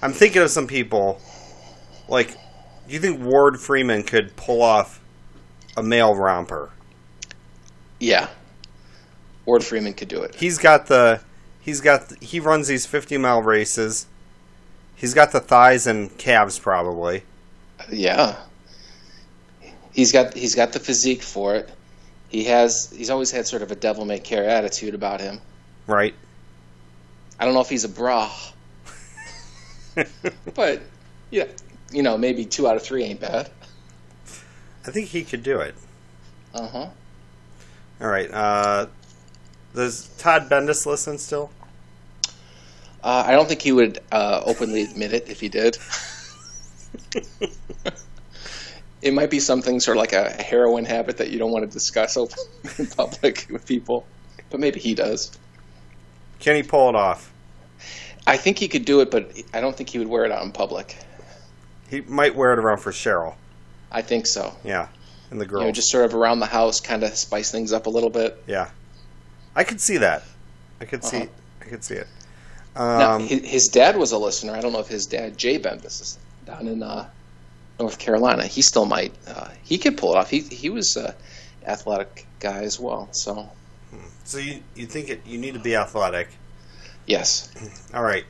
I'm 0.00 0.12
thinking 0.12 0.40
of 0.42 0.50
some 0.50 0.68
people, 0.68 1.20
like, 2.06 2.32
do 2.86 2.94
you 2.94 3.00
think 3.00 3.20
Ward 3.20 3.58
Freeman 3.60 4.04
could 4.04 4.36
pull 4.36 4.62
off 4.62 5.00
a 5.76 5.82
male 5.82 6.14
romper? 6.14 6.70
Yeah. 7.98 8.28
Ward 9.46 9.64
Freeman 9.64 9.94
could 9.94 10.08
do 10.08 10.22
it. 10.22 10.36
He's 10.36 10.58
got 10.58 10.86
the, 10.86 11.20
he's 11.60 11.80
got, 11.80 12.10
the, 12.10 12.24
he 12.24 12.38
runs 12.38 12.68
these 12.68 12.86
50 12.86 13.18
mile 13.18 13.42
races. 13.42 14.06
He's 14.94 15.14
got 15.14 15.32
the 15.32 15.40
thighs 15.40 15.86
and 15.86 16.16
calves, 16.18 16.58
probably. 16.58 17.24
Yeah. 17.90 18.36
He's 19.98 20.12
got 20.12 20.34
he's 20.34 20.54
got 20.54 20.70
the 20.70 20.78
physique 20.78 21.22
for 21.22 21.56
it. 21.56 21.68
He 22.28 22.44
has 22.44 22.94
he's 22.96 23.10
always 23.10 23.32
had 23.32 23.48
sort 23.48 23.62
of 23.62 23.72
a 23.72 23.74
devil 23.74 24.04
may 24.04 24.20
care 24.20 24.44
attitude 24.44 24.94
about 24.94 25.20
him. 25.20 25.40
Right. 25.88 26.14
I 27.36 27.44
don't 27.44 27.52
know 27.52 27.62
if 27.62 27.68
he's 27.68 27.82
a 27.82 27.88
bra, 27.88 28.30
but 30.54 30.82
yeah, 31.32 31.46
you 31.90 32.04
know, 32.04 32.16
maybe 32.16 32.44
two 32.44 32.68
out 32.68 32.76
of 32.76 32.82
three 32.84 33.02
ain't 33.02 33.18
bad. 33.18 33.50
I 34.86 34.92
think 34.92 35.08
he 35.08 35.24
could 35.24 35.42
do 35.42 35.58
it. 35.58 35.74
Uh 36.54 36.68
huh. 36.68 36.86
All 38.00 38.08
right. 38.08 38.30
Uh, 38.30 38.86
does 39.74 40.10
Todd 40.16 40.48
Bendis 40.48 40.86
listen 40.86 41.18
still? 41.18 41.50
Uh, 43.02 43.24
I 43.26 43.32
don't 43.32 43.48
think 43.48 43.62
he 43.62 43.72
would 43.72 43.98
uh, 44.12 44.42
openly 44.46 44.82
admit 44.82 45.12
it 45.12 45.28
if 45.28 45.40
he 45.40 45.48
did. 45.48 45.76
it 49.02 49.12
might 49.14 49.30
be 49.30 49.40
something 49.40 49.80
sort 49.80 49.96
of 49.96 50.00
like 50.00 50.12
a 50.12 50.30
heroin 50.42 50.84
habit 50.84 51.18
that 51.18 51.30
you 51.30 51.38
don't 51.38 51.50
want 51.52 51.64
to 51.64 51.70
discuss 51.70 52.16
open 52.16 52.38
in 52.78 52.86
public 52.86 53.46
with 53.50 53.66
people, 53.66 54.06
but 54.50 54.60
maybe 54.60 54.80
he 54.80 54.94
does. 54.94 55.36
Can 56.40 56.56
he 56.56 56.62
pull 56.62 56.88
it 56.88 56.94
off? 56.94 57.32
I 58.26 58.36
think 58.36 58.58
he 58.58 58.68
could 58.68 58.84
do 58.84 59.00
it, 59.00 59.10
but 59.10 59.32
I 59.54 59.60
don't 59.60 59.76
think 59.76 59.88
he 59.88 59.98
would 59.98 60.08
wear 60.08 60.24
it 60.24 60.32
out 60.32 60.42
in 60.44 60.52
public. 60.52 60.96
He 61.88 62.02
might 62.02 62.34
wear 62.34 62.52
it 62.52 62.58
around 62.58 62.78
for 62.78 62.92
Cheryl. 62.92 63.34
I 63.90 64.02
think 64.02 64.26
so. 64.26 64.54
Yeah, 64.64 64.88
and 65.30 65.40
the 65.40 65.46
girl. 65.46 65.60
You 65.60 65.66
know, 65.68 65.72
just 65.72 65.90
sort 65.90 66.04
of 66.04 66.14
around 66.14 66.40
the 66.40 66.46
house, 66.46 66.80
kind 66.80 67.02
of 67.02 67.14
spice 67.16 67.50
things 67.50 67.72
up 67.72 67.86
a 67.86 67.90
little 67.90 68.10
bit. 68.10 68.42
yeah, 68.46 68.68
I 69.56 69.64
could 69.64 69.80
see 69.80 69.96
that. 69.98 70.24
I 70.80 70.84
could 70.84 71.02
see. 71.04 71.16
Uh-huh. 71.18 71.26
I 71.62 71.64
could 71.64 71.82
see 71.84 71.94
it. 71.94 72.06
Now, 72.76 73.14
Um, 73.16 73.26
his, 73.26 73.44
his 73.44 73.64
dad 73.68 73.96
was 73.96 74.12
a 74.12 74.18
listener. 74.18 74.52
I 74.52 74.60
don't 74.60 74.72
know 74.72 74.78
if 74.80 74.86
his 74.88 75.06
dad, 75.06 75.36
Jay 75.38 75.58
Bendis, 75.58 76.00
is 76.00 76.18
down 76.44 76.68
in 76.68 76.82
uh, 76.82 77.08
North 77.78 77.98
Carolina. 77.98 78.46
He 78.46 78.62
still 78.62 78.86
might. 78.86 79.12
Uh, 79.26 79.48
he 79.62 79.78
could 79.78 79.96
pull 79.96 80.14
it 80.14 80.18
off. 80.18 80.30
He 80.30 80.40
he 80.40 80.70
was 80.70 80.96
a 80.96 81.14
athletic 81.64 82.26
guy 82.40 82.62
as 82.62 82.78
well. 82.78 83.08
So 83.12 83.50
so 84.24 84.38
you 84.38 84.62
you 84.74 84.86
think 84.86 85.08
it? 85.08 85.22
You 85.26 85.38
need 85.38 85.54
to 85.54 85.60
be 85.60 85.74
athletic. 85.74 86.28
yes, 87.06 87.50
All 87.94 88.02
right. 88.02 88.24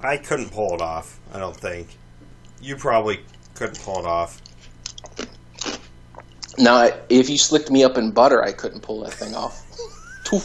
I 0.00 0.18
couldn't 0.18 0.50
pull 0.52 0.74
it 0.74 0.82
off. 0.82 1.18
I 1.32 1.38
don't 1.38 1.56
think. 1.56 1.88
You 2.60 2.76
probably 2.76 3.20
couldn't 3.54 3.80
pull 3.80 4.00
it 4.00 4.04
off. 4.04 4.42
Now, 6.58 6.90
if 7.08 7.30
you 7.30 7.38
slicked 7.38 7.70
me 7.70 7.84
up 7.84 7.96
in 7.96 8.10
butter, 8.10 8.42
I 8.42 8.52
couldn't 8.52 8.80
pull 8.80 9.00
that 9.04 9.14
thing 9.14 9.34
off. 9.34 9.62
too, 10.24 10.40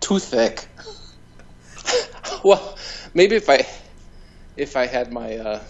too 0.00 0.18
thick. 0.18 0.66
well, 2.44 2.76
maybe 3.14 3.36
if 3.36 3.48
I, 3.48 3.66
if 4.56 4.76
I 4.76 4.86
had 4.86 5.12
my 5.12 5.36
uh, 5.36 5.64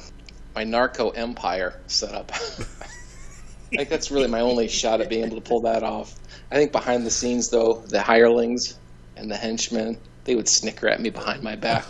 my 0.59 0.65
narco 0.65 1.11
empire 1.11 1.81
set 1.87 2.13
up, 2.13 2.33
I 2.35 3.77
think 3.77 3.89
that's 3.89 4.11
really 4.11 4.27
my 4.27 4.41
only 4.41 4.67
shot 4.67 5.01
at 5.01 5.09
being 5.09 5.25
able 5.25 5.37
to 5.37 5.41
pull 5.41 5.61
that 5.61 5.85
off. 5.85 6.17
I 6.51 6.57
think 6.57 6.73
behind 6.73 7.07
the 7.07 7.13
scenes, 7.13 7.49
though, 7.49 7.75
the 7.75 8.01
hirelings 8.01 8.77
and 9.17 9.31
the 9.31 9.37
henchmen, 9.37 9.99
they 10.25 10.35
would 10.35 10.49
snicker 10.49 10.89
at 10.89 11.01
me 11.01 11.11
behind 11.11 11.45
my 11.45 11.55
back, 11.55 11.85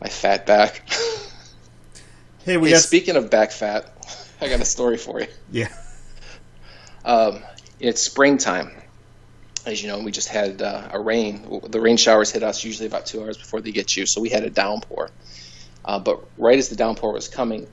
my 0.00 0.08
fat 0.08 0.46
back. 0.46 0.88
Hey, 2.46 2.56
we 2.56 2.70
hey, 2.70 2.76
got. 2.76 2.82
speaking 2.82 3.16
of 3.16 3.28
back 3.28 3.50
fat, 3.50 3.92
I 4.40 4.48
got 4.48 4.60
a 4.60 4.64
story 4.64 4.96
for 4.96 5.20
you. 5.20 5.26
yeah. 5.52 5.68
Um, 7.04 7.40
it's 7.78 8.00
springtime. 8.00 8.70
As 9.66 9.82
you 9.82 9.88
know, 9.88 9.98
we 9.98 10.10
just 10.10 10.28
had 10.28 10.62
uh, 10.62 10.88
a 10.92 10.98
rain. 10.98 11.60
The 11.68 11.78
rain 11.78 11.98
showers 11.98 12.30
hit 12.30 12.42
us 12.42 12.64
usually 12.64 12.86
about 12.86 13.04
two 13.04 13.20
hours 13.20 13.36
before 13.36 13.60
they 13.60 13.72
get 13.72 13.94
you, 13.98 14.06
so 14.06 14.22
we 14.22 14.30
had 14.30 14.44
a 14.44 14.50
downpour. 14.50 15.10
Uh, 15.84 15.98
but 15.98 16.22
right 16.36 16.58
as 16.58 16.68
the 16.68 16.76
downpour 16.76 17.12
was 17.12 17.28
coming, 17.28 17.66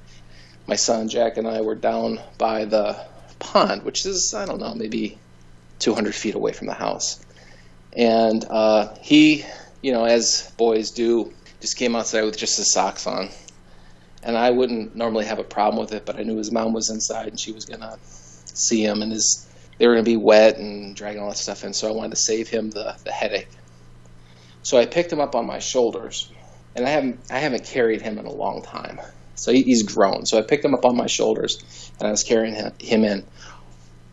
my 0.68 0.76
son 0.76 1.10
Jack 1.10 1.38
and 1.38 1.48
I 1.48 1.62
were 1.62 1.76
down 1.76 2.20
by 2.38 2.66
the 2.66 3.00
pond, 3.40 3.84
which 3.84 4.06
is 4.06 4.34
I 4.36 4.46
don't 4.46 4.60
know, 4.60 4.74
maybe 4.76 5.18
200 5.80 6.16
feet 6.16 6.36
away 6.36 6.54
from 6.54 6.68
the 6.68 6.74
house. 6.74 7.24
And 7.94 8.46
uh, 8.50 8.94
he, 9.02 9.46
you 9.82 9.92
know, 9.92 10.06
as 10.06 10.52
boys 10.58 10.92
do, 10.92 11.34
just 11.62 11.78
came 11.78 11.96
outside 11.96 12.24
with 12.24 12.38
just 12.38 12.58
his 12.58 12.72
socks 12.72 13.08
on. 13.08 13.30
And 14.24 14.38
I 14.38 14.50
wouldn't 14.50 14.96
normally 14.96 15.26
have 15.26 15.40
a 15.40 15.44
problem 15.44 15.80
with 15.80 15.94
it, 15.94 16.06
but 16.06 16.18
I 16.18 16.24
knew 16.24 16.38
his 16.38 16.52
mom 16.52 16.74
was 16.74 16.90
inside 16.90 17.28
and 17.28 17.40
she 17.40 17.52
was 17.52 17.66
gonna 17.66 17.98
see 18.58 18.84
him 18.84 19.02
and 19.02 19.12
his 19.12 19.48
they 19.78 19.88
were 19.88 19.94
going 19.94 20.06
to 20.06 20.12
be 20.12 20.18
wet 20.18 20.58
and 20.58 20.96
dragging 20.96 21.22
all 21.22 21.30
that 21.30 21.38
stuff 21.38 21.64
in 21.64 21.74
so 21.74 21.88
i 21.88 21.92
wanted 21.92 22.12
to 22.12 22.18
save 22.18 22.50
him 22.50 22.70
the, 22.72 22.96
the 23.04 23.12
headache 23.12 23.50
so 24.64 24.78
i 24.78 24.86
picked 24.86 25.12
him 25.12 25.20
up 25.20 25.36
on 25.36 25.46
my 25.46 25.60
shoulders 25.60 26.32
and 26.78 26.86
i 26.86 26.90
haven't 26.90 27.20
i 27.30 27.40
haven't 27.40 27.66
carried 27.66 28.02
him 28.02 28.18
in 28.18 28.26
a 28.26 28.32
long 28.32 28.62
time 28.62 29.00
so 29.36 29.52
he, 29.52 29.64
he's 29.64 29.84
grown 29.84 30.26
so 30.26 30.38
i 30.38 30.42
picked 30.42 30.64
him 30.64 30.74
up 30.74 30.86
on 30.86 30.96
my 30.96 31.08
shoulders 31.08 31.92
and 32.00 32.08
i 32.08 32.12
was 32.12 32.24
carrying 32.24 32.56
him, 32.80 33.04
in 33.04 33.26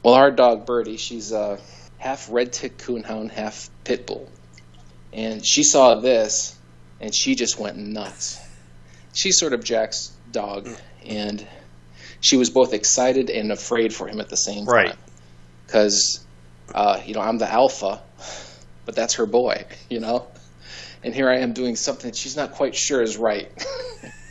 well 0.03 0.15
our 0.15 0.33
dog 0.33 0.67
birdie 0.67 0.97
she's 0.97 1.33
uh, 1.33 1.61
half 1.99 2.29
red 2.31 2.53
tick 2.53 2.77
coonhound 2.79 3.31
half 3.31 3.71
pit 3.85 4.07
bull 4.07 4.29
and 5.13 5.47
she 5.47 5.63
saw 5.63 5.95
this 5.95 6.59
and 7.01 7.15
she 7.15 7.37
just 7.37 7.59
went 7.59 7.77
nuts 7.77 8.41
she's 9.13 9.39
sort 9.39 9.53
of 9.53 9.63
jack's 9.63 10.11
dog 10.33 10.69
and 11.07 11.47
she 12.25 12.39
was 12.39 12.49
both 12.49 12.73
excited 12.73 13.29
and 13.29 13.53
afraid 13.53 13.93
for 13.93 14.09
him 14.09 14.19
at 14.19 14.31
the 14.31 14.37
same 14.37 14.65
time. 14.65 14.75
Right. 14.75 14.97
Because, 15.67 16.25
uh, 16.75 16.99
you 17.05 17.13
know, 17.13 17.21
I'm 17.21 17.37
the 17.37 17.51
alpha, 17.51 18.03
but 18.87 18.95
that's 18.95 19.15
her 19.15 19.27
boy, 19.27 19.67
you 19.91 20.01
know? 20.01 20.27
And 21.05 21.15
here 21.15 21.29
I 21.29 21.39
am 21.39 21.53
doing 21.53 21.77
something 21.77 22.11
that 22.11 22.17
she's 22.17 22.37
not 22.37 22.53
quite 22.53 22.75
sure 22.75 23.03
is 23.03 23.17
right. 23.17 23.53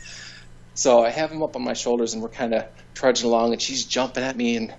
so 0.74 1.04
I 1.04 1.10
have 1.10 1.30
him 1.30 1.42
up 1.42 1.54
on 1.54 1.62
my 1.62 1.72
shoulders 1.72 2.14
and 2.14 2.22
we're 2.22 2.28
kind 2.28 2.52
of 2.52 2.66
trudging 2.94 3.26
along 3.26 3.52
and 3.52 3.62
she's 3.62 3.84
jumping 3.84 4.24
at 4.24 4.36
me 4.36 4.56
and 4.56 4.74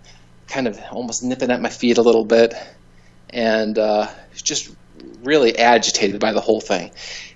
kind 0.47 0.67
of 0.67 0.79
almost 0.91 1.23
nipping 1.23 1.51
at 1.51 1.61
my 1.61 1.69
feet 1.69 1.97
a 1.97 2.01
little 2.01 2.25
bit. 2.25 2.53
And 3.29 3.79
uh, 3.79 4.07
just 4.33 4.75
really 5.23 5.57
agitated 5.57 6.19
by 6.19 6.33
the 6.33 6.41
whole 6.41 6.61
thing. 6.61 6.91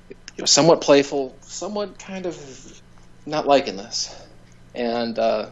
You 0.10 0.44
know, 0.44 0.46
somewhat 0.46 0.82
playful, 0.82 1.36
somewhat 1.42 1.98
kind 1.98 2.26
of 2.26 2.82
not 3.26 3.48
liking 3.48 3.78
this. 3.78 4.16
And 4.76 5.18
uh, 5.18 5.50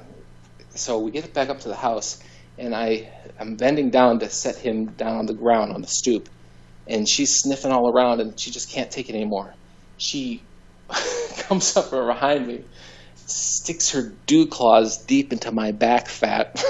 so 0.70 1.00
we 1.00 1.12
get 1.12 1.34
back 1.34 1.50
up 1.50 1.62
to 1.62 1.68
the 1.68 1.76
house, 1.76 2.20
and 2.58 2.74
I 2.74 3.10
I'm 3.40 3.56
bending 3.56 3.90
down 3.90 4.20
to 4.20 4.30
set 4.30 4.56
him 4.56 4.86
down 4.86 5.18
on 5.18 5.26
the 5.26 5.34
ground 5.34 5.74
on 5.74 5.82
the 5.82 5.88
stoop, 5.88 6.30
and 6.90 7.08
she's 7.08 7.36
sniffing 7.36 7.72
all 7.72 7.90
around, 7.90 8.22
and 8.22 8.40
she 8.40 8.52
just 8.52 8.70
can't 8.70 8.90
take 8.92 9.10
it 9.10 9.16
anymore. 9.16 9.54
She 9.98 10.42
comes 11.38 11.76
up 11.78 11.86
from 11.86 12.08
behind 12.08 12.48
me, 12.48 12.64
sticks 13.16 13.92
her 13.92 14.14
dew 14.26 14.48
claws 14.48 14.98
deep 14.98 15.32
into 15.32 15.52
my 15.52 15.72
back 15.72 16.08
fat, 16.08 16.64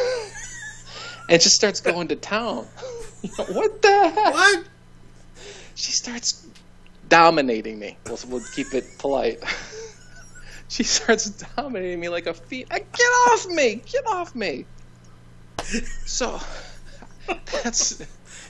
and 1.29 1.41
just 1.41 1.55
starts 1.55 1.81
going 1.81 2.09
to 2.09 2.15
town. 2.15 2.67
What 3.49 3.81
the 3.81 4.09
heck? 4.09 4.33
What? 4.33 4.63
She 5.75 5.91
starts 5.91 6.45
dominating 7.09 7.77
me. 7.79 7.97
We'll, 8.05 8.19
we'll 8.27 8.43
keep 8.53 8.73
it 8.73 8.85
polite. 8.99 9.43
she 10.69 10.83
starts 10.83 11.29
dominating 11.55 11.99
me 11.99 12.09
like 12.09 12.27
a 12.27 12.33
feet. 12.33 12.67
Uh, 12.71 12.77
get 12.77 13.07
off 13.27 13.47
me! 13.47 13.81
Get 13.85 14.05
off 14.07 14.35
me! 14.35 14.65
So 16.05 16.39
that's. 17.63 18.01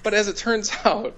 But 0.03 0.13
as 0.13 0.27
it 0.27 0.37
turns 0.37 0.71
out, 0.85 1.17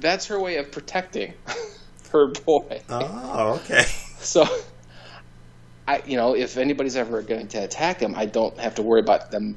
that's 0.00 0.26
her 0.26 0.38
way 0.38 0.56
of 0.56 0.70
protecting 0.72 1.34
her 2.10 2.28
boy. 2.28 2.82
Oh, 2.88 3.60
okay. 3.64 3.84
So, 4.20 4.44
I, 5.88 6.02
you 6.04 6.18
know, 6.18 6.36
if 6.36 6.58
anybody's 6.58 6.94
ever 6.94 7.22
going 7.22 7.48
to 7.48 7.64
attack 7.64 8.00
him, 8.00 8.14
I 8.14 8.26
don't 8.26 8.58
have 8.58 8.74
to 8.74 8.82
worry 8.82 9.00
about 9.00 9.30
them 9.30 9.56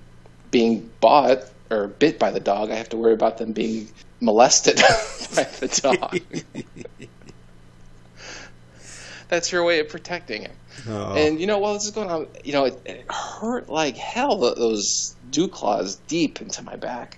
being 0.51 0.89
bought 1.01 1.43
or 1.69 1.89
bit 1.89 2.17
by 2.17 2.31
the 2.31 2.39
dog. 2.39 2.71
I 2.71 2.75
have 2.75 2.87
to 2.89 2.97
worry 2.97 3.11
about 3.11 3.37
them 3.37 3.51
being 3.51 3.89
molested 4.21 4.77
by 5.35 5.43
the 5.43 5.67
dog. 5.81 6.21
That's 9.27 9.49
her 9.49 9.61
way 9.65 9.81
of 9.81 9.89
protecting 9.89 10.43
him. 10.43 10.51
Oh. 10.87 11.13
And 11.13 11.41
you 11.41 11.47
know, 11.47 11.59
while 11.59 11.73
this 11.73 11.83
is 11.85 11.91
going 11.91 12.09
on, 12.09 12.27
you 12.45 12.53
know, 12.53 12.65
it, 12.65 12.81
it 12.85 13.11
hurt 13.11 13.67
like 13.67 13.97
hell. 13.97 14.37
Those 14.37 15.15
dew 15.29 15.47
claws 15.47 15.95
deep 16.07 16.41
into 16.41 16.63
my 16.63 16.75
back, 16.77 17.17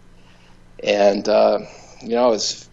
and 0.83 1.27
uh, 1.27 1.59
you 2.01 2.15
know, 2.15 2.25
I 2.25 2.29
was 2.29 2.67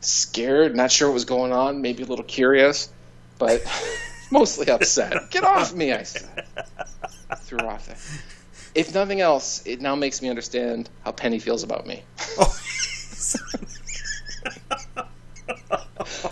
scared, 0.00 0.74
not 0.76 0.90
sure 0.90 1.08
what 1.08 1.14
was 1.14 1.24
going 1.24 1.52
on, 1.52 1.80
maybe 1.82 2.02
a 2.02 2.06
little 2.06 2.24
curious, 2.24 2.90
but 3.38 3.62
mostly 4.30 4.68
upset. 4.70 5.30
Get 5.30 5.44
off 5.44 5.72
me! 5.74 5.92
I 5.92 6.02
said. 6.02 6.46
Threw 7.38 7.58
her 7.58 7.66
off 7.66 7.86
there. 7.86 7.96
If 8.74 8.94
nothing 8.94 9.20
else, 9.20 9.62
it 9.66 9.80
now 9.80 9.94
makes 9.96 10.22
me 10.22 10.28
understand 10.28 10.90
how 11.04 11.12
Penny 11.12 11.38
feels 11.38 11.62
about 11.62 11.86
me. 11.86 12.02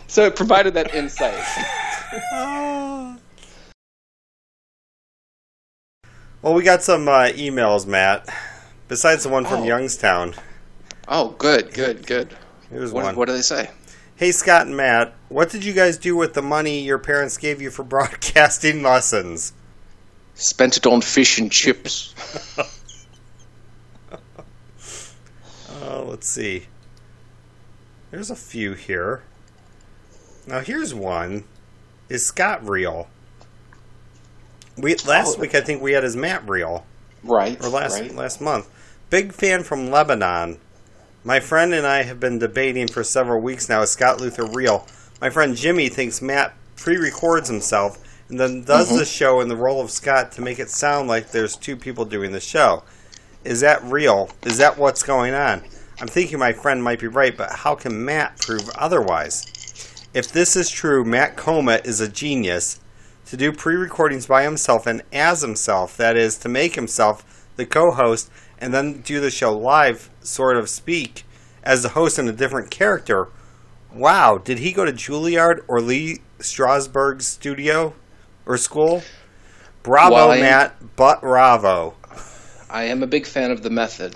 so 0.07 0.25
it 0.25 0.37
provided 0.37 0.75
that 0.75 0.95
insight. 0.95 1.35
Well, 6.41 6.55
we 6.55 6.63
got 6.63 6.85
some 6.85 7.09
uh, 7.09 7.31
emails, 7.31 7.85
Matt. 7.85 8.29
Besides 8.87 9.25
the 9.25 9.29
one 9.29 9.45
from 9.45 9.63
Oh. 9.63 9.65
Youngstown, 9.65 10.35
Oh, 11.09 11.31
good, 11.31 11.75
good, 11.75 12.07
good. 12.07 12.37
Here's 12.71 12.93
What, 12.93 13.05
one. 13.05 13.17
what 13.17 13.27
do 13.27 13.33
they 13.35 13.43
say? 13.43 13.71
Hey, 14.17 14.33
Scott 14.33 14.67
and 14.67 14.77
Matt, 14.77 15.15
what 15.29 15.51
did 15.51 15.65
you 15.65 15.73
guys 15.73 15.97
do 15.97 16.17
with 16.17 16.35
the 16.35 16.43
money 16.43 16.81
your 16.81 16.99
parents 16.99 17.37
gave 17.37 17.63
you 17.63 17.71
for 17.71 17.83
broadcasting 17.85 18.83
lessons? 18.83 19.53
Spent 20.35 20.77
it 20.77 20.87
on 20.87 21.01
fish 21.01 21.39
and 21.39 21.51
chips. 21.51 22.15
Uh, 25.81 26.03
let's 26.07 26.29
see. 26.29 26.67
There's 28.11 28.31
a 28.31 28.37
few 28.37 28.73
here. 28.75 29.23
Now 30.47 30.61
here's 30.61 30.95
one. 30.95 31.45
Is 32.09 32.27
Scott 32.27 32.67
real? 32.67 33.09
We 34.77 34.95
last 35.07 35.37
Oh. 35.37 35.41
week 35.41 35.55
I 35.55 35.61
think 35.61 35.83
we 35.83 35.93
had 35.93 36.05
his 36.05 36.17
Matt 36.17 36.49
real 36.49 36.87
Right. 37.23 37.63
or 37.63 37.69
last 37.69 38.01
right. 38.01 38.15
last 38.15 38.41
month. 38.41 38.69
Big 39.11 39.33
fan 39.33 39.63
from 39.65 39.91
Lebanon. 39.91 40.59
My 41.29 41.41
friend 41.41 41.75
and 41.75 41.87
I 41.87 42.05
have 42.05 42.19
been 42.19 42.39
debating 42.39 42.89
for 42.89 43.05
several 43.05 43.43
weeks 43.43 43.69
now. 43.69 43.83
Is 43.83 43.91
Scott 43.91 44.19
Luther 44.19 44.47
real? 44.47 44.87
My 45.21 45.29
friend 45.29 45.55
Jimmy 45.55 45.91
thinks 45.91 46.23
Matt 46.23 46.55
pre-records 46.75 47.51
himself 47.51 47.99
and 48.31 48.41
then 48.41 48.65
does 48.65 48.89
mm-hmm. 48.89 48.97
the 48.97 49.05
show 49.05 49.43
in 49.43 49.49
the 49.49 49.55
role 49.55 49.83
of 49.83 49.91
Scott 49.91 50.33
to 50.33 50.41
make 50.41 50.59
it 50.59 50.71
sound 50.71 51.07
like 51.07 51.31
there's 51.31 51.55
two 51.55 51.77
people 51.77 52.07
doing 52.07 52.33
the 52.33 52.41
show. 52.41 52.83
Is 53.45 53.61
that 53.61 53.85
real? 53.85 54.31
Is 54.45 54.57
that 54.57 54.79
what's 54.79 55.03
going 55.03 55.35
on? 55.35 55.65
I'm 56.01 56.09
thinking 56.09 56.39
my 56.39 56.55
friend 56.55 56.83
might 56.83 57.01
be 57.01 57.09
right, 57.09 57.37
but 57.37 57.53
how 57.53 57.75
can 57.75 58.07
Matt 58.07 58.39
prove 58.39 58.67
otherwise? 58.71 60.07
If 60.15 60.33
this 60.33 60.57
is 60.57 60.71
true, 60.71 61.05
Matt 61.05 61.37
Coma 61.37 61.83
is 61.85 62.01
a 62.01 62.09
genius 62.09 62.81
to 63.27 63.37
do 63.37 63.53
pre 63.53 63.75
recordings 63.75 64.27
by 64.27 64.45
himself 64.45 64.87
and 64.87 65.03
as 65.13 65.43
himself, 65.43 65.95
that 65.99 66.17
is, 66.17 66.39
to 66.39 66.49
make 66.49 66.75
himself 66.75 67.51
the 67.57 67.67
co 67.67 67.91
host 67.91 68.31
and 68.61 68.73
then 68.75 69.01
do 69.03 69.21
the 69.21 69.31
show 69.31 69.57
live, 69.57 70.11
sort 70.21 70.57
of 70.57 70.69
speak, 70.69 71.25
as 71.63 71.83
the 71.83 71.91
host 71.91 72.19
in 72.19 72.29
a 72.29 72.33
different 72.33 72.71
character. 72.71 73.29
Wow, 73.93 74.39
did 74.39 74.59
he 74.59 74.73
go 74.73 74.85
to 74.85 74.93
Juilliard 74.93 75.61
or 75.69 75.81
Lee 75.81 76.21
Strasberg's 76.39 77.27
studio 77.29 77.95
or 78.47 78.57
school? 78.57 79.03
Bravo, 79.83 80.15
Well, 80.15 80.31
I- 80.33 80.41
Matt, 80.41 80.97
but 80.97 81.21
bravo. 81.21 81.95
I 82.71 82.85
am 82.85 83.03
a 83.03 83.07
big 83.07 83.27
fan 83.27 83.51
of 83.51 83.63
the 83.63 83.71
method. 83.71 84.15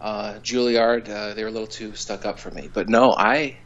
Uh, 0.00 0.34
Juilliard, 0.42 1.08
uh, 1.08 1.34
they 1.34 1.42
were 1.42 1.48
a 1.48 1.52
little 1.52 1.66
too 1.66 1.94
stuck 1.94 2.24
up 2.24 2.38
for 2.38 2.50
me, 2.50 2.68
but 2.72 2.88
no, 2.88 3.12
I, 3.16 3.56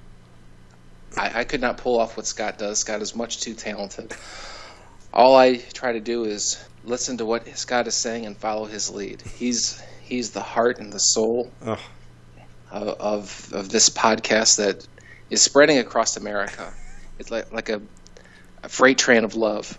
I, 1.16 1.40
I 1.40 1.44
could 1.44 1.60
not 1.60 1.76
pull 1.78 1.98
off 2.00 2.16
what 2.16 2.26
Scott 2.26 2.58
does. 2.58 2.78
Scott 2.80 3.02
is 3.02 3.14
much 3.14 3.40
too 3.40 3.54
talented. 3.54 4.12
All 5.12 5.36
I 5.36 5.56
try 5.56 5.92
to 5.92 6.00
do 6.00 6.24
is 6.24 6.62
listen 6.84 7.18
to 7.18 7.24
what 7.24 7.46
Scott 7.56 7.86
is 7.86 7.94
saying 7.94 8.26
and 8.26 8.36
follow 8.36 8.66
his 8.66 8.90
lead. 8.90 9.22
He's 9.22 9.82
he's 10.02 10.30
the 10.30 10.40
heart 10.40 10.78
and 10.78 10.92
the 10.92 10.98
soul 10.98 11.50
Ugh. 11.64 11.78
of, 12.70 12.88
of 12.88 13.52
of 13.52 13.68
this 13.68 13.90
podcast 13.90 14.58
that 14.58 14.86
is 15.30 15.42
spreading 15.42 15.78
across 15.78 16.16
America. 16.16 16.72
It's 17.18 17.30
like 17.30 17.52
like 17.52 17.68
a, 17.68 17.80
a 18.62 18.68
freight 18.68 18.98
train 18.98 19.24
of 19.24 19.34
love, 19.34 19.78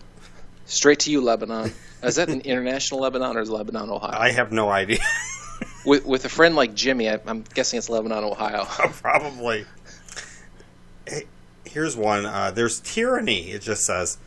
straight 0.66 0.99
to 1.01 1.12
you, 1.12 1.22
Lebanon. 1.22 1.72
Is 2.03 2.16
that 2.16 2.30
an 2.30 2.41
international 2.41 3.01
Lebanon 3.01 3.38
or 3.38 3.41
is 3.41 3.49
Lebanon, 3.49 3.89
Ohio? 3.89 4.18
I 4.18 4.32
have 4.32 4.51
no 4.51 4.70
idea. 4.70 4.99
with 5.86 6.06
with 6.06 6.26
a 6.26 6.30
friend 6.30 6.56
like 6.56 6.74
Jimmy, 6.74 7.10
I, 7.10 7.20
I'm 7.26 7.43
guessing 7.53 7.78
it's 7.78 7.89
Lebanon, 7.89 8.24
Ohio. 8.24 8.66
Probably. 9.01 9.66
Hey, 11.08 11.24
here's 11.66 11.95
one. 11.95 12.26
Uh, 12.26 12.51
there's 12.51 12.80
tyranny. 12.82 13.51
It 13.51 13.62
just 13.62 13.86
says. 13.86 14.18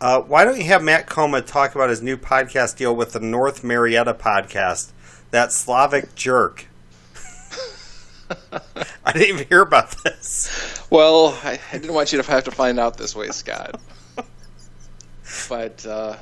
Uh, 0.00 0.20
why 0.20 0.44
don't 0.44 0.58
you 0.58 0.64
have 0.64 0.82
Matt 0.82 1.06
Coma 1.06 1.40
talk 1.40 1.74
about 1.74 1.88
his 1.90 2.02
new 2.02 2.16
podcast 2.16 2.76
deal 2.76 2.94
with 2.94 3.12
the 3.12 3.20
North 3.20 3.64
Marietta 3.64 4.14
podcast? 4.14 4.92
That 5.30 5.52
Slavic 5.52 6.14
jerk. 6.14 6.66
I 9.04 9.12
didn't 9.12 9.28
even 9.28 9.48
hear 9.48 9.62
about 9.62 10.02
this. 10.02 10.84
Well, 10.90 11.38
I, 11.42 11.58
I 11.72 11.78
didn't 11.78 11.94
want 11.94 12.12
you 12.12 12.22
to 12.22 12.30
have 12.30 12.44
to 12.44 12.50
find 12.50 12.78
out 12.78 12.96
this 12.96 13.14
way, 13.14 13.28
Scott. 13.28 13.80
But 15.48 15.84
uh, 15.84 16.16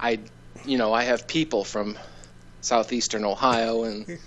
I, 0.00 0.18
you 0.64 0.78
know, 0.78 0.92
I 0.92 1.04
have 1.04 1.28
people 1.28 1.64
from 1.64 1.98
southeastern 2.60 3.24
Ohio, 3.24 3.84
and 3.84 4.18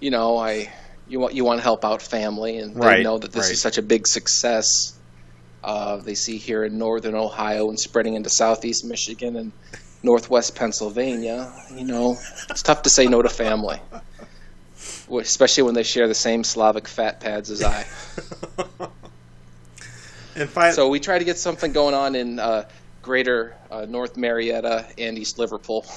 you 0.00 0.10
know, 0.10 0.36
I 0.36 0.72
you 1.08 1.20
want 1.20 1.34
you 1.34 1.44
want 1.44 1.58
to 1.58 1.62
help 1.62 1.84
out 1.84 2.02
family, 2.02 2.58
and 2.58 2.80
they 2.80 3.02
know 3.02 3.18
that 3.18 3.32
this 3.32 3.46
right. 3.46 3.52
is 3.52 3.60
such 3.60 3.78
a 3.78 3.82
big 3.82 4.06
success. 4.06 4.98
Uh, 5.64 5.96
they 5.98 6.14
see 6.14 6.38
here 6.38 6.64
in 6.64 6.78
northern 6.78 7.14
Ohio 7.14 7.68
and 7.68 7.78
spreading 7.78 8.14
into 8.14 8.28
southeast 8.30 8.84
Michigan 8.84 9.36
and 9.36 9.52
northwest 10.02 10.56
Pennsylvania. 10.56 11.52
You 11.72 11.84
know, 11.84 12.16
it's 12.50 12.62
tough 12.62 12.82
to 12.82 12.90
say 12.90 13.06
no 13.06 13.22
to 13.22 13.28
family, 13.28 13.78
especially 15.10 15.62
when 15.62 15.74
they 15.74 15.84
share 15.84 16.08
the 16.08 16.14
same 16.14 16.42
Slavic 16.44 16.88
fat 16.88 17.20
pads 17.20 17.50
as 17.50 17.62
I. 17.62 17.86
And 20.34 20.48
finally, 20.48 20.72
So 20.72 20.88
we 20.88 20.98
try 20.98 21.18
to 21.18 21.24
get 21.26 21.36
something 21.36 21.72
going 21.74 21.94
on 21.94 22.14
in 22.14 22.38
uh, 22.38 22.66
greater 23.02 23.54
uh, 23.70 23.84
North 23.84 24.16
Marietta 24.16 24.86
and 24.96 25.18
East 25.18 25.38
Liverpool. 25.38 25.84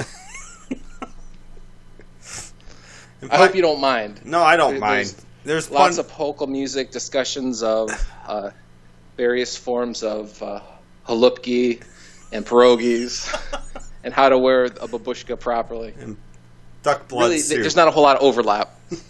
I 3.31 3.37
hope 3.37 3.55
you 3.55 3.61
don't 3.61 3.79
mind. 3.79 4.19
No, 4.25 4.43
I 4.43 4.57
don't 4.57 4.71
There- 4.71 4.79
mind. 4.81 5.15
There's 5.45 5.69
Lots 5.71 5.95
fun- 5.97 6.05
of 6.05 6.11
polka 6.11 6.47
music, 6.47 6.91
discussions 6.91 7.61
of 7.63 7.89
uh, 8.27 8.49
various 9.17 9.57
forms 9.57 10.03
of 10.03 10.41
uh, 10.41 10.61
halupki 11.07 11.81
and 12.31 12.45
pierogies, 12.45 13.29
and 14.03 14.13
how 14.13 14.29
to 14.29 14.37
wear 14.37 14.65
a 14.65 14.69
babushka 14.87 15.39
properly. 15.39 15.93
And 15.99 16.17
duck 16.83 17.07
blood 17.07 17.25
Really, 17.25 17.39
soup. 17.39 17.61
there's 17.61 17.75
not 17.75 17.87
a 17.87 17.91
whole 17.91 18.03
lot 18.03 18.17
of 18.17 18.23
overlap. 18.23 18.79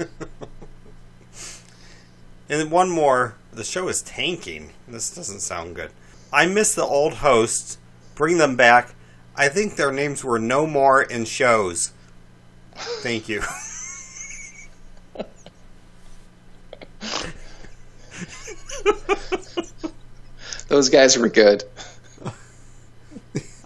And 2.48 2.62
then 2.62 2.70
one 2.70 2.90
more. 2.90 3.36
The 3.52 3.64
show 3.64 3.88
is 3.88 4.02
tanking. 4.04 4.72
This 4.88 5.14
doesn't 5.16 5.40
sound 5.40 5.76
good. 5.76 5.90
I 6.32 6.46
miss 6.46 6.76
the 6.76 6.84
old 6.84 7.16
hosts. 7.16 7.78
Bring 8.14 8.38
them 8.38 8.56
back. 8.56 8.94
I 9.36 9.50
think 9.50 9.76
their 9.76 9.92
names 9.92 10.24
were 10.24 10.38
no 10.40 10.68
more 10.68 11.02
in 11.02 11.26
shows. 11.26 11.92
Thank 12.76 13.28
you. 13.28 13.42
Those 20.68 20.90
guys 20.90 21.18
were 21.18 21.30
good. 21.30 21.64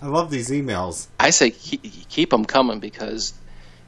I 0.02 0.08
love 0.08 0.32
these 0.32 0.50
emails. 0.50 1.08
I 1.20 1.30
say 1.30 1.52
keep, 1.52 1.82
keep 2.10 2.30
them 2.30 2.46
coming 2.46 2.80
because 2.80 3.34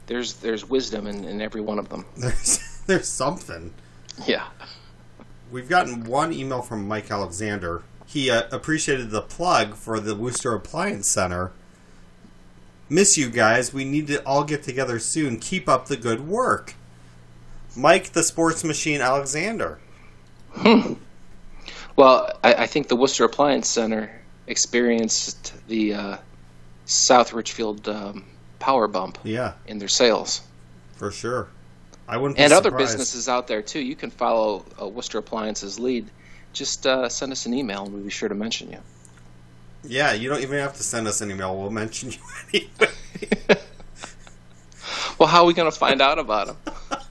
there's 0.06 0.34
there's 0.34 0.68
wisdom 0.68 1.06
in, 1.06 1.24
in 1.24 1.40
every 1.40 1.60
one 1.60 1.78
of 1.78 1.88
them. 1.88 2.04
There's 2.16 2.82
there's 2.86 3.08
something. 3.08 3.72
Yeah. 4.26 4.48
We've 5.50 5.68
gotten 5.68 6.04
one 6.04 6.32
email 6.32 6.60
from 6.62 6.86
Mike 6.88 7.10
Alexander. 7.10 7.82
He 8.06 8.30
uh, 8.30 8.42
appreciated 8.50 9.10
the 9.10 9.22
plug 9.22 9.74
for 9.74 10.00
the 10.00 10.14
Worcester 10.14 10.54
Appliance 10.54 11.08
Center. 11.08 11.52
Miss 12.88 13.16
you 13.16 13.30
guys. 13.30 13.72
We 13.72 13.84
need 13.84 14.06
to 14.08 14.22
all 14.26 14.44
get 14.44 14.62
together 14.62 14.98
soon. 14.98 15.38
Keep 15.38 15.68
up 15.68 15.86
the 15.86 15.96
good 15.96 16.26
work. 16.26 16.74
Mike 17.76 18.12
the 18.12 18.22
Sports 18.22 18.64
Machine 18.64 19.00
Alexander. 19.00 19.78
Well, 21.96 22.38
I, 22.42 22.54
I 22.54 22.66
think 22.66 22.88
the 22.88 22.96
Worcester 22.96 23.24
Appliance 23.24 23.68
Center 23.68 24.10
experienced 24.46 25.52
the 25.68 25.94
uh, 25.94 26.16
South 26.86 27.32
Richfield 27.32 27.88
um, 27.88 28.24
power 28.58 28.88
bump 28.88 29.18
Yeah, 29.24 29.52
in 29.66 29.78
their 29.78 29.88
sales, 29.88 30.40
for 30.94 31.10
sure. 31.10 31.48
I 32.08 32.16
wouldn't 32.16 32.38
and 32.38 32.52
other 32.52 32.70
surprised. 32.70 32.92
businesses 32.92 33.28
out 33.28 33.46
there 33.46 33.62
too. 33.62 33.80
You 33.80 33.94
can 33.94 34.10
follow 34.10 34.64
uh, 34.80 34.88
Worcester 34.88 35.20
Appliance's 35.20 35.78
lead. 35.78 36.10
Just 36.52 36.86
uh, 36.86 37.08
send 37.08 37.32
us 37.32 37.46
an 37.46 37.54
email, 37.54 37.84
and 37.84 37.94
we'll 37.94 38.02
be 38.02 38.10
sure 38.10 38.28
to 38.28 38.34
mention 38.34 38.70
you. 38.70 38.78
Yeah, 39.84 40.12
you 40.12 40.28
don't 40.28 40.42
even 40.42 40.58
have 40.58 40.76
to 40.76 40.82
send 40.82 41.08
us 41.08 41.20
an 41.22 41.30
email. 41.30 41.56
We'll 41.58 41.70
mention 41.70 42.12
you 42.12 42.18
anyway. 42.78 43.60
Well, 45.18 45.28
how 45.28 45.42
are 45.42 45.46
we 45.46 45.54
going 45.54 45.70
to 45.70 45.76
find 45.78 46.00
out 46.02 46.18
about 46.18 46.64
them? 46.64 46.74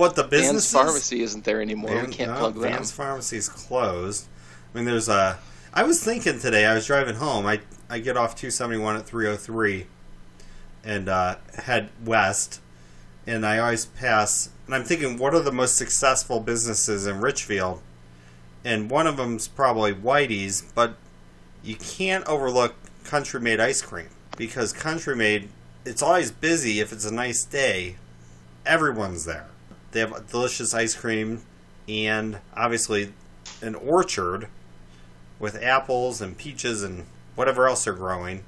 what 0.00 0.16
the 0.16 0.22
Dan's 0.22 0.30
business 0.30 0.72
Pharmacy 0.72 1.22
isn't 1.22 1.44
there 1.44 1.60
anymore. 1.60 2.06
we 2.06 2.12
can't 2.12 2.36
plug 2.36 2.54
them. 2.54 2.62
Vans 2.62 2.90
Pharmacy's 2.90 3.48
closed. 3.48 4.26
I 4.72 4.78
mean, 4.78 4.86
there's 4.86 5.08
a. 5.08 5.38
I 5.72 5.84
was 5.84 6.02
thinking 6.02 6.40
today. 6.40 6.64
I 6.64 6.74
was 6.74 6.86
driving 6.86 7.16
home. 7.16 7.46
I 7.46 7.60
I 7.88 7.98
get 7.98 8.16
off 8.16 8.34
271 8.34 8.96
at 8.96 9.06
303, 9.06 9.86
and 10.82 11.08
uh, 11.08 11.36
head 11.54 11.90
west, 12.04 12.60
and 13.26 13.44
I 13.44 13.58
always 13.58 13.86
pass. 13.86 14.48
And 14.66 14.74
I'm 14.74 14.84
thinking, 14.84 15.18
what 15.18 15.34
are 15.34 15.40
the 15.40 15.52
most 15.52 15.76
successful 15.76 16.40
businesses 16.40 17.06
in 17.06 17.20
Richfield? 17.20 17.82
And 18.64 18.90
one 18.90 19.06
of 19.06 19.16
them's 19.16 19.48
probably 19.48 19.92
Whitey's, 19.92 20.62
but 20.74 20.94
you 21.62 21.76
can't 21.76 22.26
overlook 22.26 22.74
Country 23.04 23.40
Maid 23.40 23.60
ice 23.60 23.82
cream 23.82 24.08
because 24.36 24.72
Country 24.72 25.14
Maid. 25.14 25.50
It's 25.84 26.02
always 26.02 26.30
busy 26.30 26.80
if 26.80 26.92
it's 26.92 27.04
a 27.06 27.12
nice 27.12 27.44
day. 27.44 27.96
Everyone's 28.66 29.24
there. 29.24 29.46
They 29.92 30.00
have 30.00 30.30
delicious 30.30 30.72
ice 30.74 30.94
cream 30.94 31.42
and 31.88 32.38
obviously 32.56 33.12
an 33.62 33.74
orchard 33.74 34.48
with 35.38 35.56
apples 35.62 36.20
and 36.20 36.36
peaches 36.36 36.82
and 36.82 37.06
whatever 37.34 37.66
else 37.66 37.84
they're 37.84 37.92
growing. 37.94 38.44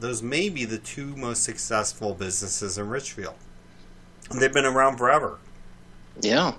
Those 0.00 0.22
may 0.22 0.48
be 0.48 0.64
the 0.64 0.78
two 0.78 1.16
most 1.16 1.42
successful 1.42 2.14
businesses 2.14 2.78
in 2.78 2.88
Richfield. 2.88 3.34
And 4.30 4.40
they've 4.40 4.52
been 4.52 4.64
around 4.64 4.96
forever. 4.98 5.38
Yeah. 6.20 6.54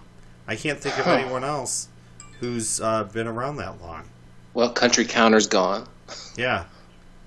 I 0.48 0.56
can't 0.56 0.80
think 0.80 0.98
of 0.98 1.06
Huh. 1.06 1.12
anyone 1.14 1.44
else 1.44 1.88
who's 2.40 2.80
uh, 2.82 3.04
been 3.06 3.28
around 3.28 3.58
that 3.58 3.82
long. 3.82 4.04
Well, 4.54 4.70
Country 4.72 5.06
Counter's 5.06 5.48
gone. 5.48 5.88
Yeah, 6.38 6.66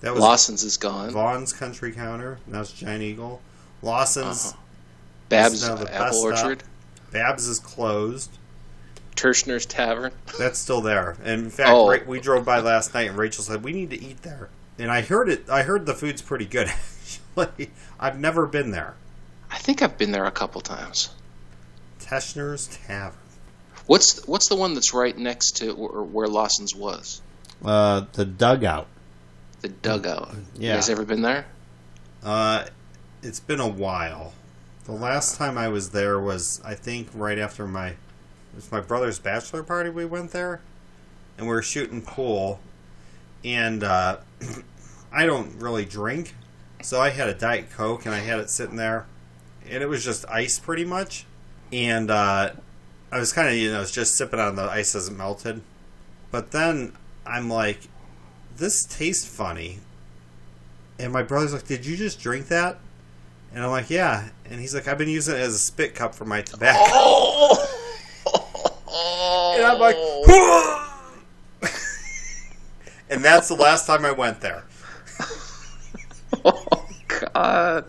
that 0.01 0.13
was 0.15 0.23
Lawson's 0.23 0.63
is 0.65 0.77
gone. 0.77 1.11
Vaughn's 1.11 1.53
Country 1.53 1.93
Counter. 1.93 2.39
Now 2.47 2.61
it's 2.61 2.73
Giant 2.73 3.03
Eagle. 3.03 3.41
Lawson's 3.83 4.47
Uh-huh. 4.53 4.59
Babs 5.29 5.67
now 5.69 5.75
the 5.77 5.93
Apple 5.95 6.13
stop. 6.15 6.45
Orchard. 6.45 6.63
Babs 7.11 7.47
is 7.47 7.59
closed. 7.59 8.31
Tershner's 9.17 9.67
Tavern. 9.67 10.13
That's 10.39 10.59
still 10.59 10.81
there. 10.81 11.17
And 11.25 11.45
in 11.45 11.51
fact, 11.51 11.71
Oh. 11.73 11.91
Ra- 11.91 11.99
we 12.07 12.21
drove 12.21 12.45
by 12.45 12.61
last 12.61 12.95
night, 12.95 13.09
and 13.09 13.19
Rachel 13.19 13.43
said 13.45 13.65
we 13.65 13.73
need 13.73 13.91
to 13.91 14.01
eat 14.01 14.23
there. 14.23 14.49
And 14.79 14.91
I 14.91 15.01
heard 15.03 15.29
it. 15.29 15.49
I 15.51 15.63
heard 15.63 15.87
the 15.87 15.95
food's 15.95 16.23
pretty 16.23 16.47
good. 16.47 16.69
Actually, 17.39 17.71
I've 17.99 18.19
never 18.19 18.47
been 18.47 18.71
there. 18.71 18.95
I 19.51 19.59
think 19.59 19.83
I've 19.83 19.97
been 19.99 20.13
there 20.13 20.25
a 20.27 20.31
couple 20.31 20.61
times. 20.61 21.11
Teschner's 22.01 22.67
Tavern. 22.87 23.19
What's 23.87 24.25
what's 24.27 24.49
the 24.49 24.57
one 24.57 24.75
that's 24.75 24.93
right 24.93 25.17
next 25.17 25.57
to 25.59 25.73
where, 25.75 26.03
where 26.03 26.29
Lawson's 26.29 26.75
was? 26.75 27.21
Uh, 27.65 28.03
the 28.13 28.25
dugout. 28.25 28.87
The 29.63 29.69
dugout. 29.69 30.35
Yeah. 30.57 30.73
You 30.73 30.77
guys 30.77 30.91
ever 30.91 31.05
been 31.05 31.23
there? 31.23 31.47
Uh, 32.23 32.67
it's 33.23 33.41
been 33.41 33.61
a 33.61 33.67
while. 33.69 34.33
The 34.89 34.95
last 34.95 35.37
time 35.37 35.59
I 35.59 35.69
was 35.69 35.91
there 35.91 36.19
was, 36.19 36.63
I 36.65 36.75
think, 36.75 37.09
right 37.13 37.39
after 37.39 37.67
my 37.67 37.89
it 37.89 37.97
was 38.55 38.73
my 38.73 38.81
brother's 38.81 39.19
bachelor 39.19 39.63
party. 39.63 39.91
We 39.91 40.07
went 40.07 40.31
there, 40.31 40.63
and 41.37 41.47
we 41.47 41.53
were 41.53 41.61
shooting 41.61 42.01
pool. 42.01 42.59
And 43.45 43.85
uh, 43.85 44.17
I 45.13 45.27
don't 45.27 45.61
really 45.61 45.85
drink, 45.85 46.35
so 46.81 47.03
I 47.03 47.11
had 47.11 47.29
a 47.29 47.35
diet 47.35 47.71
coke, 47.71 48.07
and 48.07 48.15
I 48.15 48.21
had 48.21 48.39
it 48.39 48.49
sitting 48.49 48.77
there, 48.77 49.05
and 49.69 49.83
it 49.83 49.91
was 49.91 50.03
just 50.03 50.25
ice 50.27 50.59
pretty 50.59 50.87
much. 50.87 51.27
And 51.71 52.11
uh, 52.11 52.53
I 53.13 53.19
was 53.19 53.35
kind 53.35 53.47
of, 53.47 53.57
you 53.57 53.71
know, 53.71 53.85
just 53.85 54.17
sipping 54.17 54.41
on 54.41 54.57
the 54.57 54.63
ice 54.63 54.95
as 54.95 55.09
it 55.09 55.13
melted. 55.13 55.61
But 56.31 56.53
then 56.53 56.95
I'm 57.27 57.51
like, 57.51 57.81
this 58.57 58.87
tastes 58.87 59.29
funny. 59.29 59.81
And 60.99 61.13
my 61.13 61.23
brother's 61.23 61.53
like, 61.53 61.67
"Did 61.67 61.85
you 61.85 61.95
just 61.95 62.19
drink 62.19 62.49
that?" 62.49 62.79
And 63.55 63.65
I'm 63.65 63.71
like, 63.71 63.91
"Yeah." 63.91 64.29
And 64.45 64.61
he's 64.61 64.75
like, 64.75 64.87
"I've 64.89 64.99
been 64.99 65.09
using 65.09 65.35
it 65.35 65.41
as 65.41 65.55
a 65.55 65.59
spit 65.59 65.95
cup 65.95 66.15
for 66.15 66.25
my 66.25 66.43
tobacco." 66.43 66.79
Oh. 66.85 67.65
And 69.59 69.67
I'm 69.67 69.79
like, 69.81 69.97
and 73.11 73.25
that's 73.25 73.49
the 73.49 73.55
last 73.55 73.87
time 73.87 74.05
I 74.05 74.13
went 74.13 74.41
there. 74.41 74.65
Oh 76.45 76.87
God! 77.35 77.87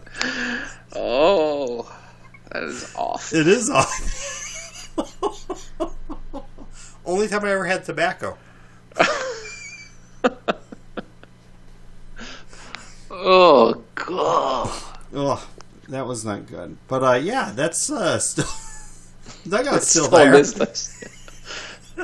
Oh, 0.95 1.95
that 2.49 2.63
is 2.63 2.95
awful. 2.95 3.37
It 3.37 3.47
is 3.47 3.69
awful. 3.69 5.15
Only 7.05 7.27
time 7.27 7.43
I 7.45 7.51
ever 7.51 7.65
had 7.65 7.83
tobacco. 7.83 8.37
Oh 13.11 13.83
God! 13.95 14.58
Ugh, 15.15 15.39
that 15.89 16.05
was 16.07 16.23
not 16.25 16.45
good. 16.47 16.77
But 16.87 17.03
uh, 17.03 17.13
yeah, 17.15 17.51
that's 17.55 17.89
uh, 17.91 18.19
still 18.19 18.45
dugout's 19.47 19.87
still, 19.87 20.05
Still 20.05 20.17
there. 20.17 20.31
business. 20.31 21.03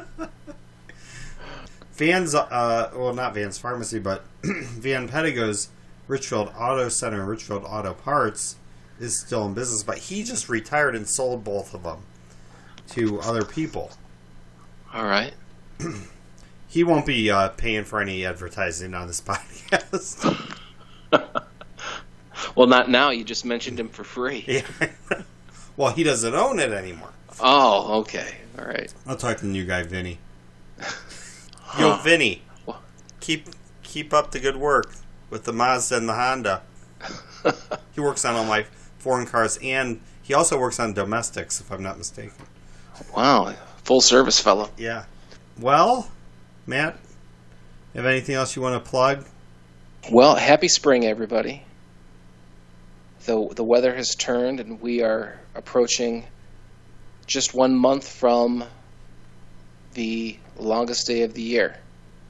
Vans, 1.94 2.36
uh, 2.36 2.92
well, 2.96 3.14
not 3.14 3.34
Vans 3.34 3.58
Pharmacy, 3.58 4.00
but 4.00 4.26
Van 4.44 5.08
Pedigo's 5.08 5.70
Richfield 6.08 6.52
Auto 6.58 6.90
Center 6.90 7.22
and 7.22 7.30
Richfield 7.30 7.64
Auto 7.66 7.94
Parts 7.94 8.58
is 9.00 9.18
still 9.20 9.46
in 9.48 9.54
business, 9.54 9.82
but 9.84 9.98
he 9.98 10.24
just 10.24 10.50
retired 10.50 10.96
and 10.96 11.08
sold 11.08 11.44
both 11.44 11.74
of 11.74 11.84
them 11.84 12.00
to 12.90 13.20
other 13.22 13.44
people. 13.46 13.92
All 14.94 15.06
right. 15.06 15.34
He 16.68 16.84
won't 16.84 17.06
be 17.06 17.32
uh, 17.32 17.50
paying 17.50 17.86
for 17.86 18.02
any 18.02 18.26
advertising 18.26 18.94
on 18.94 19.08
this 19.08 19.22
podcast. 19.26 20.26
Well, 22.56 22.68
not 22.68 22.90
now. 22.90 23.12
You 23.12 23.24
just 23.24 23.46
mentioned 23.46 23.80
him 23.80 23.90
for 23.90 24.04
free. 24.04 24.44
yeah. 24.48 24.62
well, 25.78 25.92
he 25.94 26.04
doesn't 26.04 26.34
own 26.36 26.60
it 26.60 26.72
anymore. 26.72 27.12
Oh, 27.40 28.00
okay. 28.02 28.36
All 28.60 28.66
right. 28.66 28.94
I'll 29.08 29.16
talk 29.18 29.38
to 29.38 29.46
the 29.46 29.52
new 29.52 29.66
guy, 29.66 29.84
Vinny. 29.84 30.20
Yo, 31.80 31.96
Vinny, 31.98 32.42
What? 32.66 32.82
keep 33.20 33.48
keep 33.84 34.14
up 34.14 34.32
the 34.32 34.40
good 34.40 34.56
work 34.58 34.94
with 35.30 35.44
the 35.44 35.54
Mazda 35.54 35.98
and 35.98 36.08
the 36.10 36.14
Honda. 36.14 36.62
He 37.94 38.02
works 38.02 38.24
on 38.26 38.36
all 38.36 38.46
my 38.46 38.66
foreign 38.98 39.26
cars, 39.28 39.58
and 39.62 40.00
he 40.22 40.34
also 40.34 40.58
works 40.60 40.80
on 40.80 40.94
domestics, 40.94 41.60
if 41.62 41.72
I'm 41.72 41.84
not 41.84 41.98
mistaken. 41.98 42.34
Wow, 43.16 43.54
full 43.84 44.02
service 44.02 44.40
fellow. 44.40 44.70
Yeah. 44.78 45.06
Well, 45.60 46.10
Matt, 46.66 46.98
have 47.94 48.06
anything 48.06 48.36
else 48.36 48.56
you 48.56 48.62
want 48.62 48.84
to 48.84 48.90
plug? 48.90 49.26
Well, 50.12 50.36
happy 50.36 50.68
spring, 50.68 51.06
everybody. 51.06 51.64
The 53.26 53.50
the 53.56 53.64
weather 53.64 53.94
has 53.96 54.16
turned, 54.16 54.60
and 54.60 54.80
we 54.82 55.02
are 55.02 55.40
approaching 55.56 56.26
just 57.26 57.54
one 57.54 57.76
month 57.76 58.08
from 58.08 58.64
the 59.94 60.38
longest 60.58 61.08
day 61.08 61.24
of 61.24 61.34
the 61.34 61.42
year. 61.42 61.78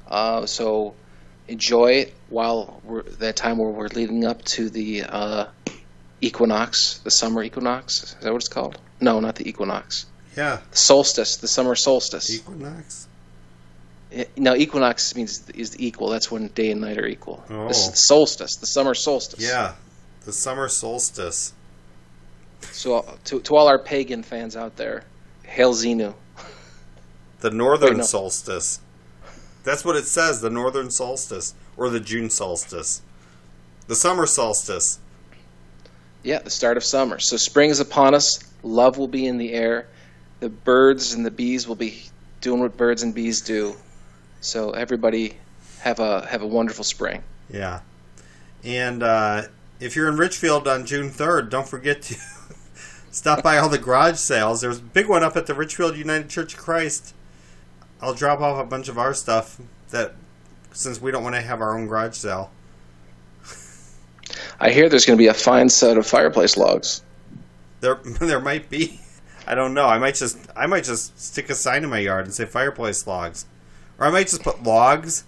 Uh, 0.08 0.46
so 0.46 0.94
enjoy 1.48 1.92
it 1.94 2.14
while 2.30 2.82
we're 2.84 3.04
that 3.04 3.36
time 3.36 3.58
where 3.58 3.70
we're 3.70 3.88
leading 3.90 4.26
up 4.26 4.44
to 4.46 4.70
the 4.70 5.04
uh, 5.04 5.46
equinox, 6.22 7.00
the 7.00 7.12
summer 7.12 7.44
equinox. 7.44 8.04
Is 8.04 8.16
that 8.22 8.32
what 8.32 8.38
it's 8.38 8.48
called? 8.48 8.78
No, 9.02 9.20
not 9.20 9.36
the 9.36 9.48
equinox. 9.50 10.06
Yeah, 10.38 10.60
The 10.72 10.78
solstice, 10.78 11.38
the 11.38 11.48
summer 11.48 11.76
solstice. 11.76 12.30
Equinox. 12.34 13.08
Eh, 14.12 14.26
No, 14.36 14.56
equinox 14.56 15.16
means 15.16 15.48
is 15.50 15.80
equal. 15.80 16.10
That's 16.10 16.30
when 16.30 16.48
day 16.50 16.72
and 16.72 16.82
night 16.82 16.98
are 16.98 17.06
equal. 17.08 17.44
Oh. 17.50 17.68
This 17.68 17.86
is 17.86 17.92
the 17.92 17.98
solstice, 17.98 18.56
the 18.58 18.66
summer 18.66 18.94
solstice. 18.94 19.40
Yeah, 19.42 19.76
the 20.26 20.34
summer 20.34 20.68
solstice. 20.68 21.54
So 22.72 23.18
to 23.26 23.40
to 23.42 23.56
all 23.56 23.68
our 23.68 23.80
pagan 23.80 24.24
fans 24.24 24.56
out 24.56 24.76
there, 24.76 25.04
hail 25.44 25.74
Xenu. 25.74 26.14
The 27.40 27.52
northern 27.52 27.90
Wait, 27.90 27.98
no. 27.98 28.04
solstice. 28.04 28.80
That's 29.64 29.86
what 29.86 29.96
it 29.96 30.06
says, 30.06 30.42
the 30.42 30.50
northern 30.50 30.92
solstice. 30.92 31.54
Or 31.78 31.90
the 31.90 32.00
June 32.00 32.30
solstice. 32.30 33.02
The 33.88 33.96
summer 33.96 34.26
solstice. 34.26 35.00
Yeah, 36.24 36.40
the 36.40 36.50
start 36.50 36.78
of 36.78 36.84
summer. 36.84 37.20
So 37.20 37.38
spring 37.38 37.70
is 37.70 37.80
upon 37.80 38.16
us. 38.16 38.40
Love 38.64 38.98
will 38.98 39.10
be 39.10 39.28
in 39.28 39.38
the 39.38 39.54
air. 39.54 39.88
The 40.40 40.50
birds 40.50 41.14
and 41.14 41.26
the 41.26 41.32
bees 41.32 41.68
will 41.68 41.76
be 41.76 42.04
doing 42.42 42.62
what 42.62 42.78
birds 42.78 43.04
and 43.04 43.14
bees 43.14 43.42
do. 43.42 43.76
So 44.42 44.72
everybody 44.72 45.38
have 45.82 46.00
a 46.00 46.26
have 46.26 46.42
a 46.42 46.48
wonderful 46.48 46.84
spring. 46.84 47.22
Yeah. 47.50 47.82
And 48.64 49.04
uh, 49.04 49.44
if 49.80 49.96
you're 49.96 50.08
in 50.08 50.18
Richfield 50.18 50.68
on 50.68 50.86
June 50.86 51.10
3rd, 51.10 51.50
don't 51.50 51.68
forget 51.68 52.02
to 52.04 52.16
stop 53.12 53.44
by 53.44 53.58
all 53.58 53.70
the 53.70 53.78
garage 53.78 54.18
sales. 54.18 54.62
There's 54.62 54.80
a 54.80 54.84
big 54.84 55.08
one 55.08 55.24
up 55.24 55.36
at 55.36 55.48
the 55.48 55.54
Richfield 55.54 55.98
United 55.98 56.30
Church 56.30 56.54
of 56.54 56.60
Christ. 56.60 57.14
I'll 58.02 58.14
drop 58.14 58.40
off 58.42 58.60
a 58.62 58.68
bunch 58.68 58.88
of 58.88 58.98
our 58.98 59.14
stuff 59.14 59.60
that 59.90 60.16
since 60.72 61.02
we 61.02 61.12
don't 61.12 61.24
want 61.24 61.36
to 61.36 61.42
have 61.42 61.62
our 61.62 61.78
own 61.78 61.88
garage 61.88 62.16
sale. 62.16 62.52
I 64.60 64.72
hear 64.72 64.90
there's 64.90 65.06
going 65.06 65.18
to 65.18 65.22
be 65.22 65.28
a 65.28 65.34
fine 65.34 65.70
set 65.70 65.98
of 65.98 66.06
fireplace 66.06 66.58
logs. 66.58 67.04
There 67.82 67.96
there 68.20 68.40
might 68.40 68.70
be 68.70 69.00
I 69.48 69.56
don't 69.56 69.74
know. 69.74 69.86
I 69.86 70.00
might 70.00 70.16
just 70.16 70.38
I 70.56 70.66
might 70.66 70.84
just 70.84 71.20
stick 71.20 71.50
a 71.50 71.56
sign 71.56 71.84
in 71.84 71.90
my 71.90 72.00
yard 72.00 72.26
and 72.26 72.34
say 72.34 72.46
fireplace 72.46 73.06
logs. 73.06 73.46
Or 74.00 74.08
I 74.08 74.10
might 74.10 74.28
just 74.28 74.44
put 74.44 74.64
logs 74.64 75.24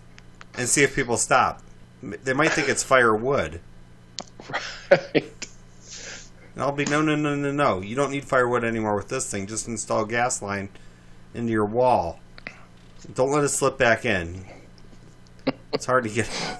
and 0.57 0.67
see 0.67 0.83
if 0.83 0.95
people 0.95 1.17
stop. 1.17 1.61
They 2.01 2.33
might 2.33 2.51
think 2.51 2.67
it's 2.67 2.83
firewood. 2.83 3.61
Right. 4.89 5.47
And 6.53 6.63
I'll 6.63 6.71
be 6.71 6.85
no, 6.85 7.01
no, 7.01 7.15
no, 7.15 7.35
no, 7.35 7.51
no. 7.51 7.81
You 7.81 7.95
don't 7.95 8.11
need 8.11 8.25
firewood 8.25 8.63
anymore 8.63 8.95
with 8.95 9.09
this 9.09 9.29
thing. 9.29 9.47
Just 9.47 9.67
install 9.67 10.03
a 10.03 10.07
gas 10.07 10.41
line 10.41 10.69
into 11.33 11.51
your 11.51 11.65
wall. 11.65 12.19
Don't 13.13 13.31
let 13.31 13.43
it 13.43 13.49
slip 13.49 13.77
back 13.77 14.05
in. 14.05 14.45
It's 15.73 15.85
hard 15.85 16.03
to 16.05 16.09
get. 16.09 16.29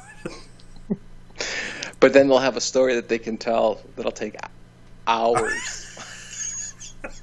But 2.00 2.14
then 2.14 2.28
they'll 2.28 2.38
have 2.38 2.56
a 2.58 2.62
story 2.62 2.94
that 2.94 3.10
they 3.10 3.18
can 3.18 3.38
tell 3.38 3.82
that'll 3.96 4.12
take 4.12 4.36
hours. 5.08 6.04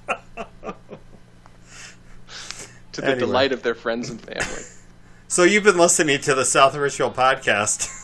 to 2.93 3.01
the 3.01 3.05
Anyway. 3.07 3.19
delight 3.21 3.53
of 3.53 3.63
their 3.63 3.77
friends 3.77 4.11
and 4.11 4.21
family. 4.21 4.63
So 5.29 5.45
you've 5.45 5.63
been 5.63 5.79
listening 5.79 6.21
to 6.23 6.35
the 6.35 6.45
South 6.45 6.75
Richfield 6.75 7.15
podcast. 7.15 8.01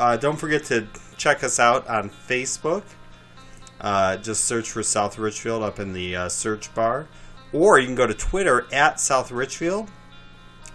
uh, 0.00 0.16
don't 0.16 0.36
forget 0.36 0.64
to 0.64 0.88
check 1.18 1.44
us 1.44 1.60
out 1.60 1.86
on 1.86 2.08
Facebook. 2.08 2.82
Uh, 3.80 4.16
just 4.16 4.46
search 4.46 4.70
for 4.70 4.82
South 4.82 5.18
Richfield 5.18 5.62
up 5.62 5.78
in 5.78 5.92
the 5.92 6.16
uh, 6.16 6.28
search 6.28 6.74
bar, 6.74 7.06
or 7.52 7.78
you 7.78 7.86
can 7.86 7.94
go 7.94 8.06
to 8.06 8.14
Twitter 8.14 8.66
at 8.72 8.98
South 8.98 9.30
Richfield, 9.30 9.90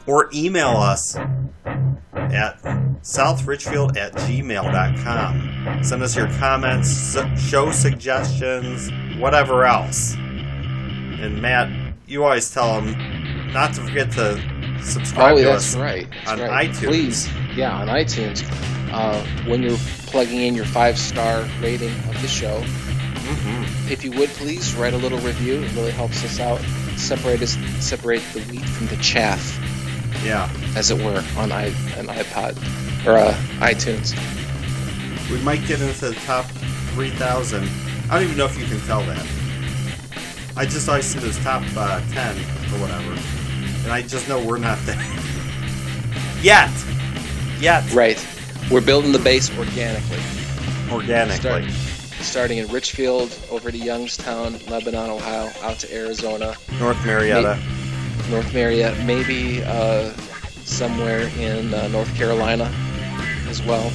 or 0.05 0.29
email 0.33 0.77
us 0.77 1.15
at 1.15 2.61
southrichfield 3.01 3.97
at 3.97 4.13
gmail.com. 4.13 5.83
Send 5.83 6.03
us 6.03 6.15
your 6.15 6.27
comments, 6.33 7.17
show 7.39 7.71
suggestions, 7.71 8.91
whatever 9.19 9.65
else. 9.65 10.13
And 10.15 11.41
Matt, 11.41 11.95
you 12.05 12.23
always 12.23 12.51
tell 12.51 12.79
them 12.79 13.51
not 13.53 13.73
to 13.73 13.81
forget 13.81 14.11
to 14.13 14.54
subscribe 14.81 15.33
Oh, 15.33 15.37
to 15.37 15.43
that's 15.45 15.75
us. 15.75 15.81
right. 15.81 16.07
That's 16.25 16.31
on 16.41 16.47
right. 16.47 16.69
iTunes. 16.69 16.85
Please, 16.87 17.29
yeah, 17.55 17.73
on 17.75 17.87
iTunes. 17.87 18.43
Uh, 18.91 19.25
when 19.49 19.61
you're 19.61 19.77
plugging 20.07 20.41
in 20.41 20.55
your 20.55 20.65
five 20.65 20.97
star 20.97 21.45
rating 21.61 21.91
of 22.09 22.21
the 22.21 22.27
show, 22.27 22.63
Mm-hmm. 23.25 23.91
if 23.91 24.03
you 24.05 24.11
would 24.11 24.29
please 24.29 24.75
write 24.75 24.93
a 24.93 24.97
little 24.97 25.17
review. 25.19 25.55
It 25.63 25.73
really 25.73 25.89
helps 25.89 26.23
us 26.23 26.39
out. 26.39 26.59
Separate 26.95 27.41
us, 27.41 27.53
separate 27.83 28.21
the 28.33 28.41
wheat 28.41 28.63
from 28.63 28.85
the 28.85 28.97
chaff, 28.97 29.57
Yeah, 30.23 30.47
as 30.75 30.91
it 30.91 31.03
were, 31.03 31.23
on 31.35 31.51
i 31.51 31.63
an 31.97 32.05
iPod 32.05 32.55
or 33.07 33.17
uh, 33.17 33.33
iTunes. 33.65 34.13
we 35.31 35.39
might 35.41 35.65
get 35.65 35.81
into 35.81 36.09
the 36.09 36.15
top 36.23 36.45
3,000. 36.93 37.67
I 38.11 38.13
don't 38.13 38.23
even 38.25 38.37
know 38.37 38.45
if 38.45 38.59
you 38.59 38.65
can 38.67 38.79
tell 38.81 39.01
that. 39.05 39.25
I 40.55 40.65
just 40.65 40.87
always 40.87 41.05
see 41.05 41.17
those 41.17 41.39
top 41.39 41.63
uh, 41.75 42.01
10 42.11 42.37
or 42.37 42.79
whatever. 42.79 43.15
And 43.85 43.93
I 43.93 44.01
just 44.01 44.27
know 44.27 44.43
we're 44.43 44.57
not 44.57 44.79
there. 44.79 44.99
Yet! 46.41 46.71
Yet! 47.59 47.89
Right. 47.93 48.17
We're 48.71 48.81
building 48.81 49.11
the 49.11 49.19
base 49.19 49.55
organically. 49.59 50.19
Organically. 50.91 51.69
Start, 51.69 51.71
starting 52.25 52.57
in 52.57 52.67
Richfield, 52.69 53.39
over 53.51 53.69
to 53.69 53.77
Youngstown, 53.77 54.57
Lebanon, 54.67 55.11
Ohio, 55.11 55.51
out 55.61 55.77
to 55.79 55.95
Arizona, 55.95 56.55
North 56.79 57.05
Marietta. 57.05 57.59
North 58.31 58.51
Marietta, 58.55 59.03
maybe 59.05 59.63
uh, 59.63 60.11
somewhere 60.63 61.29
in 61.37 61.71
uh, 61.71 61.87
North 61.89 62.13
Carolina 62.15 62.73
as 63.47 63.61
well. 63.61 63.93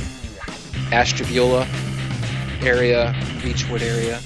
Ashtabula 0.93 1.67
area, 2.63 3.13
Beachwood 3.41 3.83
area. 3.83 4.21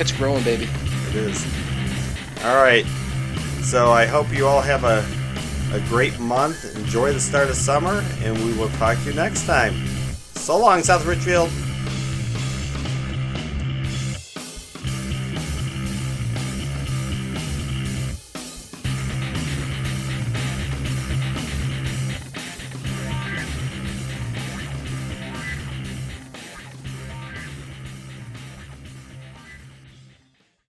It's 0.00 0.12
growing, 0.12 0.44
baby. 0.44 0.68
It 1.08 1.16
is. 1.16 1.44
Alright. 2.44 2.86
So 3.68 3.92
I 3.92 4.06
hope 4.06 4.32
you 4.32 4.46
all 4.46 4.62
have 4.62 4.84
a, 4.84 5.04
a 5.76 5.80
great 5.90 6.18
month. 6.18 6.74
Enjoy 6.74 7.12
the 7.12 7.20
start 7.20 7.50
of 7.50 7.54
summer, 7.54 8.02
and 8.20 8.34
we 8.42 8.56
will 8.56 8.70
talk 8.70 8.96
to 8.96 9.04
you 9.04 9.12
next 9.12 9.44
time. 9.44 9.74
So 10.36 10.56
long, 10.56 10.82
South 10.82 11.04
Richfield. 11.04 11.50